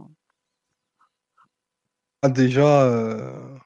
[2.23, 3.57] Ah, déjà, euh,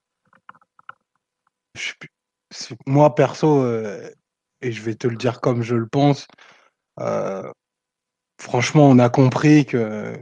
[2.85, 4.09] moi perso, euh,
[4.61, 6.25] et je vais te le dire comme je le pense,
[7.01, 7.51] euh,
[8.41, 10.15] franchement, on a compris que,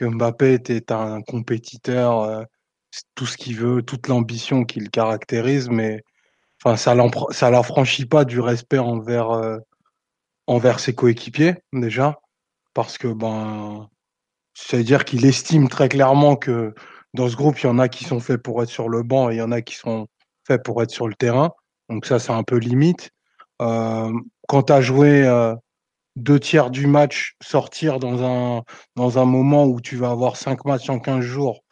[0.00, 2.46] Mbappé était un compétiteur,
[3.14, 6.02] tout ce qu'il veut, toute l'ambition qui le caractérise, mais
[6.76, 9.30] ça ne l'affranchit pas du respect envers,
[10.46, 12.20] envers ses coéquipiers, déjà,
[12.74, 13.88] parce que ben,
[14.54, 16.74] c'est-à-dire qu'il estime très clairement que
[17.16, 19.30] dans ce groupe, il y en a qui sont faits pour être sur le banc
[19.30, 20.06] et il y en a qui sont
[20.46, 21.50] faits pour être sur le terrain.
[21.88, 23.10] Donc ça, c'est un peu limite.
[23.62, 24.12] Euh,
[24.46, 25.54] quand tu as joué euh,
[26.14, 28.62] deux tiers du match, sortir dans un,
[28.94, 31.62] dans un moment où tu vas avoir cinq matchs en 15 jours,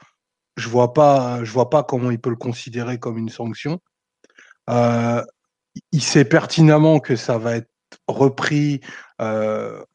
[0.56, 3.80] je vois pas, je vois pas comment il peut le considérer comme une sanction.
[4.70, 5.22] Euh,
[5.92, 7.68] il sait pertinemment que ça va être
[8.08, 8.80] repris,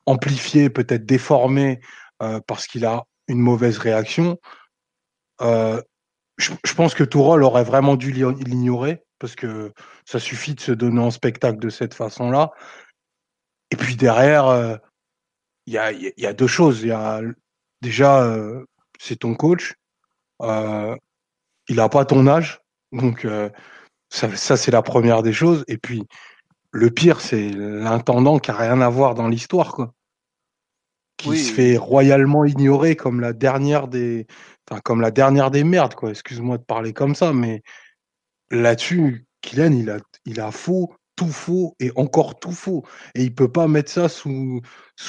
[0.05, 1.79] amplifié, peut-être déformé
[2.47, 4.37] parce qu'il a une mauvaise réaction.
[5.41, 5.81] Euh,
[6.37, 9.73] je, pense que Tourol aurait vraiment dû l'ignorer parce que
[10.05, 12.51] ça suffit de se donner en spectacle de cette façon-là.
[13.71, 14.77] Et puis derrière, euh,
[15.65, 16.81] il y, a, deux choses.
[16.83, 17.21] Y a,
[17.81, 18.65] déjà, euh,
[18.99, 19.75] c'est ton coach.
[20.41, 22.61] il n'a pas ton âge.
[22.91, 23.27] Donc,
[24.09, 25.65] ça, ça c'est la première des choses.
[25.67, 26.03] Et puis,
[26.71, 29.73] le pire, c'est l'intendant qui n'a rien à voir dans l'histoire.
[29.73, 29.93] Quoi
[31.19, 34.25] qui se fait royalement ignorer comme la dernière des,
[34.83, 36.11] comme la dernière des merdes, quoi.
[36.11, 37.63] Excuse-moi de parler comme ça, mais
[38.51, 42.85] là-dessus, Kylian, il a, il a faux, tout faux et encore tout faux.
[43.13, 44.61] Et il peut pas mettre ça sous,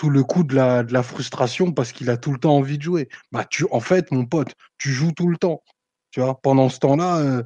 [0.02, 3.08] le coup de la, frustration parce qu'il a tout le temps envie de jouer.
[3.30, 5.62] Bah, tu, en fait, mon pote, tu joues tout le temps.
[6.10, 7.42] Tu vois, pendant ce temps-là, euh,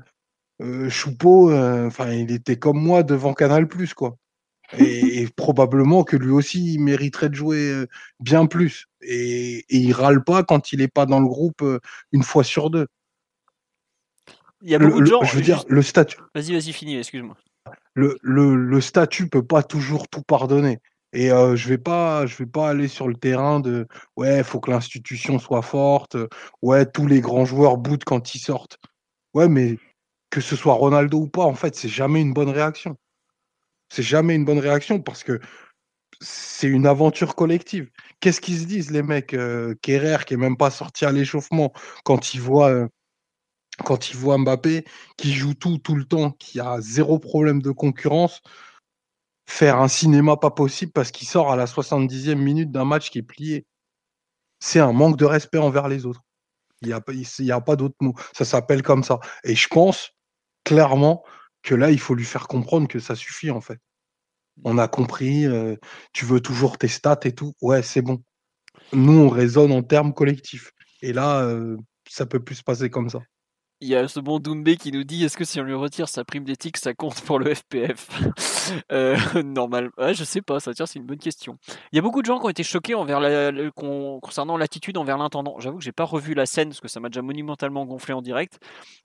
[0.63, 4.17] euh, Choupeau, euh, enfin, il était comme moi devant Canal+, quoi.
[4.79, 7.85] Et, probablement que lui aussi, il mériterait de jouer
[8.19, 8.87] bien plus.
[9.07, 11.63] Et, et il râle pas quand il est pas dans le groupe
[12.13, 12.87] une fois sur deux.
[14.63, 15.23] Il y a beaucoup de gens.
[15.23, 16.19] Je veux dire, le statut.
[16.35, 17.37] Vas-y, vas-y, finis, excuse-moi.
[17.95, 20.81] Le, le, le statut peut pas toujours tout pardonner.
[21.13, 23.87] Et euh, je vais pas, je vais pas aller sur le terrain de
[24.17, 26.17] ouais, faut que l'institution soit forte.
[26.61, 28.79] Ouais, tous les grands joueurs boutent quand ils sortent.
[29.33, 29.79] Ouais, mais
[30.31, 32.97] que ce soit Ronaldo ou pas, en fait, c'est jamais une bonne réaction.
[33.91, 35.39] C'est jamais une bonne réaction parce que
[36.25, 37.91] c'est une aventure collective.
[38.21, 41.73] Qu'est-ce qu'ils se disent les mecs euh, Kerrer qui est même pas sorti à l'échauffement
[42.05, 42.89] quand il voit euh,
[43.85, 44.85] quand il voit Mbappé
[45.17, 48.41] qui joue tout tout le temps, qui a zéro problème de concurrence,
[49.47, 53.19] faire un cinéma pas possible parce qu'il sort à la 70e minute d'un match qui
[53.19, 53.67] est plié.
[54.61, 56.23] C'est un manque de respect envers les autres.
[56.83, 58.15] Il n'y a pas d'autre mot.
[58.33, 59.19] Ça s'appelle comme ça.
[59.43, 60.11] Et je pense
[60.65, 61.25] clairement
[61.63, 63.81] que là, il faut lui faire comprendre que ça suffit en fait.
[64.63, 65.47] On a compris,
[66.13, 67.55] tu veux toujours tes stats et tout.
[67.61, 68.23] Ouais, c'est bon.
[68.93, 70.71] Nous, on raisonne en termes collectifs.
[71.03, 71.77] Et là, euh,
[72.09, 73.21] ça peut plus se passer comme ça.
[73.81, 76.09] Il y a ce bon Doumbé qui nous dit est-ce que si on lui retire
[76.09, 78.09] sa prime d'éthique, ça compte pour le FPF
[78.93, 79.91] euh, Normal.
[79.99, 81.59] Ouais, je sais pas, ça c'est une bonne question.
[81.93, 83.21] Il y a beaucoup de gens qui ont été choqués envers
[83.75, 85.57] concernant l'attitude envers l'intendant.
[85.59, 88.23] J'avoue que j'ai pas revu la scène parce que ça m'a déjà monumentalement gonflé en
[88.23, 88.59] direct.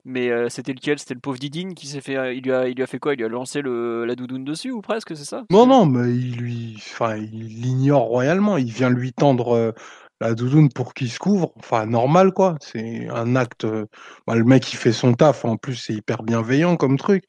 [0.04, 0.98] Mais euh, c'était lequel?
[0.98, 2.16] C'était le pauvre Didine qui s'est fait.
[2.16, 3.14] Euh, il lui, a, il lui a fait quoi?
[3.14, 5.44] Il lui a lancé la doudoune dessus ou presque, c'est ça?
[5.50, 6.76] Non, non, mais il lui.
[6.78, 8.56] Enfin, il l'ignore royalement.
[8.56, 9.72] Il vient lui tendre euh,
[10.20, 12.56] la doudoune pour qu'il se couvre, enfin normal quoi.
[12.60, 13.64] C'est un acte.
[13.64, 13.86] Euh,
[14.26, 17.24] bah, le mec il fait son taf, en plus c'est hyper bienveillant comme truc.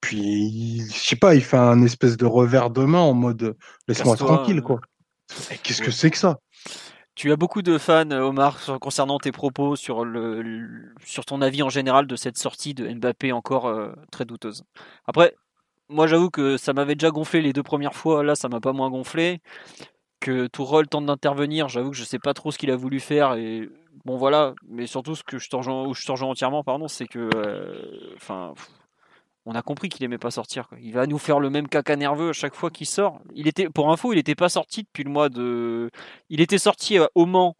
[0.00, 3.56] Puis je sais pas, il fait un espèce de revers de main en mode
[3.88, 4.80] laisse-moi tranquille quoi.
[5.62, 6.38] Qu'est-ce que c'est que ça?
[7.14, 11.62] Tu as beaucoup de fans, euh, Omar, concernant tes propos sur le, sur ton avis
[11.62, 14.64] en général de cette sortie de Mbappé encore euh, très douteuse.
[15.06, 15.32] Après,
[15.88, 18.72] moi j'avoue que ça m'avait déjà gonflé les deux premières fois, là ça m'a pas
[18.72, 19.40] moins gonflé
[20.24, 21.68] que Tourelle tente d'intervenir.
[21.68, 23.68] J'avoue que je sais pas trop ce qu'il a voulu faire et
[24.06, 24.54] bon voilà.
[24.66, 28.54] Mais surtout ce que je te rejoins, où je entièrement, pardon, c'est que, euh, enfin,
[29.44, 30.68] on a compris qu'il aimait pas sortir.
[30.80, 33.20] Il va nous faire le même caca nerveux à chaque fois qu'il sort.
[33.34, 35.90] Il était, pour info, il était pas sorti depuis le mois de,
[36.30, 37.54] il était sorti euh, au Mans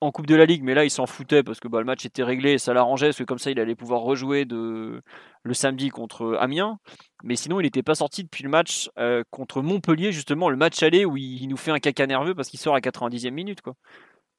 [0.00, 2.04] en Coupe de la Ligue, mais là il s'en foutait parce que bah, le match
[2.04, 5.02] était réglé et ça l'arrangeait, parce que comme ça il allait pouvoir rejouer le
[5.52, 6.78] samedi contre Amiens.
[7.24, 10.82] Mais sinon il n'était pas sorti depuis le match euh, contre Montpellier, justement, le match
[10.82, 13.62] aller où il, nous fait un caca nerveux parce qu'il sort à 90e minute.
[13.62, 13.74] Quoi.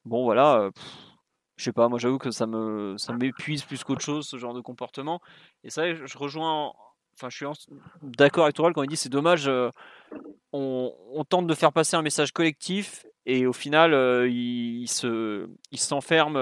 [0.04, 0.70] Bon voilà, euh,
[1.56, 4.54] je sais pas, moi j'avoue que ça me ça m'épuise plus qu'autre chose ce genre
[4.54, 5.20] de comportement.
[5.64, 6.72] Et ça, je rejoins
[7.14, 7.46] enfin, je suis
[8.02, 9.68] d'accord avec toi quand il dit c'est dommage, euh,
[10.52, 10.92] on,
[11.28, 13.92] tente de faire passer un message collectif et au final,
[14.30, 16.36] il, se, il s'enferme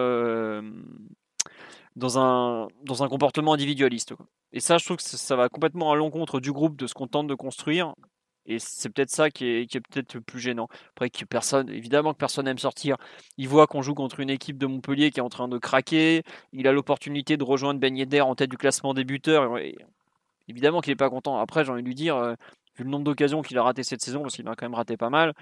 [1.97, 4.15] dans, un, dans un comportement individualiste.
[4.53, 7.09] Et ça, je trouve que ça va complètement à l'encontre du groupe, de ce qu'on
[7.09, 7.95] tente de construire.
[8.47, 10.69] Et c'est peut-être ça qui est, qui est peut-être plus gênant.
[10.91, 12.97] Après, que personne, évidemment que personne n'aime sortir.
[13.39, 16.23] Il voit qu'on joue contre une équipe de Montpellier qui est en train de craquer.
[16.53, 19.57] Il a l'opportunité de rejoindre Ben Yedder en tête du classement des buteurs.
[20.49, 21.39] évidemment qu'il n'est pas content.
[21.39, 22.35] Après, j'ai envie de lui dire, euh,
[22.77, 24.97] vu le nombre d'occasions qu'il a raté cette saison, parce qu'il a quand même raté
[24.99, 25.33] pas mal,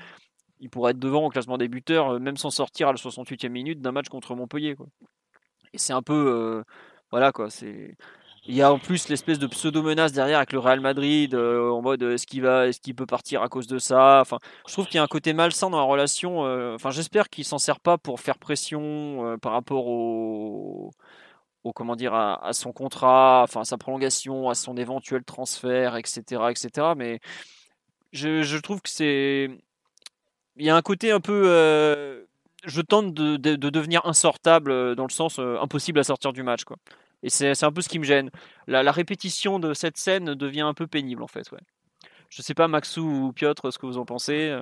[0.61, 3.49] il pourrait être devant au classement des buteurs, euh, même sans sortir à la 68e
[3.49, 4.77] minute d'un match contre Montpellier.
[5.75, 6.15] C'est un peu.
[6.15, 6.65] Euh,
[7.11, 7.51] voilà quoi.
[7.51, 7.97] C'est.
[8.47, 11.81] Il y a en plus l'espèce de pseudo-menace derrière avec le Real Madrid, euh, en
[11.81, 14.21] mode est-ce qu'il va, est-ce qu'il peut partir à cause de ça?
[14.21, 16.41] Enfin, je trouve qu'il y a un côté malsain dans la relation.
[16.75, 20.91] enfin, j'espère qu'il s'en sert pas pour faire pression par rapport au,
[21.75, 26.43] comment dire, à, à, son contrat, enfin à sa prolongation, à son éventuel transfert, etc.,
[26.51, 26.95] etc.
[26.97, 27.21] Mais
[28.13, 29.51] je, je trouve que c'est
[30.57, 32.27] il y a un côté un peu.
[32.65, 36.43] Euh, je tente de, devenir insortable euh, dans le sens euh, impossible à sortir du
[36.43, 36.65] match.
[36.65, 36.77] Quoi.
[37.23, 38.31] Et c'est un peu ce qui me gêne.
[38.67, 41.51] La, répétition de cette scène devient un peu pénible en fait.
[41.53, 41.61] Ouais.
[42.31, 44.57] Je sais pas, Maxou ou Piotr, ce que vous en pensez.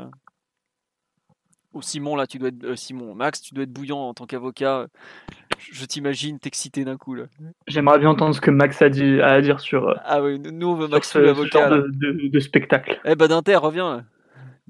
[1.73, 2.75] Ou Simon, là, tu dois être.
[2.75, 4.89] Simon, Max, tu dois être bouillant en tant qu'avocat.
[5.73, 7.17] Je t'imagine t'exciter d'un coup.
[7.69, 9.97] J'aimerais bien entendre ce que Max a, dit, à dire sur.
[10.05, 11.71] Ah oui, nous on veut Maxou l'avocat.
[11.71, 13.01] De, de, spectacle.
[13.05, 14.05] Eh ben, d'Inter, reviens.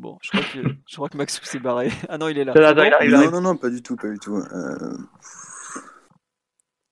[0.01, 1.91] Bon, je crois que, je crois que Maxou s'est barré.
[2.09, 2.55] Ah non, il est là.
[2.55, 4.35] non, non, non, pas du tout, pas du tout.
[4.35, 4.97] Euh,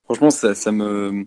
[0.04, 1.26] franchement, ça, ça me.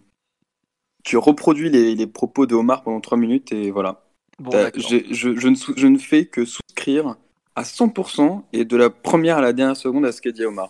[1.04, 4.04] Tu reproduis les, les, propos de Omar pendant 3 minutes et voilà.
[4.40, 7.16] je, je, ne je, ne fais que souscrire
[7.56, 10.70] à 100% et de la première à la dernière seconde à ce qu'a dit Omar.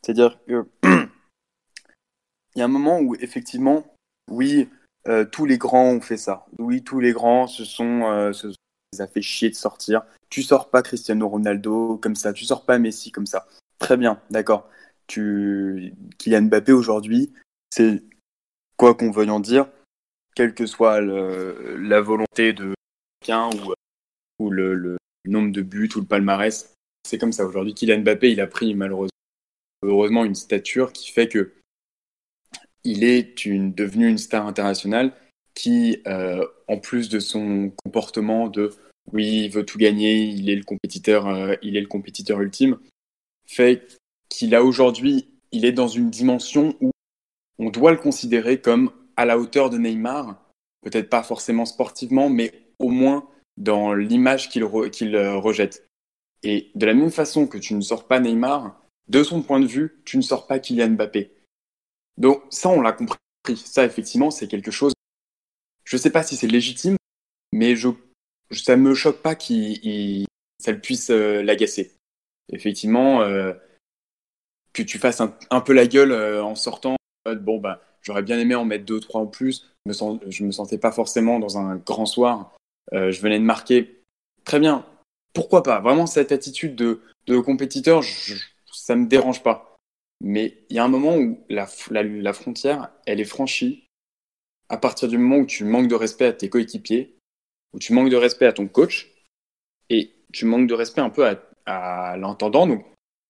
[0.00, 0.64] C'est-à-dire que.
[2.54, 3.96] Il y a un moment où, effectivement,
[4.30, 4.68] oui,
[5.08, 6.46] euh, tous les grands ont fait ça.
[6.58, 8.48] Oui, tous les grands se sont, euh, se,
[8.92, 10.02] les a fait chier de sortir.
[10.32, 13.46] Tu sors pas Cristiano Ronaldo comme ça, tu sors pas Messi comme ça.
[13.78, 14.66] Très bien, d'accord.
[15.06, 17.34] Tu Kylian Mbappé aujourd'hui,
[17.68, 18.02] c'est
[18.78, 19.68] quoi qu'on veuille en dire,
[20.34, 22.72] quelle que soit la volonté de
[23.20, 23.50] quelqu'un
[24.38, 24.96] ou, le,
[25.26, 26.72] nombre de buts ou le palmarès,
[27.06, 27.44] c'est comme ça.
[27.44, 29.10] Aujourd'hui, Kylian Mbappé, il a pris malheureusement
[29.82, 31.52] heureusement une stature qui fait que
[32.84, 35.12] il est devenu une star internationale
[35.54, 38.70] qui, euh, en plus de son comportement de
[39.12, 42.78] oui, il veut tout gagner, il est le compétiteur, euh, il est le compétiteur ultime,
[43.46, 43.98] fait
[44.28, 46.90] qu'il a aujourd'hui, il est dans une dimension où
[47.58, 50.42] on doit le considérer comme à la hauteur de Neymar,
[50.82, 55.86] peut-être pas forcément sportivement, mais au moins dans l'image qu'il qu'il euh, rejette.
[56.42, 59.66] Et de la même façon que tu ne sors pas Neymar, de son point de
[59.66, 61.32] vue, tu ne sors pas Kylian Mbappé.
[62.18, 63.18] Donc ça, on l'a compris.
[63.56, 64.92] Ça, effectivement, c'est quelque chose.
[65.84, 66.96] Je ne sais pas si c'est légitime,
[67.52, 67.88] mais je,
[68.52, 70.26] ça me choque pas qu'il
[70.58, 71.92] ça puisse euh, l'agacer.
[72.52, 73.52] Effectivement, euh,
[74.72, 76.96] que tu fasses un, peu la gueule euh, en sortant.
[77.26, 79.66] bon, bah, j'aurais bien aimé en mettre deux, trois en plus.
[79.86, 82.54] Je me, je me sentais pas forcément dans un grand soir.
[82.92, 84.02] je venais de marquer.
[84.44, 84.86] Très bien.
[85.34, 85.80] Pourquoi pas?
[85.80, 88.34] Vraiment, cette attitude de, de compétiteur, je,
[88.72, 89.76] ça me dérange pas.
[90.20, 93.84] Mais il y a un moment où la, la, frontière, elle est franchie
[94.68, 97.16] à partir du moment où tu manques de respect à tes coéquipiers,
[97.72, 99.10] où tu manques de respect à ton coach,
[99.90, 101.26] et tu manques de respect un peu
[101.66, 102.66] à, l'entendant.
[102.66, 102.84] Donc,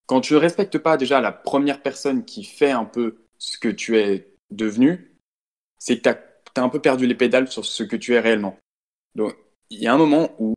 [0.07, 3.69] quand tu ne respectes pas déjà la première personne qui fait un peu ce que
[3.69, 5.19] tu es devenu,
[5.79, 8.59] c'est que tu as, un peu perdu les pédales sur ce que tu es réellement.
[9.15, 9.37] Donc,
[9.71, 10.55] il y a un moment où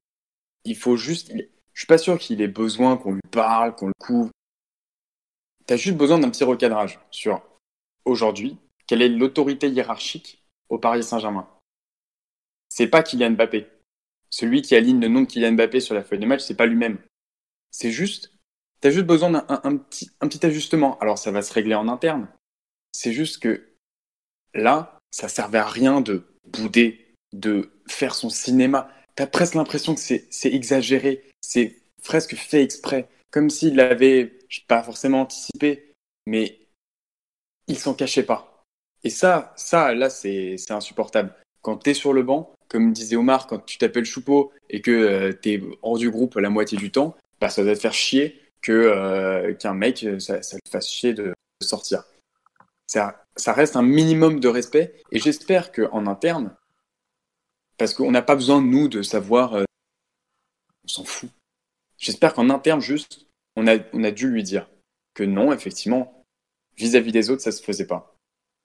[0.64, 1.32] il faut juste.
[1.34, 4.32] Je suis pas sûr qu'il ait besoin qu'on lui parle, qu'on le couvre,
[5.68, 7.41] tu as juste besoin d'un petit recadrage sur
[8.06, 8.57] aujourd'hui,
[8.88, 11.49] quelle est l'autorité hiérarchique au Paris Saint-Germain.
[12.70, 13.68] C'est pas Kylian Mbappé.
[14.30, 16.66] Celui qui aligne le nom de Kylian Mbappé sur la feuille de match, c'est pas
[16.66, 17.00] lui-même.
[17.72, 18.32] C'est juste,
[18.82, 20.98] tu as juste besoin d'un un, petit, ajustement.
[21.00, 22.28] Alors ça va se régler en interne.
[22.92, 23.68] C'est juste que
[24.54, 28.90] là, ça servait à rien de bouder, de faire son cinéma.
[29.16, 34.40] Tu as presque l'impression que c'est exagéré, c'est presque fait exprès comme s'il l'avait,
[34.70, 35.92] pas forcément anticipé,
[36.26, 36.58] mais
[37.68, 38.64] il s'en cachait pas.
[39.04, 41.36] Et ça, ça, là, c'est insupportable.
[41.62, 44.92] Quand tu es sur le banc, comme disait Omar, quand tu t'appelles Choupeau et que
[44.92, 47.94] euh, tu es hors du groupe la moitié du temps, bah, ça doit te faire
[47.94, 52.04] chier que euh, qu'un mec, ça, ça, te fasse chier de, sortir.
[52.88, 56.56] Ça, ça reste un minimum de respect et j'espère qu'en interne,
[57.78, 59.64] parce qu'on n'a pas besoin, nous, de savoir, euh,
[60.84, 61.30] on s'en fout.
[61.98, 63.26] J'espère qu'en interne, juste,
[63.56, 64.70] on a, on a dû lui dire
[65.14, 66.24] que non, effectivement,
[66.78, 68.16] vis-à-vis des autres, ça se faisait pas.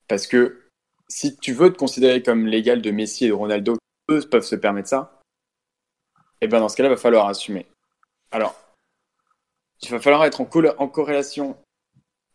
[0.09, 0.67] Parce que
[1.09, 3.79] si tu veux te considérer comme l'égal de Messi et de Ronaldo,
[4.11, 5.21] eux peuvent se permettre ça,
[6.43, 7.67] et eh ben dans ce cas-là, il va falloir assumer.
[8.31, 8.55] Alors,
[9.83, 11.57] il va falloir être en, en corrélation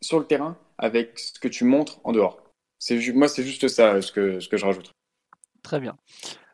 [0.02, 2.40] sur le terrain avec ce que tu montres en dehors.
[3.14, 4.92] Moi, c'est juste ça ce que, ce que je rajoute.
[5.64, 5.98] Très bien.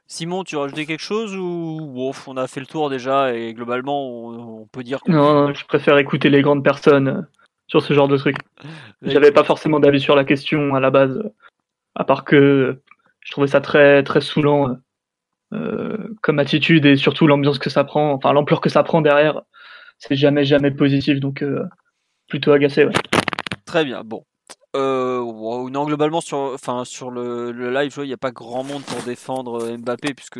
[0.07, 4.65] Simon, tu rajouté quelque chose ou on a fait le tour déjà et globalement on,
[4.67, 5.11] peut dire que...
[5.11, 7.21] Non, je préfère écouter les grandes personnes euh,
[7.67, 8.35] sur ce genre de truc.
[9.01, 11.21] J'avais pas forcément d'avis sur la question à la base,
[11.95, 12.81] à part que
[13.21, 14.73] je trouvais ça très très saoulant euh,
[16.21, 19.41] comme attitude et surtout l'ambiance que ça prend, enfin l'ampleur que ça prend derrière,
[19.97, 21.63] c'est jamais jamais positif donc euh,
[22.27, 22.87] plutôt agacé.
[23.65, 24.25] Très bien, bon.
[24.75, 25.19] Euh,
[25.69, 29.63] non, globalement sur, enfin sur le, live, il n'y a pas grand monde pour défendre
[29.63, 30.39] euh, Mbappé puisque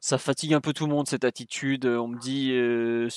[0.00, 1.86] ça fatigue un peu tout le monde cette attitude.
[1.86, 3.08] On me dit, euh,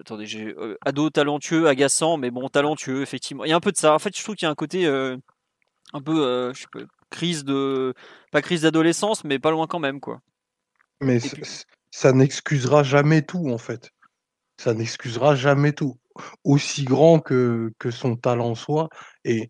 [0.00, 0.54] attendez, j'ai
[0.84, 3.44] ado talentueux, agaçant, mais bon talentueux effectivement.
[3.44, 3.94] Il y a un peu de ça.
[3.94, 7.94] En fait, je trouve qu'il y a un côté un peu, je sais crise de,
[8.32, 10.20] pas crise d'adolescence, mais pas loin quand même quoi.
[11.00, 11.20] Mais
[11.90, 13.90] ça n'excusera jamais tout en fait.
[14.58, 15.98] Ça n'excusera jamais tout
[16.44, 18.88] aussi grand que, que son talent soit.
[19.24, 19.48] Et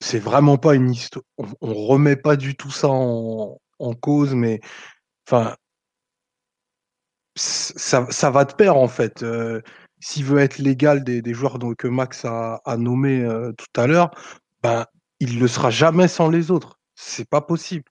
[0.00, 1.24] c'est vraiment pas une histoire.
[1.38, 4.60] On, on, remet pas du tout ça en, en cause, mais
[5.26, 5.54] enfin,
[7.36, 9.22] ça, ça, va de pair en fait.
[9.22, 9.60] Euh,
[10.00, 13.80] S'il veut être légal des, des joueurs donc, que Max a, a nommé euh, tout
[13.80, 14.10] à l'heure,
[14.62, 14.86] ben,
[15.20, 16.79] il le sera jamais sans les autres.
[17.02, 17.84] C'est pas possible.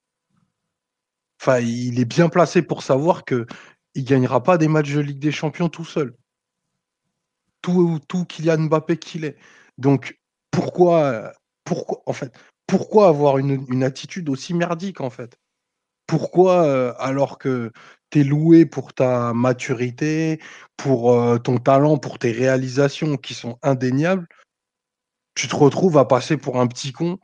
[1.42, 3.46] Enfin, il est bien placé pour savoir que
[3.96, 6.16] il gagnera pas des matchs de Ligue des Champions tout seul
[7.62, 9.38] tout, tout Kylian Mbappé qu'il est.
[9.78, 10.20] Donc,
[10.52, 11.34] pourquoi,
[11.64, 12.34] pourquoi, en fait,
[12.68, 15.38] pourquoi avoir une, attitude aussi merdique, en fait?
[16.08, 17.72] Pourquoi, euh, alors que
[18.12, 20.40] tu es loué pour ta maturité,
[20.78, 24.28] pour euh, ton talent, pour tes réalisations qui sont indéniables,
[25.36, 27.20] tu te retrouves à passer pour un petit con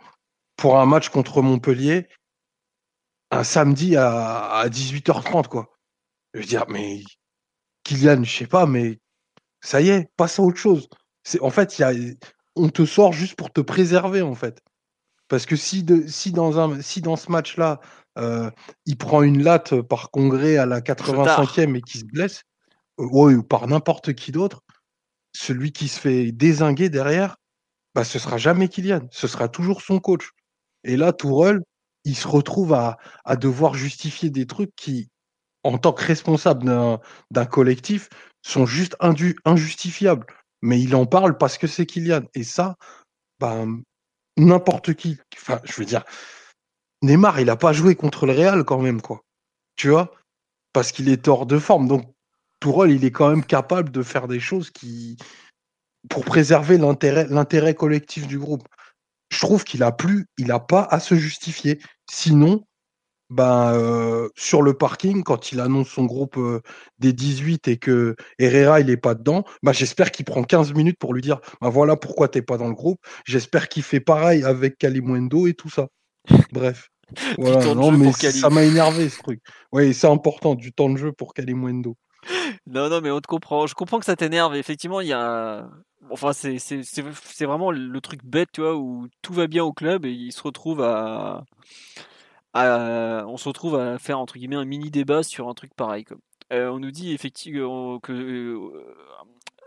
[0.58, 2.08] pour un match contre Montpellier
[3.32, 5.68] un samedi à, 18h30, quoi.
[6.34, 7.02] Je veux dire, mais
[7.84, 9.00] Kylian, je sais pas, mais
[9.62, 10.90] ça y est, passe à autre chose.
[11.24, 11.92] C'est, en fait, y a,
[12.56, 14.62] on te sort juste pour te préserver, en fait.
[15.28, 17.80] Parce que si, de, si, dans, un, si dans ce match-là,
[18.18, 18.50] euh,
[18.86, 22.44] il prend une latte par congrès à la 85e et qu'il se blesse,
[23.00, 24.62] euh, ou par n'importe qui d'autre,
[25.34, 27.38] celui qui se fait désinguer derrière,
[27.96, 30.30] bah, ce sera jamais Kylian, ce sera toujours son coach.
[30.86, 31.62] Et là, Tourelle,
[32.06, 32.98] il se retrouve à,
[33.36, 35.10] devoir justifier des trucs qui,
[35.64, 36.64] en tant que responsable
[37.32, 38.10] d'un collectif,
[38.44, 38.96] sont juste
[39.46, 40.26] injustifiables.
[40.62, 42.22] Mais il en parle parce que c'est Kylian.
[42.36, 42.76] Et ça,
[43.40, 43.82] ben,
[44.38, 46.04] n'importe qui, enfin, je veux dire,
[47.02, 49.22] Neymar, il n'a pas joué contre le Real quand même, quoi.
[49.76, 50.12] Tu vois?
[50.74, 51.88] Parce qu'il est hors de forme.
[51.88, 52.14] Donc,
[52.60, 55.18] Tourelle, il est quand même capable de faire des choses qui,
[56.10, 58.68] pour préserver l'intérêt collectif du groupe.
[59.30, 61.80] Je trouve qu'il a plus, il n'a pas à se justifier.
[62.10, 62.64] Sinon,
[63.30, 66.62] ben, euh, sur le parking, quand il annonce son groupe euh,
[67.00, 71.00] des 18 et que Herrera il est pas dedans, ben, j'espère qu'il prend 15 minutes
[71.00, 73.00] pour lui dire ben, voilà pourquoi tu n'es pas dans le groupe.
[73.26, 75.88] J'espère qu'il fait pareil avec Kalimundo et tout ça.
[76.52, 76.90] Bref.
[77.38, 79.40] Voilà, non, mais ça m'a énervé ce truc.
[79.72, 81.96] Oui, c'est important, du temps de jeu pour Kalimundo.
[82.68, 83.68] Non, non, mais on te comprend.
[83.68, 84.56] Je comprends que ça t'énerve.
[84.56, 85.68] Effectivement, il y a.
[86.10, 90.12] Enfin, c'est vraiment le truc bête, tu vois, où tout va bien au club et
[90.12, 91.44] il se retrouve à.
[92.54, 96.06] on se retrouve à faire entre guillemets un mini débat sur un truc pareil.
[96.54, 98.70] Euh, on nous dit effectivement que euh,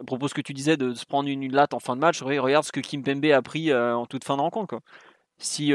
[0.01, 2.23] à propos ce que tu disais de se prendre une, latte en fin de match,
[2.23, 4.81] regarde ce que Kim Pembe a pris euh, en toute fin de rencontre.
[5.39, 5.73] Si,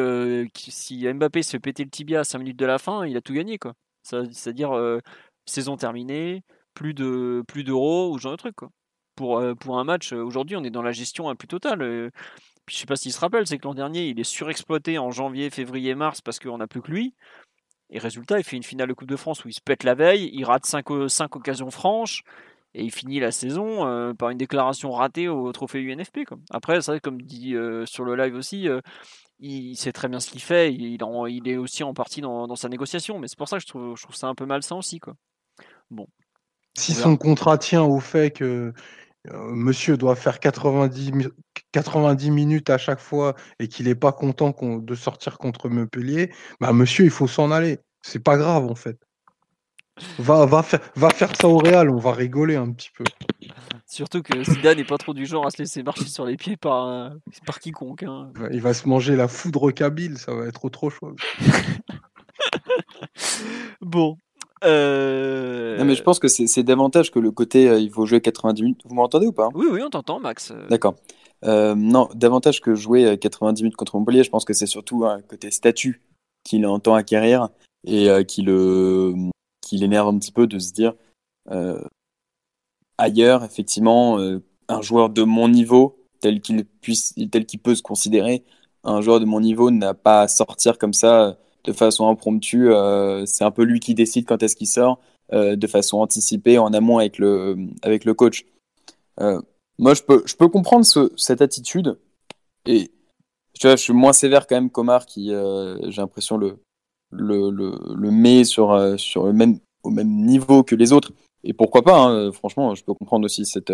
[0.56, 3.34] si Mbappé se péter le tibia à 5 minutes de la fin, il a tout
[3.34, 3.58] gagné.
[4.04, 4.72] C'est-à-dire
[5.46, 6.44] saison terminée,
[6.74, 8.56] plus de plus d'euros ou ce genre de truc.
[9.16, 11.82] Pour, euh, pour un match, euh, aujourd'hui on est dans la gestion un plus totale.
[11.82, 12.10] Euh.
[12.66, 15.12] Puis je sais pas s'il se rappelle, c'est que l'an dernier il est surexploité en
[15.12, 17.14] janvier, février, mars parce qu'on n'a plus que lui.
[17.90, 19.94] Et résultat, il fait une finale de Coupe de France où il se pète la
[19.94, 22.24] veille, il rate 5 cinq, occasions franches
[22.74, 26.22] et il finit la saison par une déclaration ratée au trophée UNFP.
[26.50, 27.56] Après, comme dit
[27.86, 28.68] sur le live aussi,
[29.40, 32.56] il sait très bien ce qu'il fait, il, il, est aussi en partie dans, dans
[32.56, 34.78] sa négociation, mais c'est pour ça que je trouve, je trouve ça un peu malsain
[34.78, 35.00] aussi.
[35.00, 35.16] Quoi.
[35.92, 36.08] Bon,
[36.76, 38.74] si son contrat tient au fait que
[39.32, 41.30] monsieur doit faire 90,
[41.72, 46.74] 90 minutes à chaque fois et qu'il n'est pas content de sortir contre Montpellier, bah
[46.74, 47.80] monsieur, il faut s'en aller.
[48.02, 48.98] C'est pas grave en fait.
[50.18, 53.04] Va, va, faire, va faire ça au Real, on va rigoler un petit peu.
[53.86, 56.58] Surtout que Zidane n'est pas trop du genre à se laisser marcher sur les pieds
[56.58, 57.14] par,
[57.46, 58.02] par quiconque.
[58.02, 58.32] Hein.
[58.52, 61.16] Il va se manger la foudre kabyle, ça va être autre chose.
[63.82, 64.18] bon,
[64.64, 68.22] euh, non, mais je pense que c'est davantage que le côté euh, il faut jouer
[68.22, 68.82] 90 minutes.
[68.86, 69.50] Vous m'entendez ou pas?
[69.54, 70.54] Oui, oui, on t'entend, Max.
[70.70, 70.96] D'accord.
[71.46, 75.22] Euh, non, davantage que jouer 90 minutes contre Montpellier, je pense que c'est surtout un
[75.22, 76.02] côté statut
[76.44, 77.50] qu'il entend acquérir
[77.86, 79.14] et qui le
[79.62, 80.94] qui l'énerve un petit peu de se dire
[82.98, 84.18] ailleurs, effectivement,
[84.70, 88.44] un joueur de mon niveau, tel qu'il puisse, tel qu'il peut se considérer,
[88.86, 92.70] un joueur de mon niveau n'a pas à sortir comme ça de façon impromptue.
[92.70, 95.00] Euh, c'est un peu lui qui décide quand est-ce qu'il sort,
[95.32, 98.46] euh, de façon anticipée, en amont avec le, avec le coach.
[99.20, 99.42] Euh,
[99.80, 101.98] moi, je peux, je peux comprendre ce, cette attitude.
[102.66, 102.92] Et
[103.54, 106.58] tu vois, je suis moins sévère quand même qu'Omar, qui, j'ai l'impression, le,
[107.12, 111.12] le, le, met sur, sur le même, au même niveau que les autres.
[111.44, 113.74] Et pourquoi pas, hein, franchement, je peux comprendre aussi cette,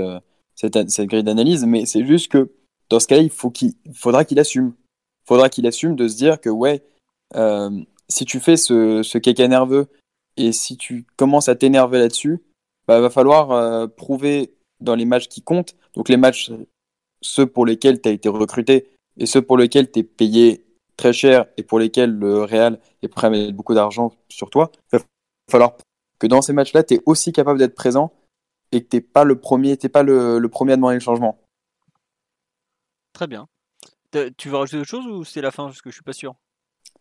[0.55, 2.51] cette, cette grille d'analyse, mais c'est juste que
[2.89, 4.73] dans ce cas-là, il faut qu'il, faudra qu'il assume.
[5.25, 6.83] faudra qu'il assume de se dire que, ouais,
[7.33, 9.87] si tu fais ce, ce caca nerveux
[10.37, 12.41] et si tu commences à t'énerver là-dessus,
[12.87, 16.51] bah, va falloir euh, prouver dans les matchs qui comptent, donc les matchs,
[17.21, 20.65] ceux pour lesquels tu as été recruté et ceux pour lesquels tu es payé
[20.97, 24.71] très cher et pour lesquels le Real est prêt à mettre beaucoup d'argent sur toi,
[24.91, 25.05] il va
[25.51, 25.77] falloir
[26.19, 28.13] que dans ces matchs-là, tu es aussi capable d'être présent
[28.71, 31.37] et que tu n'es pas le premier, pas le, le, premier à demander le changement.
[33.13, 33.47] Très bien.
[34.37, 36.35] Tu veux rajouter autre chose ou c'est la fin Parce que je suis pas sûr?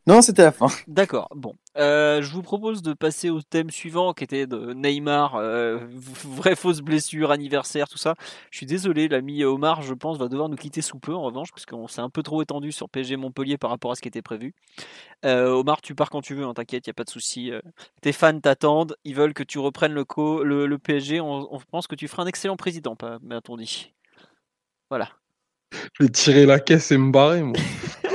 [0.09, 0.69] Non, c'était la fin.
[0.87, 1.29] D'accord.
[1.37, 5.81] Bon, euh, je vous propose de passer au thème suivant qui était de Neymar, euh,
[6.25, 8.15] vraie fausse blessure, anniversaire, tout ça.
[8.51, 11.51] Je suis désolé, l'ami Omar, je pense, va devoir nous quitter sous peu en revanche,
[11.53, 14.09] parce qu'on s'est un peu trop étendu sur PSG Montpellier par rapport à ce qui
[14.09, 14.55] était prévu.
[15.27, 17.53] Euh, Omar, tu pars quand tu veux, hein, t'inquiète, il y a pas de souci.
[18.01, 20.07] tes fans t'attendent, ils veulent que tu reprennes le,
[20.65, 21.21] le, PSG.
[21.21, 23.93] On, pense que tu feras un excellent président, m'a-t-on dit.
[24.89, 25.11] Voilà.
[25.99, 27.59] Je vais tirer la caisse et me barrer, moi.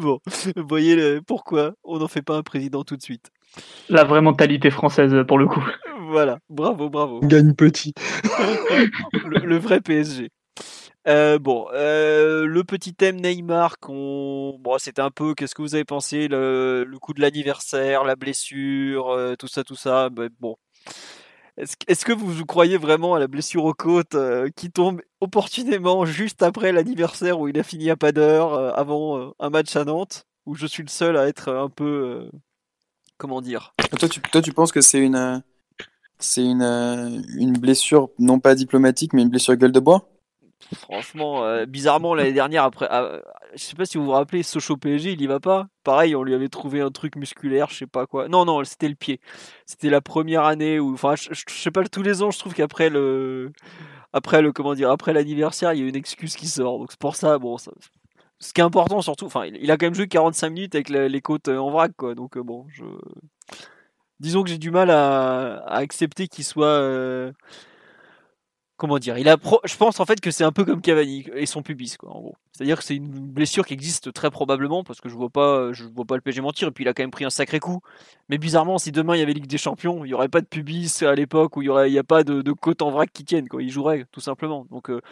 [0.00, 0.20] bon,
[0.56, 3.30] vous voyez le, pourquoi on n'en fait pas un président tout de suite.
[3.88, 5.64] La vraie mentalité française pour le coup.
[6.08, 7.20] Voilà, bravo, bravo.
[7.20, 7.94] gagne petit.
[9.24, 10.30] le, vrai PSG.
[11.08, 14.58] Euh, bon, euh, le petit thème Neymar, qu'on...
[14.60, 18.16] Bon, c'était un peu, qu'est-ce que vous avez pensé, le, le coup de l'anniversaire, la
[18.16, 20.10] blessure, euh, tout ça, tout ça.
[20.10, 20.56] Ben, bon,
[21.56, 26.42] est-ce, que vous croyez vraiment à la blessure aux côtes euh, qui tombe opportunément juste
[26.42, 30.24] après l'anniversaire où il a fini à pas d'heure, avant euh, un match à Nantes,
[30.46, 32.38] où je suis le seul à être un peu, euh,
[33.18, 33.74] comment dire?
[33.98, 34.08] Toi,
[34.42, 35.42] tu, penses que c'est une,
[36.18, 40.08] c'est une blessure non pas diplomatique, mais une blessure gueule de bois?
[40.74, 43.20] Franchement, euh, bizarrement l'année dernière, après, ah,
[43.54, 45.66] je sais pas si vous vous rappelez, Sochaux PSG, il y va pas.
[45.84, 48.28] Pareil, on lui avait trouvé un truc musculaire, je sais pas quoi.
[48.28, 49.20] Non, non, c'était le pied.
[49.66, 52.54] C'était la première année où, enfin, je, je- sais pas, tous les ans, je trouve
[52.54, 53.52] qu'après le,
[54.12, 56.78] après le, comment dire, après l'anniversaire, il y a une excuse qui sort.
[56.78, 59.86] Donc c'est pour ça, bon, ce qui est important surtout, enfin, il, il a quand
[59.86, 62.14] même joué 45 minutes avec les côtes euh, en vrac, quoi.
[62.14, 62.84] Donc euh, bon, je,
[64.20, 67.32] disons que j'ai du mal à, à accepter qu'il soit.
[68.80, 71.98] Comment dire je pense en fait que c'est un peu comme Cavani et son pubis
[71.98, 72.36] quoi en gros.
[72.52, 75.28] C'est à dire que c'est une blessure qui existe très probablement parce que je vois
[75.28, 77.30] pas je vois pas le PSG mentir et puis il a quand même pris un
[77.30, 77.80] sacré coup.
[78.30, 80.46] Mais bizarrement si demain il y avait Ligue des Champions il y aurait pas de
[80.46, 83.24] pubis à l'époque où il y aurait a pas de, de côte en vrac qui
[83.24, 83.62] tiennent quoi.
[83.62, 84.66] Il jouerait tout simplement.
[84.70, 85.02] Donc euh,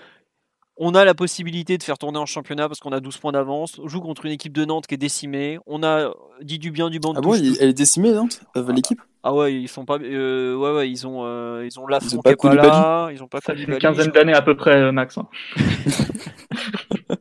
[0.78, 3.78] on a la possibilité de faire tourner en championnat parce qu'on a 12 points d'avance.
[3.82, 5.59] On joue contre une équipe de Nantes qui est décimée.
[5.66, 7.56] On a dit du bien du banc de Ah bon, touche.
[7.60, 9.00] elle est décimée, Nantes euh, L'équipe?
[9.24, 9.98] Ah ouais, ils sont pas.
[9.98, 13.10] euh, ouais, ouais, ils ont, euh, ils ont Ils ont pas pas là.
[13.12, 15.18] Ils ont pas Ça fait une quinzaine d'années à peu près, euh, Max.
[15.18, 15.26] hein.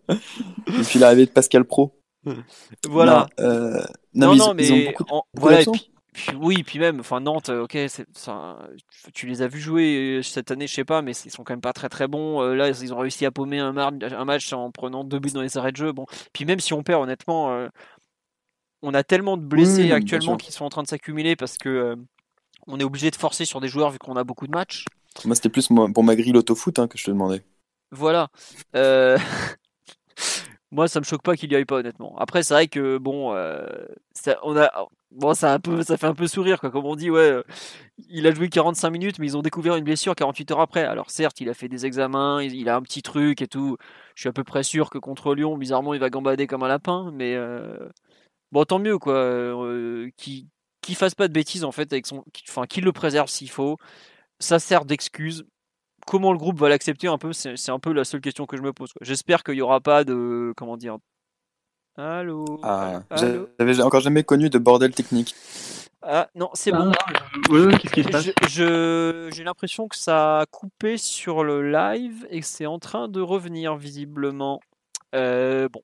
[0.09, 1.99] Et puis l'arrivée de Pascal Pro.
[2.87, 3.27] Voilà.
[3.39, 3.81] Non, euh,
[4.13, 5.71] Non, non, mais, non, ils, ils ont mais beaucoup, de- en- beaucoup voilà, et d'absents.
[5.71, 7.77] puis, puis oui, puis même, enfin Nantes, euh, ok,
[8.13, 8.57] ça,
[9.13, 11.53] tu les as vus jouer euh, cette année, je sais pas, mais ils sont quand
[11.53, 12.41] même pas très très bons.
[12.41, 15.29] Euh, là, ils ont réussi à paumer un, mar- un match en prenant deux buts
[15.29, 15.91] dans les arrêts de jeu.
[15.91, 17.67] Bon, puis même si on perd, honnêtement, euh,
[18.81, 21.69] on a tellement de blessés Oui, actuellement qui sont en train de s'accumuler parce que
[21.69, 21.95] euh,
[22.65, 24.85] on est obligé de forcer sur des joueurs vu qu'on a beaucoup de matchs.
[25.23, 27.43] Moi, c'était plus pour ma grille autofoot hein, que je te demandais.
[27.91, 28.29] Voilà.
[30.71, 32.17] Moi, ça me choque pas qu'il y aille pas, honnêtement.
[32.17, 33.65] Après, c'est vrai que bon, euh,
[34.13, 34.69] ça, on a,
[35.11, 36.71] bon, ça, fait un peu sourire, quoi.
[36.71, 37.43] Comme on dit, ouais, euh,
[38.09, 40.83] il a joué 45 minutes, mais ils ont découvert une blessure 48 heures après.
[40.83, 43.77] Alors, certes, il a fait des examens, il, a un petit truc et tout.
[44.15, 46.67] Je suis à peu près sûr que contre Lyon, bizarrement, il va gambader comme un
[46.67, 47.89] lapin, mais euh,
[48.51, 49.13] bon, tant mieux, quoi.
[50.17, 50.47] Qu'il
[50.81, 53.77] qu'il fasse pas de bêtises, en fait, avec son, enfin, qu'il le préserve s'il faut.
[54.39, 55.45] Ça sert d'excuse
[56.07, 58.63] comment le groupe va l'accepter un peu, c'est un peu la seule question que je
[58.63, 58.91] me pose.
[59.01, 60.53] J'espère qu'il n'y aura pas de.
[60.57, 60.97] Comment dire
[61.97, 65.35] Allô Ah, Allô j'avais encore jamais connu de bordel technique.
[66.01, 66.91] Ah, non, c'est Ah, bon.
[67.49, 72.39] Ouais, qu'est-ce qui se passe J'ai l'impression que ça a coupé sur le live et
[72.39, 74.61] que c'est en train de revenir visiblement.
[75.15, 75.81] Euh, bon.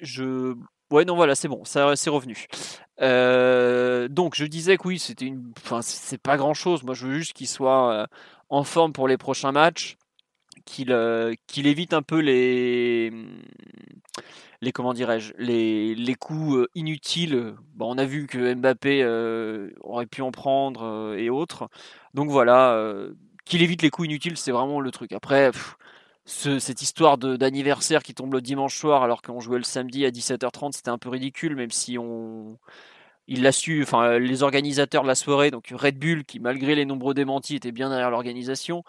[0.00, 0.54] Je.
[0.92, 2.46] Ouais, non, voilà, c'est bon, ça c'est revenu.
[3.00, 5.52] Euh, donc, je disais que oui, c'était une.
[5.64, 6.82] Enfin, c'est pas grand chose.
[6.82, 8.06] Moi, je veux juste qu'il soit euh,
[8.50, 9.96] en forme pour les prochains matchs,
[10.66, 13.12] qu'il euh, qu'il évite un peu les.
[14.62, 17.54] Les, comment dirais-je, les, coups euh, inutiles.
[17.78, 21.70] On a vu que Mbappé euh, aurait pu en prendre et autres.
[22.12, 22.78] Donc voilà,
[23.46, 25.12] qu'il évite les coups inutiles, c'est vraiment le truc.
[25.12, 25.50] Après,
[26.26, 30.72] cette histoire d'anniversaire qui tombe le dimanche soir alors qu'on jouait le samedi à 17h30,
[30.72, 32.58] c'était un peu ridicule, même si on.
[33.28, 36.84] Il l'a su, enfin, les organisateurs de la soirée, donc Red Bull, qui malgré les
[36.84, 38.82] nombreux démentis était bien derrière l'organisation,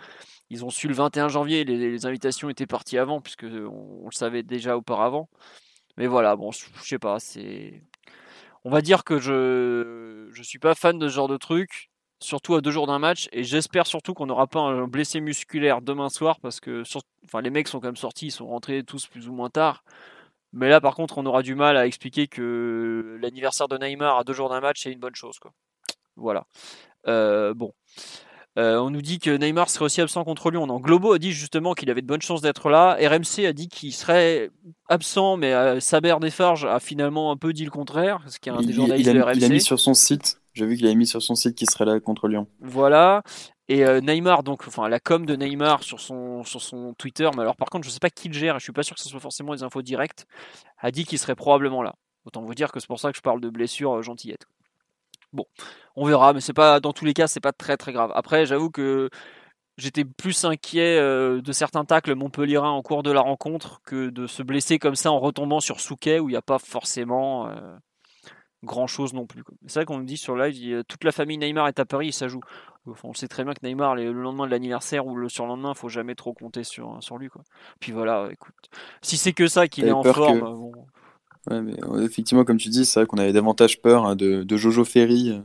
[0.50, 4.16] ils ont su le 21 janvier, les, invitations étaient parties avant, puisque on, on le
[4.16, 5.30] savait déjà auparavant.
[5.98, 7.84] Mais voilà, bon, je sais pas, c'est.
[8.64, 12.56] On va dire que je je suis pas fan de ce genre de truc, surtout
[12.56, 16.10] à deux jours d'un match, et j'espère surtout qu'on n'aura pas un blessé musculaire demain
[16.10, 16.84] soir, parce que
[17.26, 19.84] enfin, les mecs sont quand même sortis, ils sont rentrés tous plus ou moins tard.
[20.54, 24.24] Mais là, par contre, on aura du mal à expliquer que l'anniversaire de Neymar à
[24.24, 25.52] deux jours d'un match, c'est une bonne chose, quoi.
[26.18, 26.46] Voilà.
[27.08, 27.74] Euh, bon.
[28.60, 30.68] Euh, on nous dit que Neymar serait aussi absent contre Lyon.
[30.68, 32.98] Non, Globo a dit justement qu'il avait de bonnes chances d'être là.
[33.00, 34.50] RMC a dit qu'il serait
[34.90, 38.52] absent, mais euh, Saber Desfarges a finalement un peu dit le contraire, ce qui est
[38.52, 39.38] un des Il, journalistes il de a, RMC.
[39.38, 41.70] il a mis sur son site, j'ai vu qu'il a mis sur son site qu'il
[41.70, 42.46] serait là contre Lyon.
[42.60, 43.24] Voilà.
[43.72, 46.44] Et euh, Neymar, donc, enfin, la com de Neymar sur son,
[46.98, 48.84] Twitter, mais alors par contre, je sais pas qui le gère, et je suis pas
[48.84, 50.28] sûr que ce soit forcément les infos directes,
[50.78, 51.96] a dit qu'il serait probablement là.
[52.26, 54.46] Autant vous dire que c'est pour ça que je parle de blessure euh, gentillette.
[55.32, 55.46] Bon,
[55.96, 58.12] on verra, mais c'est pas, dans tous les cas, c'est pas très très grave.
[58.14, 59.10] Après, j'avoue que
[59.78, 64.28] j'étais plus inquiet euh, de certains tacles montpelliérains en cours de la rencontre que de
[64.28, 67.50] se blesser comme ça en retombant sur Souquet où il n'y a pas forcément
[68.64, 69.44] grand chose non plus.
[69.68, 72.12] C'est vrai qu'on me dit sur live, toute la famille Neymar est à Paris et
[72.12, 72.42] ça joue.
[72.88, 75.74] Enfin, on sait très bien que Neymar, le le lendemain de l'anniversaire ou le surlendemain,
[75.74, 77.30] faut jamais trop compter sur, sur lui.
[77.30, 77.44] Quoi.
[77.80, 78.56] Puis voilà, écoute,
[79.02, 80.72] si c'est que ça qu'il est en forme, que- euh, bon,
[81.50, 84.44] Ouais, mais euh, effectivement, comme tu dis, c'est vrai qu'on avait davantage peur hein, de,
[84.44, 85.42] de Jojo Ferry, euh,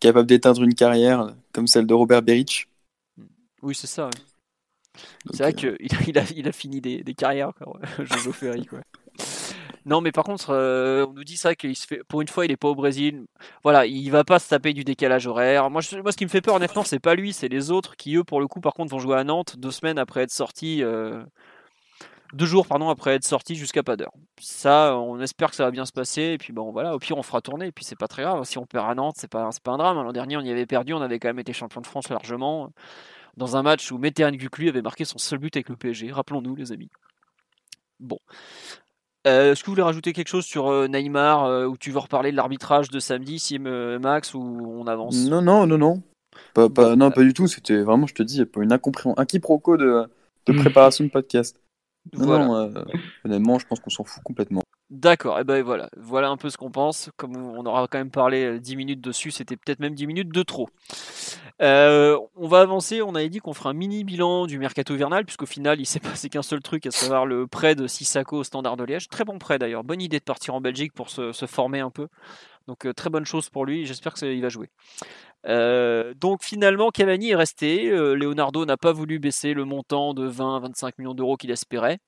[0.00, 2.66] capable d'éteindre une carrière euh, comme celle de Robert Beric.
[3.62, 4.06] oui c'est ça.
[4.06, 4.10] ouais.
[5.32, 7.78] C'est vrai qu'il il a, il a fini des, des carrières, quoi.
[7.98, 8.66] Jojo Ferry.
[8.66, 8.80] Quoi.
[9.86, 12.02] Non, mais par contre, euh, on nous dit ça qu'il se fait.
[12.04, 13.24] Pour une fois, il est pas au Brésil.
[13.62, 15.70] Voilà, il va pas se taper du décalage horaire.
[15.70, 18.24] Moi, ce qui me fait peur, honnêtement, c'est pas lui, c'est les autres qui, eux,
[18.24, 20.82] pour le coup, par contre, vont jouer à Nantes deux semaines après être sortis.
[20.82, 21.22] Euh,
[22.34, 24.12] deux jours, pardon, après être sortis jusqu'à pas d'heure.
[24.38, 26.22] Ça, on espère que ça va bien se passer.
[26.22, 27.68] Et puis, bon, voilà, au pire, on fera tourner.
[27.68, 28.44] Et puis, c'est pas très grave.
[28.44, 29.96] Si on perd à Nantes, c'est pas, pas un drame.
[30.02, 30.92] L'an dernier, on y avait perdu.
[30.92, 32.70] On avait quand même été champion de France largement.
[33.36, 36.12] Dans un match où Météane Guclu avait marqué son seul but avec le PSG.
[36.12, 36.90] Rappelons-nous, les amis.
[37.98, 38.18] Bon.
[39.26, 41.98] Euh, est-ce que vous voulez rajouter quelque chose sur euh, Neymar euh, ou tu veux
[41.98, 45.28] reparler de l'arbitrage de samedi, Sim Max, ou on avance?
[45.28, 46.02] Non, non, non, non.
[46.54, 47.46] Pas, pas, non, pas du tout.
[47.46, 50.06] C'était vraiment, je te dis, une incompréhension, un quiproquo de,
[50.46, 51.60] de préparation de podcast.
[52.16, 52.72] Non,
[53.24, 54.59] honnêtement, je pense qu'on s'en fout complètement.
[54.90, 57.10] D'accord, et ben voilà, voilà un peu ce qu'on pense.
[57.16, 60.42] Comme on aura quand même parlé 10 minutes dessus, c'était peut-être même 10 minutes de
[60.42, 60.68] trop.
[61.60, 65.46] on va avancer, on avait dit qu'on fera un mini bilan du mercato hivernal, puisqu'au
[65.46, 68.76] final il s'est passé qu'un seul truc, à savoir le prêt de Sissako au Standard
[68.76, 69.06] de Liège.
[69.08, 72.08] Très bon prêt d'ailleurs, bonne idée de partir en Belgique pour se, former un peu.
[72.66, 74.70] Donc très bonne chose pour lui, j'espère qu'il va jouer.
[76.16, 81.14] donc finalement Cavani est resté, Leonardo n'a pas voulu baisser le montant de 20-25 millions
[81.14, 82.00] d'euros qu'il espérait.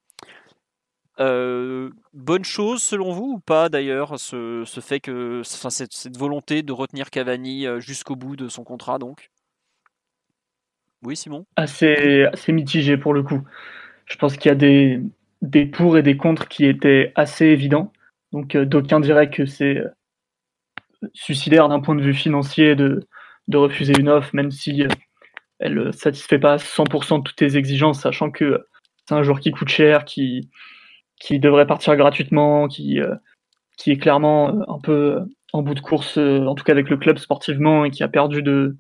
[1.23, 6.73] Euh, bonne chose selon vous ou pas d'ailleurs ce, fait que enfin, cette, volonté de
[6.73, 9.31] retenir Cavani euh, jusqu'au bout de son contrat donc?
[11.05, 11.47] Oui Simon?
[11.55, 13.41] Assez, mitigé pour le coup.
[14.07, 15.01] Je pense qu'il y a des,
[15.43, 17.93] des pour et des contre qui étaient assez évidents.
[18.33, 19.81] Donc euh, d'aucuns diraient que c'est
[21.13, 23.07] suicidaire d'un point de vue financier de,
[23.47, 24.85] de refuser une offre même si
[25.61, 28.67] elle ne satisfait pas 100% de toutes tes exigences sachant que
[29.07, 30.49] c'est un joueur qui coûte cher, qui,
[31.23, 33.15] qui devrait partir gratuitement, qui, euh,
[33.77, 35.21] qui est clairement euh, un peu euh,
[35.53, 38.43] en bout de course, en tout cas avec le club sportivement, et qui a perdu
[38.43, 38.77] de,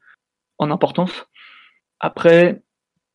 [0.58, 1.26] en importance.
[2.00, 2.62] Après,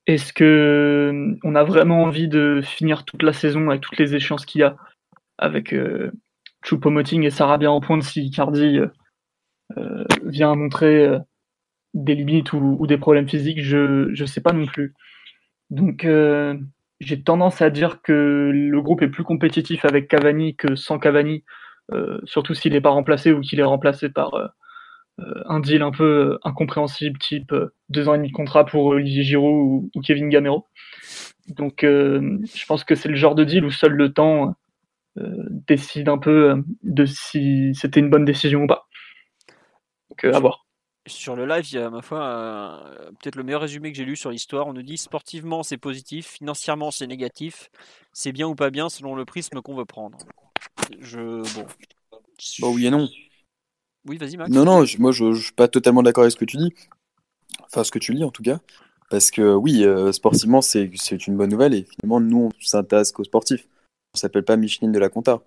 [0.05, 4.45] est-ce que on a vraiment envie de finir toute la saison avec toutes les échéances
[4.45, 4.77] qu'il y a,
[5.39, 6.11] avec euh,
[6.63, 8.79] Choupo-Moting et Sarabia en pointe si Cardi
[10.23, 11.17] vient montrer
[11.93, 14.93] des limites ou, ou, des problèmes physiques Je ne sais pas non plus.
[15.71, 16.05] Donc
[16.99, 21.43] j'ai tendance à dire que le groupe est plus compétitif avec Cavani que sans Cavani,
[21.93, 24.47] euh, surtout s'il n'est pas remplacé ou qu'il est remplacé par euh,
[25.19, 27.53] euh, un deal un peu incompréhensible, type
[27.89, 30.67] deux ans et demi de contrat pour Olivier Giroud ou, Kevin Gamero.
[31.49, 34.55] Donc je pense que c'est le genre de deal où seul le temps
[35.15, 38.87] décide un peu de si c'était une bonne décision ou pas.
[40.09, 40.66] Donc à voir
[41.07, 42.83] sur le live, il y a ma foi
[43.19, 44.67] peut-être le meilleur résumé que j'ai lu sur l'histoire.
[44.67, 47.69] On nous dit sportivement c'est positif, financièrement c'est négatif,
[48.13, 50.17] c'est bien ou pas bien selon le prisme qu'on veut prendre.
[50.99, 51.65] Je bon.
[52.61, 53.07] Bah oui et non.
[54.05, 54.49] Oui, vas-y Max.
[54.49, 56.73] Non non, moi je, je suis pas totalement d'accord avec ce que tu dis.
[57.63, 58.59] Enfin ce que tu lis en tout cas.
[59.09, 60.89] Parce que oui, euh, sportivement c'est
[61.27, 63.67] une bonne nouvelle et finalement nous on s'intéresse qu'aux sportifs.
[64.13, 65.41] On s'appelle pas Michelin de la compta.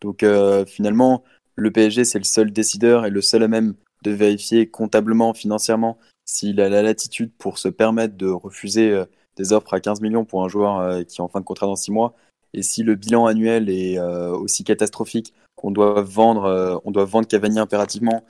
[0.00, 1.24] Donc euh, finalement
[1.54, 5.98] le PSG c'est le seul décideur et le seul à même de vérifier comptablement, financièrement,
[6.24, 9.04] s'il a la latitude pour se permettre de refuser euh,
[9.36, 11.66] des offres à 15 millions pour un joueur euh, qui est en fin de contrat
[11.66, 12.14] dans 6 mois,
[12.52, 17.26] et si le bilan annuel est euh, aussi catastrophique qu'on doit vendre, on doit vendre
[17.26, 18.24] Cavani impérativement,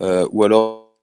[0.00, 0.96] ou alors,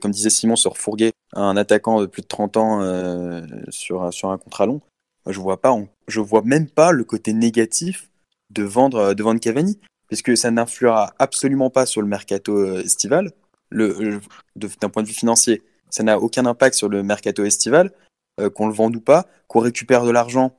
[0.00, 4.38] comme disait Simon, se refourguer un attaquant de plus de 30 ans sur, sur un
[4.38, 4.80] contrat long,
[5.28, 5.76] je vois pas,
[6.08, 8.10] je vois même pas le côté négatif
[8.50, 9.78] de vendre, de vendre Cavani,
[10.08, 13.30] puisque ça n'influera absolument pas sur le mercato estival
[13.72, 17.92] d'un point de vue financier, ça n'a aucun impact sur le mercato estival,
[18.40, 20.56] euh, qu'on le vende ou pas, qu'on récupère de l'argent.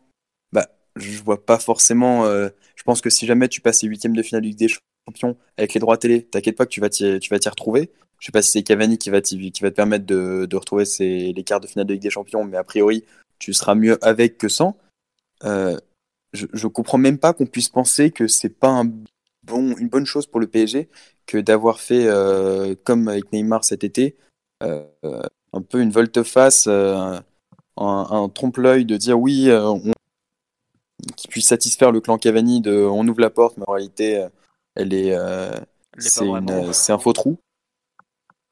[0.51, 2.25] Bah, je vois pas forcément.
[2.25, 4.69] Euh, je pense que si jamais tu passes les huitièmes de finale de Ligue des
[5.07, 7.91] Champions avec les droits télé, t'inquiète pas que tu vas t'y, tu vas t'y retrouver.
[8.19, 10.85] Je sais pas si c'est Cavani qui va, qui va te permettre de, de retrouver
[10.99, 13.03] les quarts de finale de Ligue des Champions, mais a priori,
[13.39, 14.77] tu seras mieux avec que sans.
[15.43, 15.77] Euh,
[16.31, 18.85] je, je comprends même pas qu'on puisse penser que c'est pas un
[19.43, 20.89] bon, une bonne chose pour le PSG
[21.25, 24.17] que d'avoir fait, euh, comme avec Neymar cet été,
[24.61, 24.85] euh,
[25.53, 27.19] un peu une volte-face, euh,
[27.77, 29.91] un, trompe-l'œil de dire oui, on,
[31.15, 34.27] qui puisse satisfaire le clan Cavani de on ouvre la porte, mais en réalité,
[34.75, 35.17] elle est,
[35.99, 37.37] c'est un faux trou.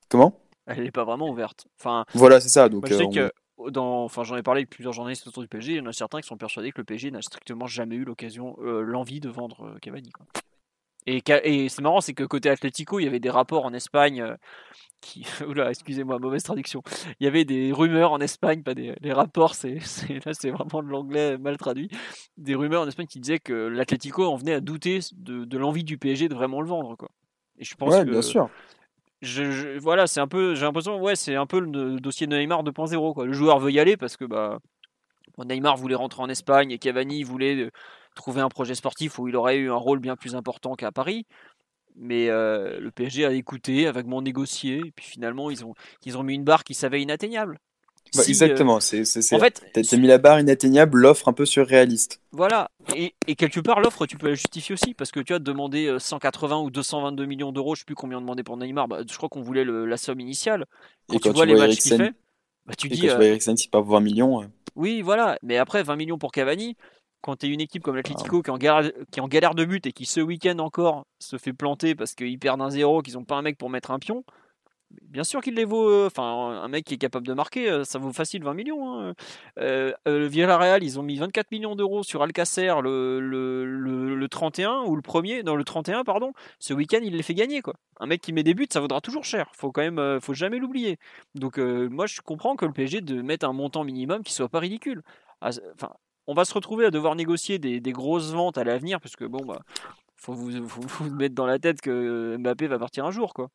[0.10, 0.38] Comment?
[0.68, 1.68] Elle n'est pas vraiment ouverte.
[1.80, 2.70] Enfin, voilà, c'est ça.
[2.70, 3.32] Donc, je sais que
[3.70, 5.74] dans, enfin, j'en ai parlé avec plusieurs journalistes autour du PSG.
[5.74, 8.04] Il y en a certains qui sont persuadés que le PSG n'a strictement jamais eu
[8.04, 10.12] l'occasion, l'envie de vendre Cavani.
[10.12, 10.26] Quoi.
[11.08, 14.36] Et, c'est marrant, c'est que côté Atlético, il y avait des rapports en Espagne euh,
[15.02, 15.26] qui.
[15.48, 16.84] Oula, excusez-moi, mauvaise traduction.
[17.20, 19.80] Il y avait des rumeurs en Espagne, pas des les rapports, c'est,
[20.26, 21.90] là c'est vraiment de l'anglais mal traduit.
[22.38, 25.84] Des rumeurs en Espagne qui disaient que l'Atlético en venait à douter de, de l'envie
[25.84, 26.96] du PSG de vraiment le vendre.
[26.96, 27.10] Quoi.
[27.58, 28.12] Et je pense ouais, que.
[28.12, 28.50] bien sûr.
[29.22, 32.64] Je, voilà, c'est un peu, j'ai l'impression, ouais, c'est un peu le dossier de Neymar
[32.64, 33.14] 2.0.
[33.14, 33.26] Quoi.
[33.28, 34.60] Le joueur veut y aller parce que bah,
[35.38, 37.70] Neymar voulait rentrer en Espagne et Cavani voulait
[38.16, 41.26] trouver un projet sportif où il aurait eu un rôle bien plus important qu'à Paris.
[41.96, 45.74] Mais le PSG a écouté, a vaguement négocié, et puis finalement ils ont,
[46.06, 47.60] ils ont mis une barre qui savait inatteignable.
[48.16, 52.20] Bah, exactement, c'est, c'est, en fait, t'as mis la barre inatteignable, l'offre un peu surréaliste.
[52.32, 55.40] Voilà, et, et quelque part l'offre tu peux la justifier aussi, parce que tu as
[55.40, 59.02] demandé 180 ou 222 millions d'euros, je sais plus combien on demandait pour Neymar, bah,
[59.10, 60.66] je crois qu'on voulait la somme initiale.
[61.08, 62.14] Quand, et quand tu vois, les matchs qu'il fait,
[62.66, 63.02] bah, tu dis.
[63.02, 64.50] Quand tu vois Eriksen, c'est pas 20 millions.
[64.76, 66.76] Oui, voilà, mais après 20 millions pour Cavani,
[67.22, 69.56] quand tu es une équipe comme l'Atletico qui, est en galère, qui est en galère
[69.56, 73.02] de but et qui ce week-end encore se fait planter parce qu'ils perdent un zéro,
[73.02, 74.24] qu'ils n'ont pas un mec pour mettre un pion,
[75.02, 75.90] bien sûr qu'il les vaut.
[75.90, 79.00] Euh, enfin, un mec qui est capable de marquer, euh, ça vaut facile 20 millions.
[79.00, 79.14] Hein.
[79.60, 84.84] Euh, le Villarreal, ils ont mis 24 millions d'euros sur Alcacer le, le, le, 31
[84.86, 86.34] ou le premier, dans le 31 pardon.
[86.60, 87.76] Ce week-end, il les fait gagner quoi.
[88.00, 89.52] Un mec qui met des buts, ça vaudra toujours cher.
[89.54, 90.98] Faut quand même, faut jamais l'oublier.
[91.36, 94.60] Donc moi, je comprends que le PSG de mettre un montant minimum qui soit pas
[94.60, 95.04] ridicule.
[95.42, 95.92] Ah, enfin,
[96.32, 99.46] on va se retrouver à devoir négocier des, grosses ventes à l'avenir, parce que bon,
[99.46, 99.62] bah,
[100.16, 103.50] faut vous, mettre dans la tête que Mbappé va partir un jour, quoi.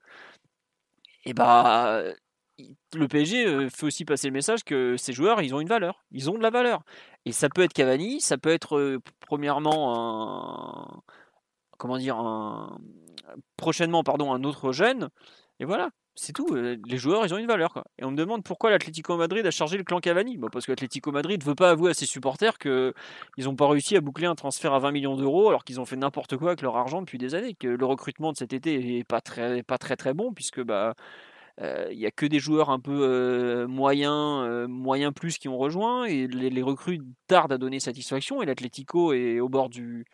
[1.24, 2.03] Et bah,
[2.94, 6.05] le PSG euh, fait aussi passer le message que ces joueurs, ils ont une valeur,
[6.12, 6.82] ils ont de la valeur.
[7.24, 11.03] Et ça peut être Cavani, ça peut être euh, premièrement un,
[11.78, 12.16] comment dire,
[13.57, 15.09] prochainement pardon, un autre jeune.
[15.61, 16.47] Et voilà, c'est tout.
[16.55, 17.72] Euh, les joueurs, ils ont une valeur.
[17.72, 17.84] Quoi.
[17.98, 20.38] Et on me demande pourquoi l'Atlético Madrid a chargé le clan Cavani.
[20.51, 22.93] Parce que l'Atlético Madrid ne veut pas avouer à ses supporters qu'ils
[23.38, 25.97] n'ont pas réussi à boucler un transfert à 20 millions d'euros alors qu'ils ont fait
[25.97, 27.55] n'importe quoi avec leur argent depuis des années.
[27.55, 29.62] Que le recrutement de cet été n'est pas très,
[29.97, 30.94] très bon puisque bah
[31.60, 36.05] euh, il a que des joueurs un peu euh, moyens, moyens plus qui ont rejoint
[36.05, 40.06] et les, recrues tardent à donner satisfaction et l'Atlético est au bord du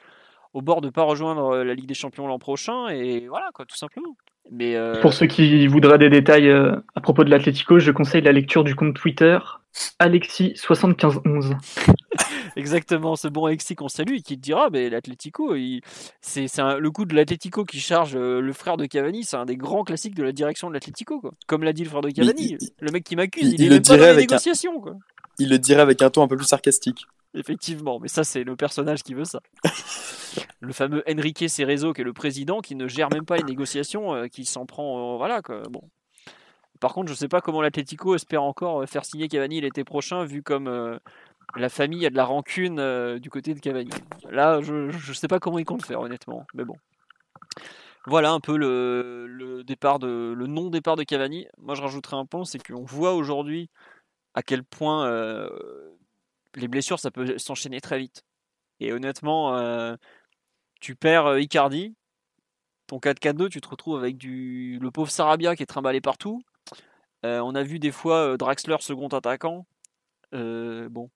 [0.53, 4.17] au de pas rejoindre la Ligue des Champions l'an prochain et voilà quoi tout simplement.
[4.61, 8.33] Euh, Pour ceux qui voudraient des détails euh, à propos de l'Atlético, je conseille la
[8.33, 9.39] lecture du compte Twitter
[10.01, 11.57] Alexis7511.
[12.57, 15.55] Exactement, ce bon Alexis qu'on salue et qui te dira mais l'Atlético,
[16.21, 16.47] c'est
[16.79, 19.85] le coup de l'Atlético qui charge euh, le frère de Cavani, c'est un des grands
[19.85, 21.23] classiques de la direction de l'Atlético.
[21.47, 23.97] Comme l'a dit le frère de Cavani, le mec qui m'accuse, il, est le pas
[23.97, 24.85] dans les négociations.
[25.39, 27.07] Il le dirait avec un ton un peu plus sarcastique.
[27.35, 29.41] Effectivement, mais ça, c'est le personnage qui veut ça.
[30.61, 34.15] le fameux Enrique Cerezo, qui est le président, qui ne gère même pas les négociations,
[34.15, 35.15] euh, qui s'en prend.
[35.15, 35.41] Euh, voilà.
[35.71, 35.83] Bon.
[36.81, 39.85] Par contre, je ne sais pas comment l'Atletico espère encore euh, faire signer Cavani l'été
[39.85, 41.01] prochain, vu comme
[41.57, 43.91] la famille a de la rancune du côté de Cavani.
[44.31, 46.47] Là, je ne sais pas comment ils comptent faire, honnêtement.
[46.55, 46.77] Mais bon.
[48.07, 51.47] Voilà un peu le, départ de le non départ de Cavani.
[51.59, 53.71] Moi, je rajouterai un point, c'est qu'on voit aujourd'hui
[54.35, 55.07] à quel point
[56.55, 58.25] les blessures, ça peut s'enchaîner très vite.
[58.81, 59.55] Et honnêtement,
[60.83, 61.95] tu perds euh, Icardi,
[62.89, 66.43] ton 4-4-2, tu te retrouves avec du, le pauvre Sarabia qui est trimballé partout.
[67.25, 69.65] Euh, on a vu des fois Draxler second attaquant.
[70.33, 71.09] bon,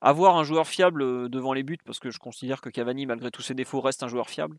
[0.00, 3.42] avoir un joueur fiable devant les buts, parce que je considère que Cavani, malgré tous
[3.42, 4.56] ses défauts, reste un joueur fiable.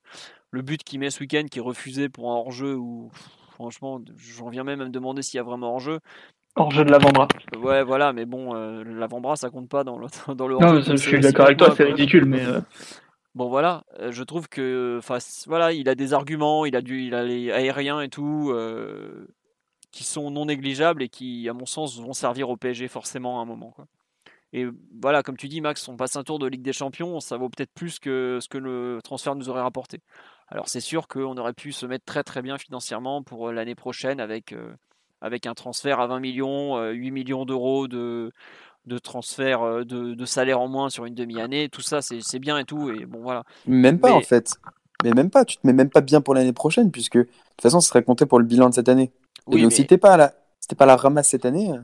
[0.51, 3.09] Le but qu'il met ce week-end, qui est refusé pour un hors-jeu, ou
[3.49, 5.99] franchement, j'en viens même à me demander s'il y a vraiment hors-jeu.
[6.55, 7.27] Hors jeu de l'avant-bras.
[7.57, 10.95] Ouais, voilà, mais bon, euh, l'avant-bras, ça compte pas dans le, dans le Non, je
[10.95, 12.45] suis d'accord avec toi, c'est ridicule, mais.
[12.45, 12.59] Euh.
[13.33, 14.99] Bon, voilà, euh, je trouve que.
[15.47, 18.53] voilà, il a des arguments, il a, du, il a les aériens et tout,
[19.91, 23.43] qui sont non négligeables et qui, à mon sens, vont servir au PSG forcément à
[23.43, 23.73] un moment.
[24.53, 24.65] Et
[25.01, 27.49] voilà, comme tu dis, Max, on passe un tour de Ligue des Champions, ça vaut
[27.49, 29.99] peut-être plus que ce que le transfert nous aurait rapporté.
[30.49, 34.19] Alors, c'est sûr qu'on aurait pu se mettre très très bien financièrement pour l'année prochaine
[34.19, 34.53] avec
[35.45, 38.33] un transfert à 20 millions, 8 euh, millions d'euros de,
[38.85, 42.65] de transfert euh, de, salaire en moins sur une demi-année, tout ça c'est bien et
[42.65, 42.91] tout.
[42.91, 43.43] Et bon, voilà.
[43.67, 44.55] Même pas en fait.
[45.03, 47.61] Mais même pas, tu te mets même pas bien pour l'année prochaine, puisque de toute
[47.61, 49.11] façon, ce serait compté pour le bilan de cette année.
[49.47, 50.33] Oui, donc si t'es pas, la...
[50.77, 51.71] pas la ramasse cette année.
[51.71, 51.79] Euh.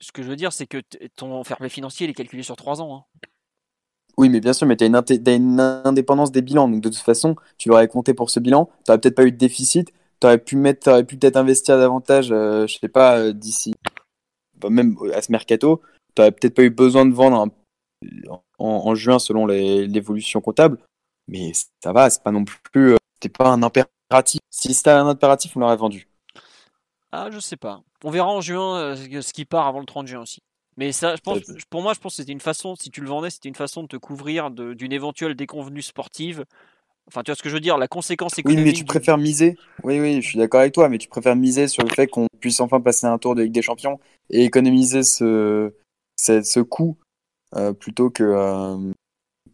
[0.00, 0.78] Ce que je veux dire, c'est que
[1.14, 2.96] ton fair play financier il est calculé sur 3 ans.
[2.96, 3.28] Hein.
[4.16, 6.68] Oui, mais bien sûr, mais tu as, une indépendance des bilans.
[6.68, 8.66] Donc de toute façon, tu l'aurais compté pour ce bilan.
[8.66, 9.92] Tu n'aurais peut-être pas eu de déficit
[10.24, 13.74] t'aurais pu mettre, t'aurais pu peut-être investir davantage, euh, je sais pas, euh, d'ici,
[14.56, 15.82] bah, même à ce mercato,
[16.14, 17.48] t'aurais peut-être pas eu besoin de vendre
[18.58, 20.78] en, juin selon l'évolution comptable,
[21.28, 24.40] mais ça va, c'est pas non plus, euh, c'était pas un impératif.
[24.50, 26.08] Si c'était un impératif, on l'aurait vendu.
[27.12, 27.82] Ah, je sais pas.
[28.02, 30.40] On verra en juin ce qui part avant le 30 juin aussi.
[30.76, 31.38] Mais ça, je pense,
[31.70, 33.82] pour moi, je pense que c'était une façon, si tu le vendais, c'était une façon
[33.82, 36.44] de te couvrir d'une éventuelle déconvenue sportive
[37.06, 38.64] Enfin, tu vois ce que je veux dire, la conséquence économique.
[38.64, 39.56] Oui, mais tu préfères miser.
[39.82, 42.26] Oui, oui, je suis d'accord avec toi, mais tu préfères miser sur le fait qu'on
[42.40, 44.00] puisse enfin passer un tour de Ligue des Champions
[44.30, 45.74] et économiser ce,
[46.16, 46.96] ce, coût
[47.54, 48.92] euh, plutôt que, euh,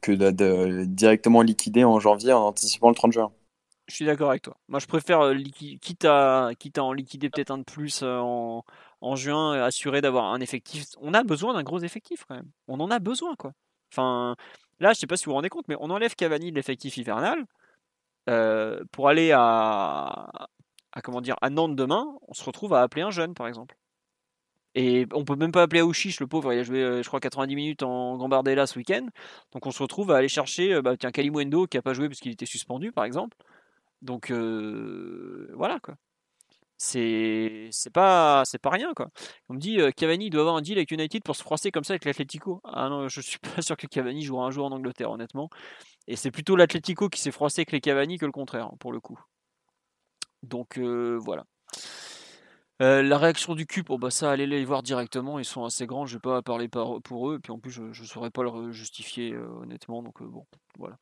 [0.01, 3.33] que de, directement liquider en janvier en anticipant le 30 juin.
[3.89, 4.57] Je suis d'accord avec toi.
[4.69, 5.35] Moi, je préfère, euh,
[5.81, 8.63] quitte, à, en liquider peut-être un de plus en,
[9.17, 10.87] juin, assuré d'avoir un effectif.
[11.01, 12.51] On a besoin d'un gros effectif quand même.
[12.69, 13.53] On en a besoin quoi.
[13.93, 14.37] Enfin,
[14.79, 16.97] là, je sais pas si vous vous rendez compte, mais on enlève Cavani de l'effectif
[16.97, 17.45] hivernal
[18.93, 20.49] pour aller à
[21.03, 22.07] comment dire à Nantes demain.
[22.29, 23.77] On se retrouve à appeler un jeune par exemple.
[24.75, 27.57] Et on peut même pas appeler Aouchiche, le pauvre, il a joué, je crois, 90
[27.57, 29.07] minutes en Gambardella ce week-end.
[29.53, 32.21] Donc on se retrouve à aller chercher, bah, tiens, Kalimwendo qui a pas joué parce
[32.21, 33.37] qu'il était suspendu, par exemple.
[34.03, 35.97] Donc voilà quoi.
[36.83, 39.11] C'est c'est pas c'est pas rien quoi.
[39.51, 41.93] On me dit Cavani doit avoir un deal avec United pour se froisser comme ça
[41.93, 42.63] avec l'Atletico.
[42.65, 45.51] Ah non, je suis pas sûr que Cavani jouera un jour en Angleterre honnêtement.
[46.07, 48.93] Et c'est plutôt l'Atletico qui s'est froissé avec les Cavani que le contraire hein, pour
[48.93, 49.19] le coup.
[50.43, 51.45] Donc voilà.
[52.81, 56.15] La réaction du cul, bah ça, allez les voir directement, ils sont assez grands, je
[56.15, 59.37] vais pas parler pour eux, et puis en plus je ne saurais pas leur justifier
[59.37, 60.47] honnêtement, donc bon,
[60.79, 60.97] voilà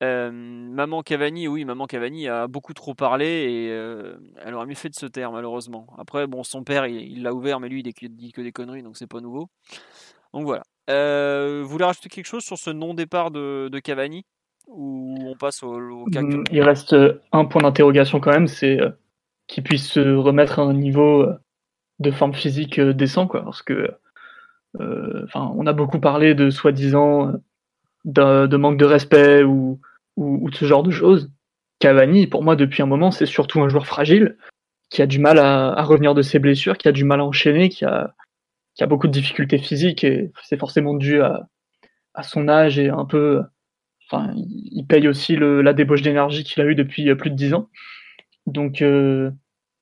[0.00, 3.66] maman Cavani, oui, maman Cavani a beaucoup trop parlé et
[4.44, 5.86] elle aurait mieux fait de se taire malheureusement.
[5.98, 8.96] Après, bon, son père, il l'a ouvert, mais lui, il dit que des conneries, donc
[8.96, 9.48] c'est pas nouveau.
[10.34, 10.64] Donc voilà.
[10.88, 14.24] vous voulez rajouter quelque chose sur ce non-départ de, Cavani?
[14.68, 16.96] Ou on passe au, mmh, Il reste
[17.30, 18.78] un point d'interrogation quand même, c'est
[19.46, 21.26] qu'il puisse se remettre à un niveau
[21.98, 23.90] de forme physique décent, quoi, parce que
[24.78, 27.32] enfin, on a beaucoup parlé de soi-disant
[28.06, 29.80] de, manque de respect ou,
[30.16, 31.30] ou, de ce genre de choses.
[31.78, 34.38] Cavani, pour moi, depuis un moment, c'est surtout un joueur fragile
[34.88, 37.68] qui a du mal à, revenir de ses blessures, qui a du mal à enchaîner,
[37.68, 38.14] qui a,
[38.74, 41.48] qui a beaucoup de difficultés physiques et c'est forcément dû à,
[42.14, 43.42] à, son âge et un peu.
[44.08, 47.52] Enfin, il paye aussi le, la débauche d'énergie qu'il a eu depuis plus de dix
[47.54, 47.68] ans.
[48.46, 49.30] Donc, euh,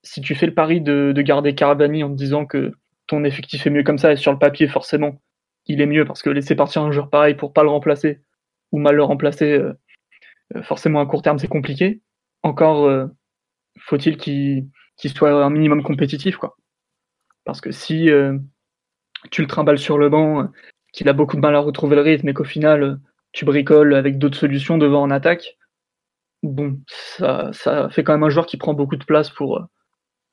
[0.03, 2.73] si tu fais le pari de, de garder Cavani en te disant que
[3.07, 5.21] ton effectif est mieux comme ça et sur le papier, forcément,
[5.67, 8.21] il est mieux parce que laisser partir un joueur pareil pour pas le remplacer
[8.73, 9.73] ou mal le remplacer, euh,
[10.57, 12.01] euh, forcément à court terme c'est compliqué.
[12.43, 13.09] Encore
[13.81, 14.69] faut-il qu'il
[14.99, 16.57] soit un minimum compétitif quoi.
[17.45, 18.11] Parce que si
[19.31, 20.51] tu le trimbales sur le banc,
[20.93, 23.01] qu'il a beaucoup de mal à retrouver le rythme et qu'au final
[23.33, 25.57] tu bricoles avec d'autres solutions devant en attaque,
[26.45, 29.61] bon, ça, ça, fait quand même un joueur qui prend beaucoup de place pour,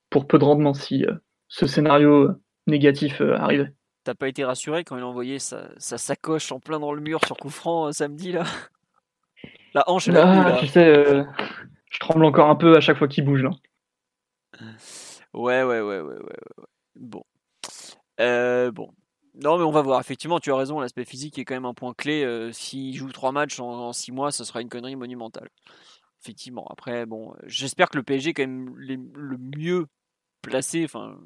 [0.09, 1.05] pour peu de rendement si
[1.47, 2.29] ce scénario
[2.67, 3.73] négatif arrivait.
[4.03, 7.23] T'as pas été rassuré quand il a envoyé sa, sacoche en plein dans le mur
[7.23, 8.45] sur coup franc euh, samedi là?
[9.75, 11.23] La hanche est ah, Tu sais, euh,
[11.91, 13.51] je tremble encore un peu à chaque fois qu'il bouge là.
[15.33, 16.65] Ouais, ouais, ouais, ouais, ouais, ouais.
[16.95, 17.23] Bon.
[18.19, 18.91] Euh, bon.
[19.35, 19.99] Non, mais on va voir.
[20.01, 22.49] Effectivement, tu as raison, l'aspect physique est quand même un point clé.
[22.51, 25.47] S'il joue trois matchs en, six mois, ce sera une connerie monumentale.
[26.21, 26.67] Effectivement.
[26.69, 29.87] Après, bon, j'espère que le PSG est quand même le mieux
[30.41, 31.17] placé enfin,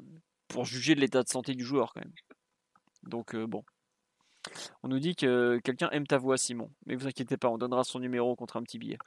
[0.48, 2.12] pour juger de l'état de santé du joueur quand même.
[3.02, 3.62] Donc euh, bon.
[4.84, 6.70] On nous dit que quelqu'un aime ta voix, Simon.
[6.86, 8.98] Mais vous inquiétez pas, on donnera son numéro contre un petit billet.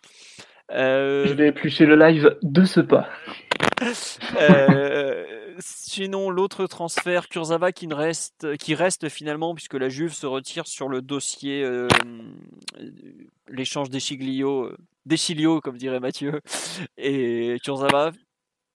[0.71, 3.09] Euh, Je vais éplucher le live de ce pas.
[4.35, 10.67] Euh, sinon, l'autre transfert, Kurzawa qui, reste, qui reste finalement, puisque la Juve se retire
[10.67, 11.65] sur le dossier
[13.47, 14.69] l'échange des Chiglio,
[15.61, 16.41] comme dirait Mathieu,
[16.97, 18.11] et Kurzawa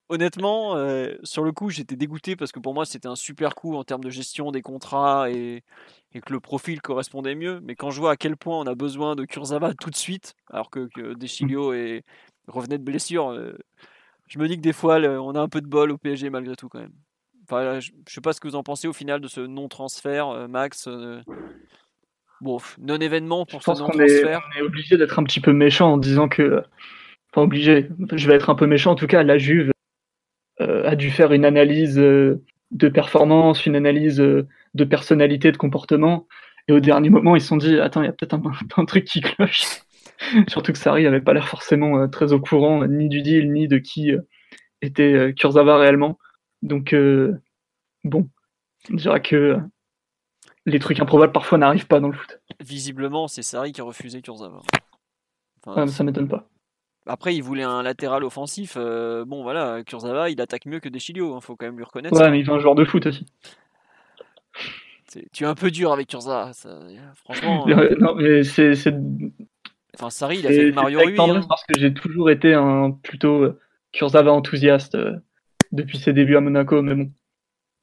[0.09, 3.75] honnêtement, euh, sur le coup, j'étais dégoûté parce que pour moi, c'était un super coup
[3.75, 5.63] en termes de gestion des contrats et,
[6.13, 7.59] que le profil correspondait mieux.
[7.61, 10.33] Mais quand je vois à quel point on a besoin de Kurzawa tout de suite,
[10.49, 12.03] alors que, que Deschilio et,
[12.47, 13.57] revenait de blessure, euh,
[14.27, 16.55] je me dis que des fois, on a un peu de bol au PSG malgré
[16.55, 16.93] tout quand même.
[17.43, 20.29] Enfin, je, ne sais pas ce que vous en pensez au final de ce non-transfert,
[20.29, 20.87] euh, Max.
[22.41, 24.41] Bon, non-événement pour ce non-transfert.
[24.53, 26.63] On est obligé d'être un petit peu méchant en disant que.
[27.31, 27.89] Enfin, obligé.
[28.13, 29.23] Je vais être un peu méchant en tout cas.
[29.23, 29.71] La Juve
[30.61, 32.41] euh, a dû faire une analyse euh,
[32.71, 36.27] de performance, une analyse euh, de personnalité, de comportement.
[36.67, 38.39] Et au dernier moment, ils se sont dit Attends, il y a peut-être
[38.77, 39.65] un, truc qui cloche.
[40.47, 43.77] Surtout que Sarri n'avait pas l'air forcément très au courant ni du deal, ni de
[43.77, 44.11] qui
[44.81, 46.17] était Kurzawa réellement.
[46.61, 46.95] Donc,
[48.05, 48.29] bon,
[48.91, 49.59] on dirait que
[50.65, 52.39] les trucs improbables parfois n'arrivent pas dans le foot.
[52.59, 54.61] Visiblement, c'est Sarri qui a refusé Kurzawa.
[55.65, 56.47] Enfin, ça m'étonne pas.
[57.07, 58.75] Après, il voulait un latéral offensif.
[58.77, 61.83] Euh, bon, voilà, Kurzawa, il attaque mieux que Deschilio, il hein, faut quand même lui
[61.83, 62.19] reconnaître.
[62.19, 63.25] Ouais, mais il est un joueur de foot aussi.
[65.31, 66.51] Tu es un peu dur avec Kurzawa,
[67.15, 67.67] franchement.
[67.69, 67.95] Euh.
[67.99, 68.73] non, mais c'est.
[69.93, 71.15] Enfin, Sarri, il a fait Mario Rui.
[71.17, 71.41] Hein.
[71.47, 73.59] Parce que j'ai toujours été un plutôt euh,
[73.93, 74.97] Kurzawa enthousiaste
[75.71, 77.11] depuis ses débuts à Monaco, mais bon.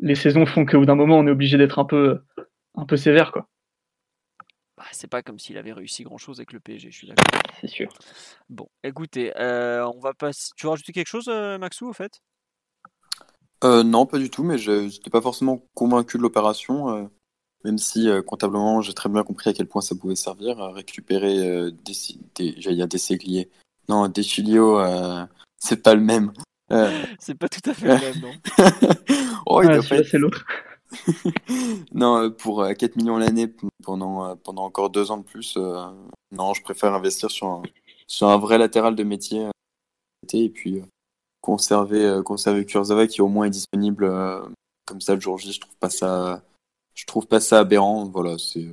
[0.00, 2.22] Les saisons font qu'au bout d'un moment, on est obligé d'être un peu,
[2.74, 3.46] un peu sévère, quoi.
[4.76, 7.40] Bah, c'est pas comme s'il avait réussi grand chose avec le PSG, je suis d'accord.
[7.60, 7.92] C'est sûr.
[8.48, 10.50] Bon, écoutez, euh, on va passer.
[10.56, 12.22] Tu veux rajouter quelque chose, euh, Maxou, au fait?
[13.64, 17.10] Euh, Non, pas du tout, mais je n'étais pas forcément convaincu de l'opération,
[17.64, 21.70] même si comptablement j'ai très bien compris à quel point ça pouvait servir à récupérer
[21.70, 21.92] des,
[22.34, 23.50] des, j'allais des ségliers.
[23.88, 24.80] Non, des chilios,
[25.58, 26.32] c'est pas le même.
[27.20, 28.32] c'est pas tout à fait le même, non?
[29.46, 30.44] Oh, celui-là, c'est l'autre.
[31.92, 33.52] non, euh, pour euh, 4 millions l'année
[33.82, 35.86] pendant, euh, pendant encore deux ans de plus, euh,
[36.30, 37.62] non, je préfère investir sur un,
[38.06, 39.50] sur un vrai latéral de métier euh,
[40.32, 40.84] et puis euh,
[41.40, 44.40] conserver, euh, conserver Kurzawa qui au moins est disponible euh,
[44.86, 45.52] comme ça le jour J.
[45.52, 46.42] Je trouve pas ça,
[46.94, 48.04] je trouve pas ça aberrant.
[48.06, 48.66] Voilà, c'est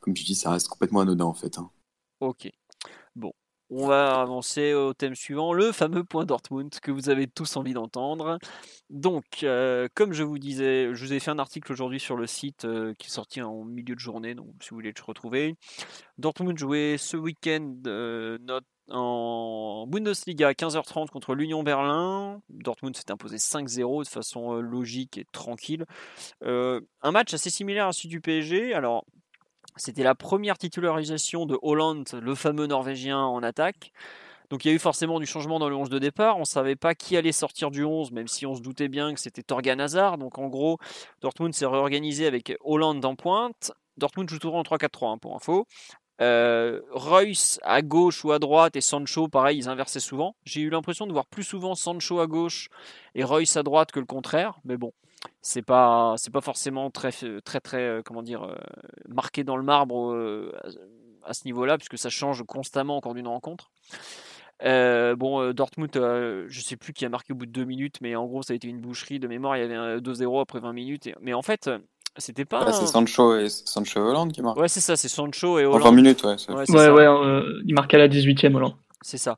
[0.00, 1.58] comme tu dis, ça reste complètement anodin en fait.
[1.58, 1.70] hein.
[2.20, 2.50] Ok.
[3.70, 7.74] On va avancer au thème suivant, le fameux point Dortmund que vous avez tous envie
[7.74, 8.38] d'entendre.
[8.88, 12.26] Donc, euh, comme je vous disais, je vous ai fait un article aujourd'hui sur le
[12.26, 15.54] site euh, qui est sorti en milieu de journée, donc si vous voulez le retrouver.
[16.16, 18.38] Dortmund jouait ce week-end euh,
[18.90, 22.40] en Bundesliga à 15h30 contre l'Union Berlin.
[22.48, 25.84] Dortmund s'est imposé 5-0 de façon logique et tranquille.
[26.40, 28.72] Un match assez similaire à celui du PSG.
[28.72, 29.04] Alors,
[29.78, 33.92] c'était la première titularisation de Holland, le fameux Norvégien en attaque.
[34.50, 36.36] Donc il y a eu forcément du changement dans le 11 de départ.
[36.36, 39.12] On ne savait pas qui allait sortir du 11, même si on se doutait bien
[39.12, 40.16] que c'était Torgan Hazard.
[40.16, 40.78] Donc en gros,
[41.20, 43.72] Dortmund s'est réorganisé avec Holland en pointe.
[43.98, 45.66] Dortmund joue toujours en 3-4-3 hein, pour info.
[46.20, 46.80] Euh,
[47.62, 50.34] à gauche ou à droite et Sancho, pareil, ils inversaient souvent.
[50.44, 52.68] J'ai eu l'impression de voir plus souvent Sancho à gauche
[53.14, 54.58] et Reus à droite que le contraire.
[54.64, 54.92] Mais bon,
[55.42, 57.10] c'est pas c'est pas forcément très
[57.44, 58.54] très très euh, comment dire euh,
[59.08, 60.52] marqué dans le marbre euh,
[61.24, 63.70] à, ce niveau-là puisque ça change constamment encore d'une rencontre.
[64.64, 67.96] Euh, bon, Dortmund, euh, je sais plus qui a marqué au bout de deux minutes,
[68.00, 69.56] mais en gros, ça a été une boucherie de mémoire.
[69.56, 71.06] Il y avait un 2-0 après 20 minutes.
[71.06, 71.70] et- Mais en fait,
[72.16, 72.66] c'était pas.
[72.68, 74.58] Un- c'est Sancho et Sancho Hollande qui marquent.
[74.58, 75.82] Ouais, c'est ça, c'est Sancho et En Hollande.
[75.82, 76.34] 20 minutes, ouais.
[76.48, 78.74] Ouais, Ouais, euh, il marque à la 18ème, Hollande.
[79.02, 79.36] C'est ça.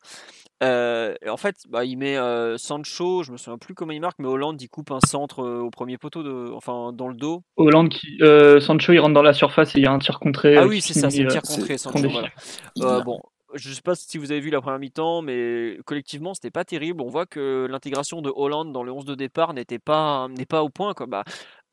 [0.63, 4.01] Euh, et en fait, bah, il met euh, Sancho, je me souviens plus comment il
[4.01, 7.15] marque, mais Hollande il coupe un centre euh, au premier poteau, de, enfin dans le
[7.15, 7.43] dos.
[7.57, 10.21] Hollande qui, euh, Sancho, il rentre dans la surface et il y a un tir
[10.21, 10.57] contré.
[10.57, 12.09] Ah oui, c'est ça, c'est euh, tir contré, Sancho.
[12.09, 12.29] Voilà.
[12.81, 13.21] Euh, bon,
[13.55, 17.01] je sais pas si vous avez vu la première mi-temps, mais collectivement, c'était pas terrible.
[17.01, 20.63] On voit que l'intégration de Hollande dans le 11 de départ n'était pas, n'est pas
[20.63, 20.93] au point.
[20.93, 21.07] Quoi.
[21.07, 21.25] Bah,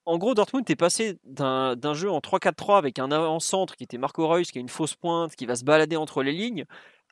[0.06, 3.98] en gros, Dortmund est passé d'un d'un jeu en 3-4-3 avec un avant-centre qui était
[3.98, 6.64] Marco Reus, qui a une fausse pointe, qui va se balader entre les lignes,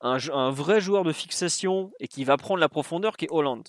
[0.06, 3.68] un, vrai joueur de fixation et qui va prendre la profondeur qui est Hollande.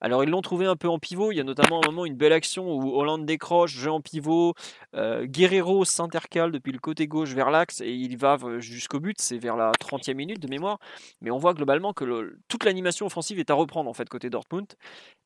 [0.00, 2.16] Alors ils l'ont trouvé un peu en pivot, il y a notamment un moment une
[2.16, 4.52] belle action où Hollande décroche, jeu en pivot,
[4.94, 9.38] euh, Guerrero s'intercale depuis le côté gauche vers l'axe et il va jusqu'au but, c'est
[9.38, 10.78] vers la 30e minute de mémoire.
[11.22, 14.66] Mais on voit globalement que toute l'animation offensive est à reprendre en fait côté Dortmund.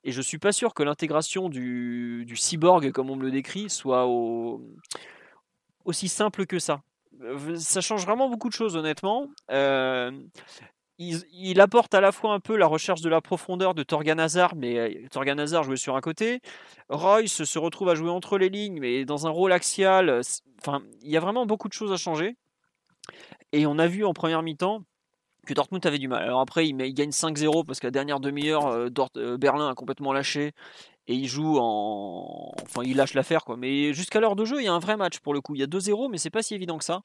[0.05, 4.07] Et je suis pas sûr que l'intégration du, cyborg, comme on me le décrit, soit
[4.07, 4.63] au-
[5.85, 6.81] aussi simple que ça.
[7.57, 9.29] Ça change vraiment beaucoup de choses honnêtement.
[9.51, 10.11] Euh,
[10.99, 14.55] il, apporte à la fois un peu la recherche de la profondeur de Torgan Hazard,
[14.55, 16.41] mais euh, Torgan Hazard jouait sur un côté.
[16.89, 20.09] Royce se retrouve à jouer entre les lignes, mais dans un rôle axial.
[20.09, 20.23] euh,
[20.61, 22.37] Enfin, il y a vraiment beaucoup de choses à changer.
[23.53, 24.83] Et on a vu en première mi-temps
[25.47, 26.23] que Dortmund avait du mal.
[26.23, 28.91] Alors après, il, gagne 5-0 parce que la dernière demi-heure,
[29.39, 30.53] Berlin a complètement lâché
[31.11, 32.53] et il joue en.
[32.63, 33.57] Enfin, il lâche l'affaire quoi.
[33.57, 35.57] Mais jusqu'à l'heure de jeu, il y a un vrai match pour le coup.
[35.57, 37.03] Il y a 2-0, mais c'est pas si évident que ça.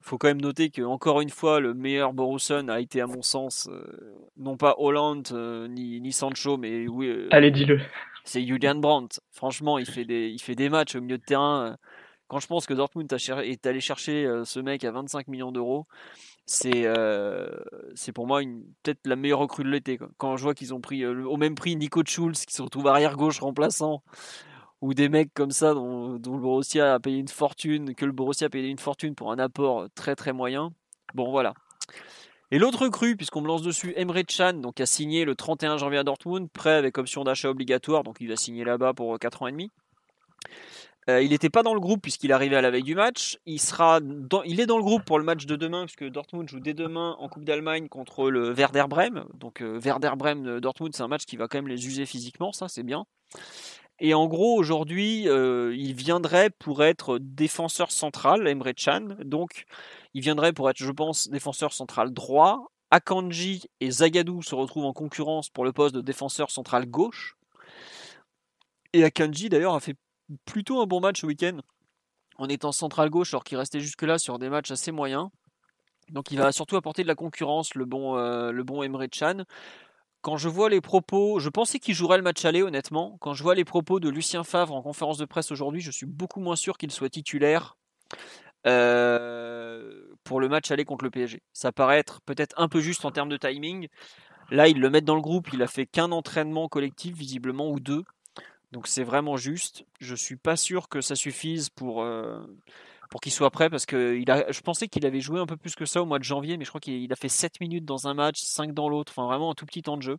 [0.00, 3.20] faut quand même noter que encore une fois, le meilleur Borussen a été, à mon
[3.20, 3.84] sens, euh,
[4.38, 7.78] non pas Hollande euh, ni, ni Sancho, mais oui, euh, Allez, dis-le.
[8.24, 9.20] c'est Julian Brandt.
[9.32, 11.76] Franchement, il fait des, il fait des matchs au milieu de terrain.
[12.28, 15.86] Quand je pense que Dortmund est allé chercher ce mec à 25 millions d'euros,
[16.46, 17.48] c'est euh,
[17.96, 18.40] c'est pour moi
[18.82, 19.98] peut-être la meilleure recrue de l'été.
[20.16, 22.86] Quand je vois qu'ils ont pris euh, au même prix Nico Schulz qui se retrouve
[22.86, 24.02] arrière gauche remplaçant,
[24.80, 28.46] ou des mecs comme ça dont, le Borussia a payé une fortune, que le Borussia
[28.46, 30.72] a payé une fortune pour un apport très très moyen.
[31.14, 31.54] Bon voilà.
[32.52, 35.98] Et l'autre recrue, puisqu'on me lance dessus, Emre Can, donc a signé le 31 janvier
[35.98, 39.46] à Dortmund, prêt avec option d'achat obligatoire, donc il va signer là-bas pour 4 ans
[39.48, 39.72] et demi.
[41.08, 43.38] Euh, il n'était pas dans le groupe puisqu'il arrivait à la veille du match.
[43.46, 47.16] Il, est dans le groupe pour le match de demain puisque Dortmund joue dès demain
[47.20, 49.24] en Coupe d'Allemagne contre le Werder Bremen.
[49.34, 50.60] Donc euh, Werder Bremen euh,
[50.92, 53.06] c'est un match qui va quand même les user physiquement, ça c'est bien.
[54.00, 59.16] Et en gros aujourd'hui il viendrait pour être défenseur central, Emre Can.
[59.24, 59.64] Donc
[60.12, 62.72] il viendrait pour être je pense défenseur central droit.
[62.90, 67.36] Akanji et Zagadou se retrouvent en concurrence pour le poste de défenseur central gauche.
[68.92, 69.96] Et Akanji d'ailleurs a fait
[70.44, 71.58] plutôt un bon match ce week-end
[72.38, 75.28] en étant central gauche alors qu'il restait jusque-là sur des matchs assez moyens.
[76.10, 79.44] Donc il va surtout apporter de la concurrence, le bon, euh, le bon Emre Can.
[80.22, 83.16] Quand je vois les propos, je pensais qu'il jouerait le match aller honnêtement.
[83.20, 86.06] Quand je vois les propos de Lucien Favre en conférence de presse aujourd'hui, je suis
[86.06, 87.76] beaucoup moins sûr qu'il soit titulaire
[88.66, 91.42] euh, pour le match aller contre le PSG.
[91.52, 93.88] Ça paraît être peut-être un peu juste en termes de timing.
[94.50, 97.80] Là, ils le mettent dans le groupe, il a fait qu'un entraînement collectif visiblement ou
[97.80, 98.04] deux.
[98.72, 99.84] Donc c'est vraiment juste.
[100.00, 102.40] Je suis pas sûr que ça suffise pour, euh,
[103.22, 104.20] qu'il soit prêt parce que
[104.50, 106.64] je pensais qu'il avait joué un peu plus que ça au mois de janvier, mais
[106.64, 109.26] je crois qu'il il a fait 7 minutes dans un match, 5 dans l'autre, enfin
[109.26, 110.18] vraiment un tout petit temps de jeu.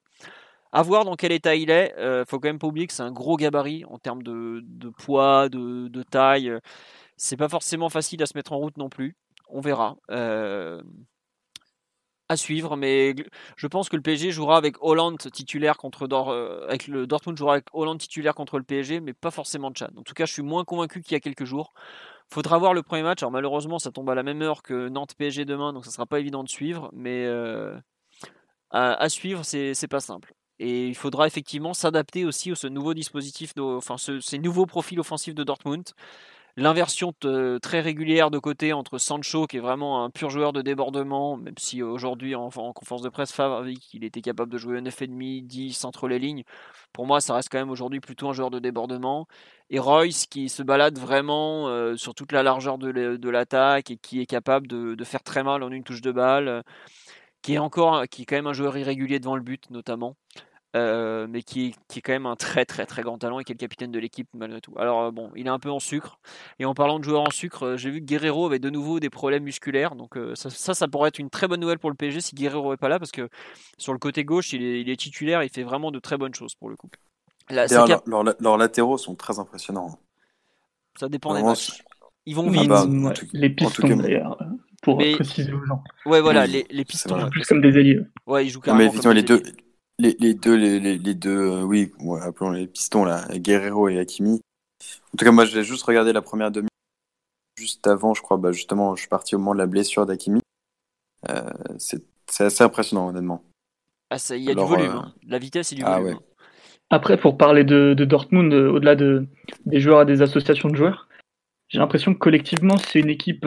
[0.72, 1.96] À voir dans quel état il est.
[1.98, 4.64] Euh, faut quand même pas oublier que c'est un gros gabarit en termes de,
[4.98, 6.52] poids, de, de taille.
[7.16, 9.16] C'est pas forcément facile à se mettre en route non plus.
[9.50, 9.96] On verra.
[10.12, 10.82] Euh,
[12.30, 13.16] à suivre, mais
[13.56, 17.54] je pense que le PSG jouera avec Hollande titulaire contre euh, avec le Dortmund jouera
[17.54, 19.98] avec Hollande titulaire contre le PSG, mais pas forcément Chad.
[19.98, 21.74] En tout cas, je suis moins convaincu qu'il y a quelques jours.
[22.30, 23.24] Faudra voir le premier match.
[23.24, 26.06] Alors malheureusement, ça tombe à la même heure que Nantes PSG demain, donc ça sera
[26.06, 27.78] pas évident de suivre, mais euh,
[28.72, 30.34] à, suivre, c'est pas simple.
[30.60, 35.36] Et il faudra effectivement s'adapter aussi à ce nouveau dispositif, enfin ces nouveaux profils offensifs
[35.36, 35.86] de Dortmund
[36.58, 37.14] l'inversion
[37.62, 41.54] très régulière de côté entre Sancho, qui est vraiment un pur joueur de débordement, même
[41.60, 43.64] si aujourd'hui en, conférence de presse, Favre
[43.94, 46.44] était capable de jouer 9,5, 10 entre les lignes.
[46.94, 49.28] Pour moi, ça reste quand même aujourd'hui plutôt un joueur de débordement.
[49.70, 54.20] Et Royce qui se balade vraiment euh, sur toute la largeur de l'attaque et qui
[54.20, 56.64] est capable de, faire très mal en une touche de balle,
[57.44, 60.16] qui est encore, qui est quand même un joueur irrégulier devant le but notamment.
[60.78, 63.56] Euh, mais qui, est quand même un très très très grand talent et qui est
[63.56, 64.74] le capitaine de l'équipe malgré tout.
[64.78, 66.20] Alors euh, bon, il est un peu en sucre.
[66.60, 69.00] Et en parlant de joueurs en sucre, euh, j'ai vu que Guerrero avait de nouveau
[69.00, 69.96] des problèmes musculaires.
[69.96, 72.78] Donc ça, ça, pourrait être une très bonne nouvelle pour le PSG si Guerrero n'est
[72.78, 73.30] pas là, parce que
[73.78, 76.70] sur le côté gauche, il est, titulaire, il fait vraiment de très bonnes choses pour
[76.70, 76.90] le coup.
[77.50, 80.00] leurs latéraux sont très impressionnants.
[81.00, 81.84] Ça dépend des matchs.
[82.26, 82.70] Ils vont vite.
[82.72, 84.38] Ah bah, les pistons d'ailleurs
[84.82, 85.84] pour préciser aux gens.
[86.06, 87.30] Ouais, voilà, les, les pistons.
[87.30, 88.02] plus comme des ailiers.
[88.26, 88.92] Ouais, ils jouent carrément.
[88.94, 89.42] mais les deux,
[90.00, 91.92] les, les, deux, les, les deux, euh, oui,
[92.22, 94.42] appelons les pistons là, Guerrero et Hakimi.
[95.14, 96.68] En tout cas, moi, j'ai juste regardé la première demi.
[97.58, 100.42] Juste avant, je crois, bah, justement, je suis parti au moment de la blessure d'Hakimi.
[101.30, 102.04] Euh, c'est
[102.40, 103.44] assez impressionnant, honnêtement.
[104.12, 105.14] Ah, il y a du volume, euh, hein.
[105.28, 106.20] la vitesse et du ah, volume.
[106.92, 109.28] Après, pour parler de, de Dortmund, au-delà de,
[109.66, 111.10] des joueurs et des associations de joueurs,
[111.68, 113.46] j'ai l'impression que collectivement, c'est une équipe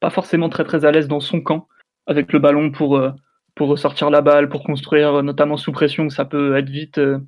[0.00, 1.68] pas forcément très très à l'aise dans son camp,
[2.06, 2.98] avec le ballon pour
[3.56, 7.18] pour ressortir la balle, pour construire, notamment sous pression, ça peut être vite euh,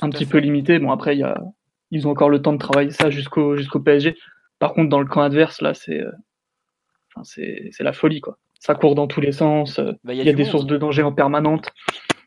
[0.00, 0.78] un petit peu limité.
[0.78, 1.42] Bon, après, y a,
[1.90, 4.16] ils ont encore le temps de travailler ça jusqu'au jusqu'au PSG.
[4.58, 6.12] Par contre, dans le camp adverse, là, c'est euh,
[7.16, 8.38] enfin, c'est la folie, quoi.
[8.60, 9.78] Ça court dans tous les sens.
[9.78, 11.70] Euh, bah, il y a, des sources de danger en permanente.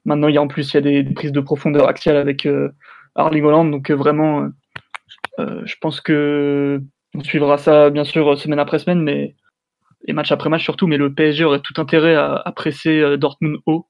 [0.05, 2.45] Maintenant, il y a en plus, il y a des, prises de profondeur axiale avec
[2.47, 2.71] euh,
[3.13, 3.71] Arling Holland.
[3.71, 4.49] Donc, vraiment,
[5.37, 6.81] je pense que
[7.13, 9.35] on suivra ça, bien sûr, semaine après semaine, mais
[10.05, 13.59] et match après match surtout, mais le PSG aurait tout intérêt à, presser euh, Dortmund
[13.65, 13.87] haut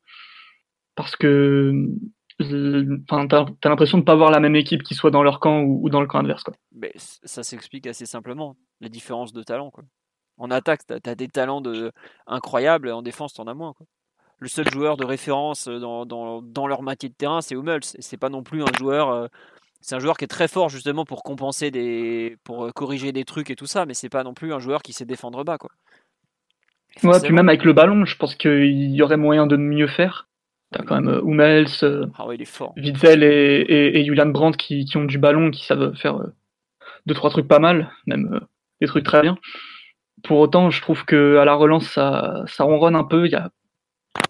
[0.96, 1.90] parce que
[2.42, 5.40] euh, enfin, t'as as, l'impression de pas voir la même équipe qui soit dans leur
[5.40, 6.44] camp ou, dans le camp adverse.
[6.44, 6.54] Quoi.
[6.96, 9.72] Ça s'explique assez simplement, la différence de talent.
[9.72, 9.84] Quoi.
[10.38, 11.92] En attaque, tu as, des talents de...
[12.28, 13.74] incroyables, en défense, tu en as moins.
[13.74, 13.86] Quoi.
[14.40, 17.84] Le seul joueur de référence dans, dans, dans leur métier de terrain, c'est Hummels.
[17.84, 19.10] C'est pas non plus un joueur.
[19.10, 19.28] Euh,
[19.80, 22.38] c'est un joueur qui est très fort justement pour compenser des.
[22.44, 24.92] pour corriger des trucs et tout ça, mais c'est pas non plus un joueur qui
[24.92, 25.58] sait défendre bas.
[25.58, 25.70] Quoi.
[27.04, 30.28] Ouais, puis même avec le ballon, je pense qu'il y aurait moyen de mieux faire.
[30.72, 32.38] T'as quand même euh, Hummels, euh, ah ouais.
[32.78, 36.34] Witzel et, et, Julian Brandt qui, qui, ont du ballon, qui savent faire euh,
[37.06, 38.42] deux trois trucs pas mal, même
[38.82, 39.38] des trucs très bien.
[40.24, 43.26] Pour autant, je trouve que à la relance, ça, ça ronronne un peu.
[43.26, 43.52] Il y a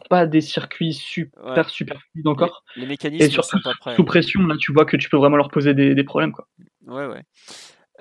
[0.10, 2.64] pas des circuits super super fluides encore.
[2.76, 3.96] Les, mécanismes et surtout, sont.
[3.96, 6.48] Sous pression, là, tu vois que tu peux vraiment leur poser des, des problèmes, quoi.
[6.86, 7.24] Ouais, ouais.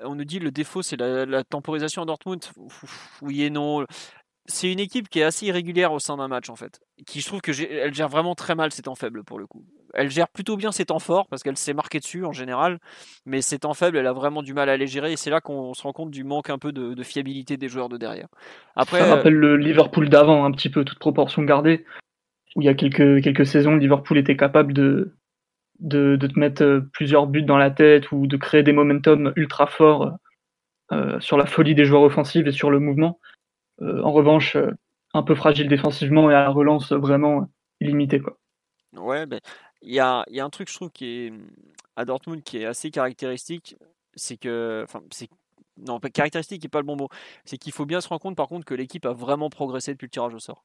[0.03, 2.43] On nous dit le défaut, c'est la, la, temporisation à Dortmund.
[3.21, 3.85] Oui et non
[4.47, 6.79] c'est une équipe qui est assez irrégulière au sein d'un match en fait.
[7.07, 9.65] Qui je trouve que elle gère vraiment très mal ses temps faibles pour le coup.
[9.93, 12.79] Elle gère plutôt bien ses temps forts parce qu'elle s'est marquée dessus en général,
[13.25, 15.41] mais ses temps faibles, elle a vraiment du mal à les gérer et c'est là
[15.41, 18.27] qu'on se rend compte du manque un peu de, fiabilité des joueurs de derrière.
[18.75, 21.85] Après, ça rappelle le Liverpool d'avant, un petit peu toute proportion gardée,
[22.55, 25.15] où il y a quelques quelques saisons, Liverpool était capable de
[25.79, 29.67] de, te mettre euh, plusieurs buts dans la tête ou de créer des momentum ultra
[29.67, 30.17] forts
[30.91, 33.19] euh, sur la folie des joueurs offensifs et sur le mouvement.
[33.81, 34.71] Euh, en revanche, euh,
[35.13, 37.49] un peu fragile défensivement et à la relance vraiment
[37.79, 38.19] illimitée.
[38.19, 38.37] Quoi.
[38.93, 39.39] Ouais, ben,
[39.81, 41.33] il y, a, y, a, un truc, je trouve, qui est
[41.95, 43.75] à Dortmund qui est assez caractéristique,
[44.15, 45.29] c'est que, c'est
[45.77, 47.09] non, caractéristique n'est pas le bon mot.
[47.43, 50.05] C'est qu'il faut bien se rendre compte, par contre, que l'équipe a vraiment progressé depuis
[50.05, 50.63] le tirage au sort.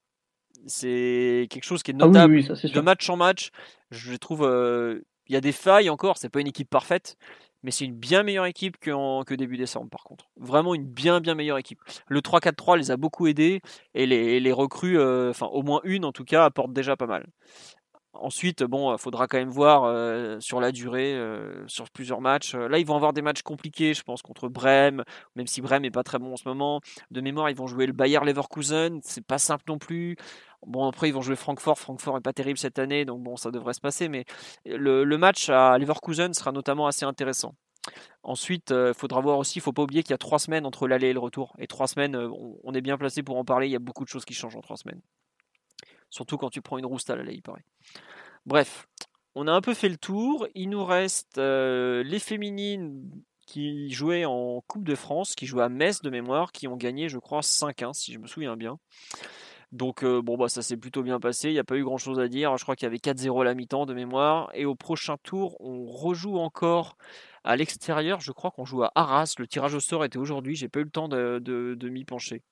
[0.67, 3.51] C'est quelque chose qui est ah notable de match en match.
[3.91, 6.17] Je trouve, euh, il y a des failles encore.
[6.19, 7.17] C'est pas une équipe parfaite,
[7.63, 10.31] mais c'est une bien meilleure équipe que, début décembre par contre.
[10.37, 11.81] Vraiment une bien bien meilleure équipe.
[12.09, 13.61] Le 3-4-3 les a beaucoup aidés
[13.95, 17.27] et les, recrues, euh, enfin au moins une en tout cas, apportent déjà pas mal.
[18.13, 22.55] Ensuite, bon, il faudra quand même voir euh, sur la durée, euh, sur plusieurs matchs.
[22.55, 25.05] Là, ils vont avoir des matchs compliqués, je pense, contre Brême,
[25.37, 26.81] même si Brême n'est pas très bon en ce moment.
[27.13, 30.17] De mémoire, ils vont jouer le Bayer Leverkusen, c'est pas simple non plus.
[30.67, 31.79] Bon, après, ils vont jouer Francfort.
[31.79, 34.09] Francfort n'est pas terrible cette année, donc bon, ça devrait se passer.
[34.09, 34.25] Mais
[34.67, 37.55] le, match à Leverkusen sera notamment assez intéressant.
[38.23, 40.39] Ensuite, il euh, faudra voir aussi, il ne faut pas oublier qu'il y a trois
[40.39, 41.55] semaines entre l'aller et le retour.
[41.59, 42.29] Et trois semaines, euh,
[42.63, 43.69] on est bien placé pour en parler.
[43.69, 45.01] Il y a beaucoup de choses qui changent en trois semaines.
[46.11, 47.65] Surtout quand tu prends une rouste à l'aller, il paraît.
[48.45, 48.87] Bref,
[49.35, 50.47] on a un peu fait le tour.
[50.55, 53.09] Il nous reste les féminines
[53.47, 57.09] qui jouaient en Coupe de France, qui jouaient à Metz de mémoire, qui ont gagné,
[57.09, 58.79] je crois, 5-1, si je me souviens bien.
[59.73, 62.19] Donc bon bah ça s'est plutôt bien passé, il n'y a pas eu grand chose
[62.19, 64.75] à dire, je crois qu'il y avait 4-0 à la mi-temps de mémoire, et au
[64.75, 66.97] prochain tour on rejoue encore
[67.45, 70.69] à l'extérieur, je crois qu'on joue à Arras, le tirage au sort était aujourd'hui, j'ai
[70.69, 72.43] pas eu le temps de, de m'y pencher.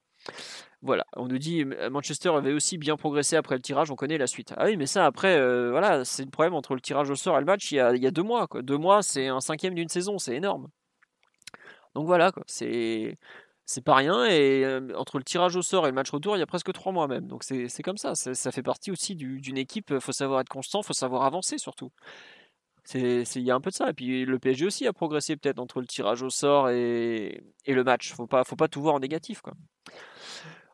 [0.80, 4.28] Voilà, on nous dit Manchester avait aussi bien progressé après le tirage, on connaît la
[4.28, 4.54] suite.
[4.56, 7.36] Ah oui, mais ça après, euh, voilà, c'est le problème entre le tirage au sort
[7.36, 8.46] et le match, il y a, deux mois.
[8.46, 8.62] Quoi.
[8.62, 10.68] Deux mois, c'est un cinquième d'une saison, c'est énorme.
[11.94, 13.18] Donc voilà, c'est
[13.68, 14.24] c'est pas rien.
[14.24, 16.72] Et euh, entre le tirage au sort et le match retour, il y a presque
[16.72, 17.26] trois mois même.
[17.26, 18.14] Donc c'est comme ça.
[18.14, 18.50] ça.
[18.50, 19.90] fait partie aussi d'une équipe.
[19.90, 21.90] Il faut savoir être constant, il faut savoir avancer surtout.
[22.94, 23.90] Il y a un peu de ça.
[23.90, 27.84] Et puis le PSG aussi a progressé peut-être entre le tirage au sort et, le
[27.84, 28.14] match.
[28.14, 29.42] Faut pas, faut pas tout voir en négatif.
[29.42, 29.52] Quoi.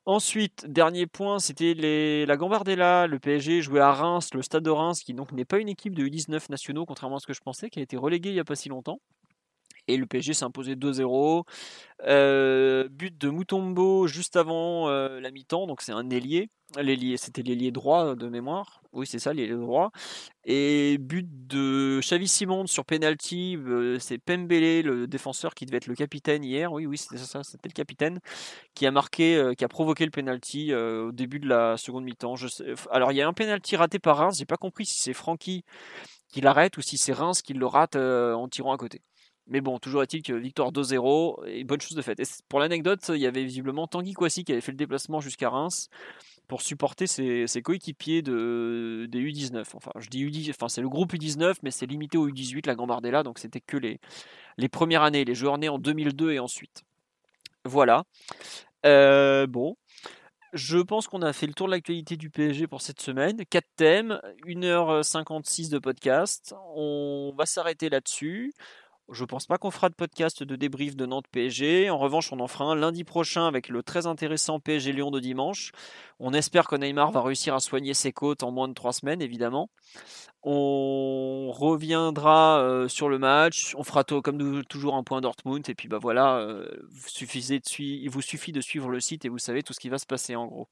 [0.07, 3.09] Ensuite, dernier point, c'était la Gambardella.
[3.09, 6.07] Le PSG jouait à Reims, le stade de Reims, qui n'est pas une équipe de
[6.07, 8.45] U19 nationaux, contrairement à ce que je pensais, qui a été relégué il n'y a
[8.45, 9.01] pas si longtemps.
[9.89, 11.45] Et le PSG s'est imposé 2-0.
[12.07, 16.51] Euh, but de Mutombo juste avant euh, la mi-temps, donc c'est un ailier.
[17.17, 18.83] C'était l'ailier droit de mémoire.
[18.93, 19.93] Oui, c'est ça, l'ailier droit.
[20.45, 25.87] Et but de Xavi Simon sur penalty, euh, c'est Pembele, le défenseur qui devait être
[25.87, 26.73] le capitaine hier.
[26.73, 28.19] Oui, oui, c'était ça, c'était le capitaine
[28.75, 32.35] qui a marqué, qui a provoqué le penalty au début de la seconde mi-temps.
[32.91, 34.37] Alors il y a un penalty raté par Reims.
[34.39, 35.65] J'ai pas compris si c'est Francky
[36.29, 39.03] qui l'arrête ou si c'est Reims qui le rate en tirant à côté.
[39.47, 42.19] Mais bon, toujours est-il que victoire 2-0 et bonne chose de fait.
[42.19, 45.51] Et pour l'anecdote, il y avait visiblement Tanguy Kouassi qui avait fait le déplacement jusqu'à
[45.51, 45.91] Reims
[46.49, 49.65] pour supporter ses, coéquipiers de, des U19.
[49.75, 52.75] Enfin, je dis U19, enfin, c'est le groupe U19, mais c'est limité au U18, la
[52.75, 53.99] Gambardella, donc c'était que les,
[54.57, 56.83] les premières années, les joueurs nés en 2002 et ensuite.
[57.65, 58.05] Voilà.
[58.85, 59.77] Euh, bon.
[60.53, 63.45] Je pense qu'on a fait le tour de l'actualité du PSG pour cette semaine.
[63.47, 66.55] Quatre thèmes, 1h56 de podcast.
[66.77, 68.55] On va s'arrêter là-dessus.
[69.11, 71.91] Je pense pas qu'on fera de podcast de débrief de Nantes PSG.
[71.91, 75.21] En revanche, on en fera un lundi prochain avec le très intéressant PSG Lyon de
[75.21, 75.73] dimanche.
[76.19, 79.21] On espère que Neymar va réussir à soigner ses côtes en moins de trois semaines,
[79.21, 79.69] évidemment.
[80.43, 83.75] On reviendra euh, sur le match.
[83.77, 85.69] On fera comme toujours un point Dortmund.
[85.69, 86.67] Et puis bah voilà, euh,
[87.79, 90.07] il vous suffit de suivre le site et vous savez tout ce qui va se
[90.07, 90.69] passer en gros.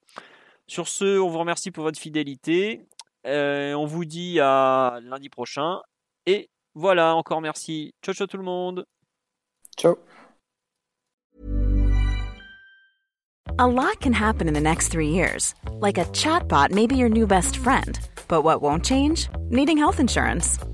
[0.67, 2.87] Sur ce, on vous remercie pour votre fidélité.
[3.27, 5.81] Euh, on vous dit à lundi prochain
[6.27, 7.93] et Voilà, encore merci.
[8.03, 8.85] Ciao, ciao tout le monde.
[9.77, 9.99] Ciao.
[13.59, 15.55] A lot can happen in the next three years.
[15.81, 17.99] Like a chatbot may be your new best friend.
[18.27, 19.28] But what won't change?
[19.51, 20.59] Needing health insurance.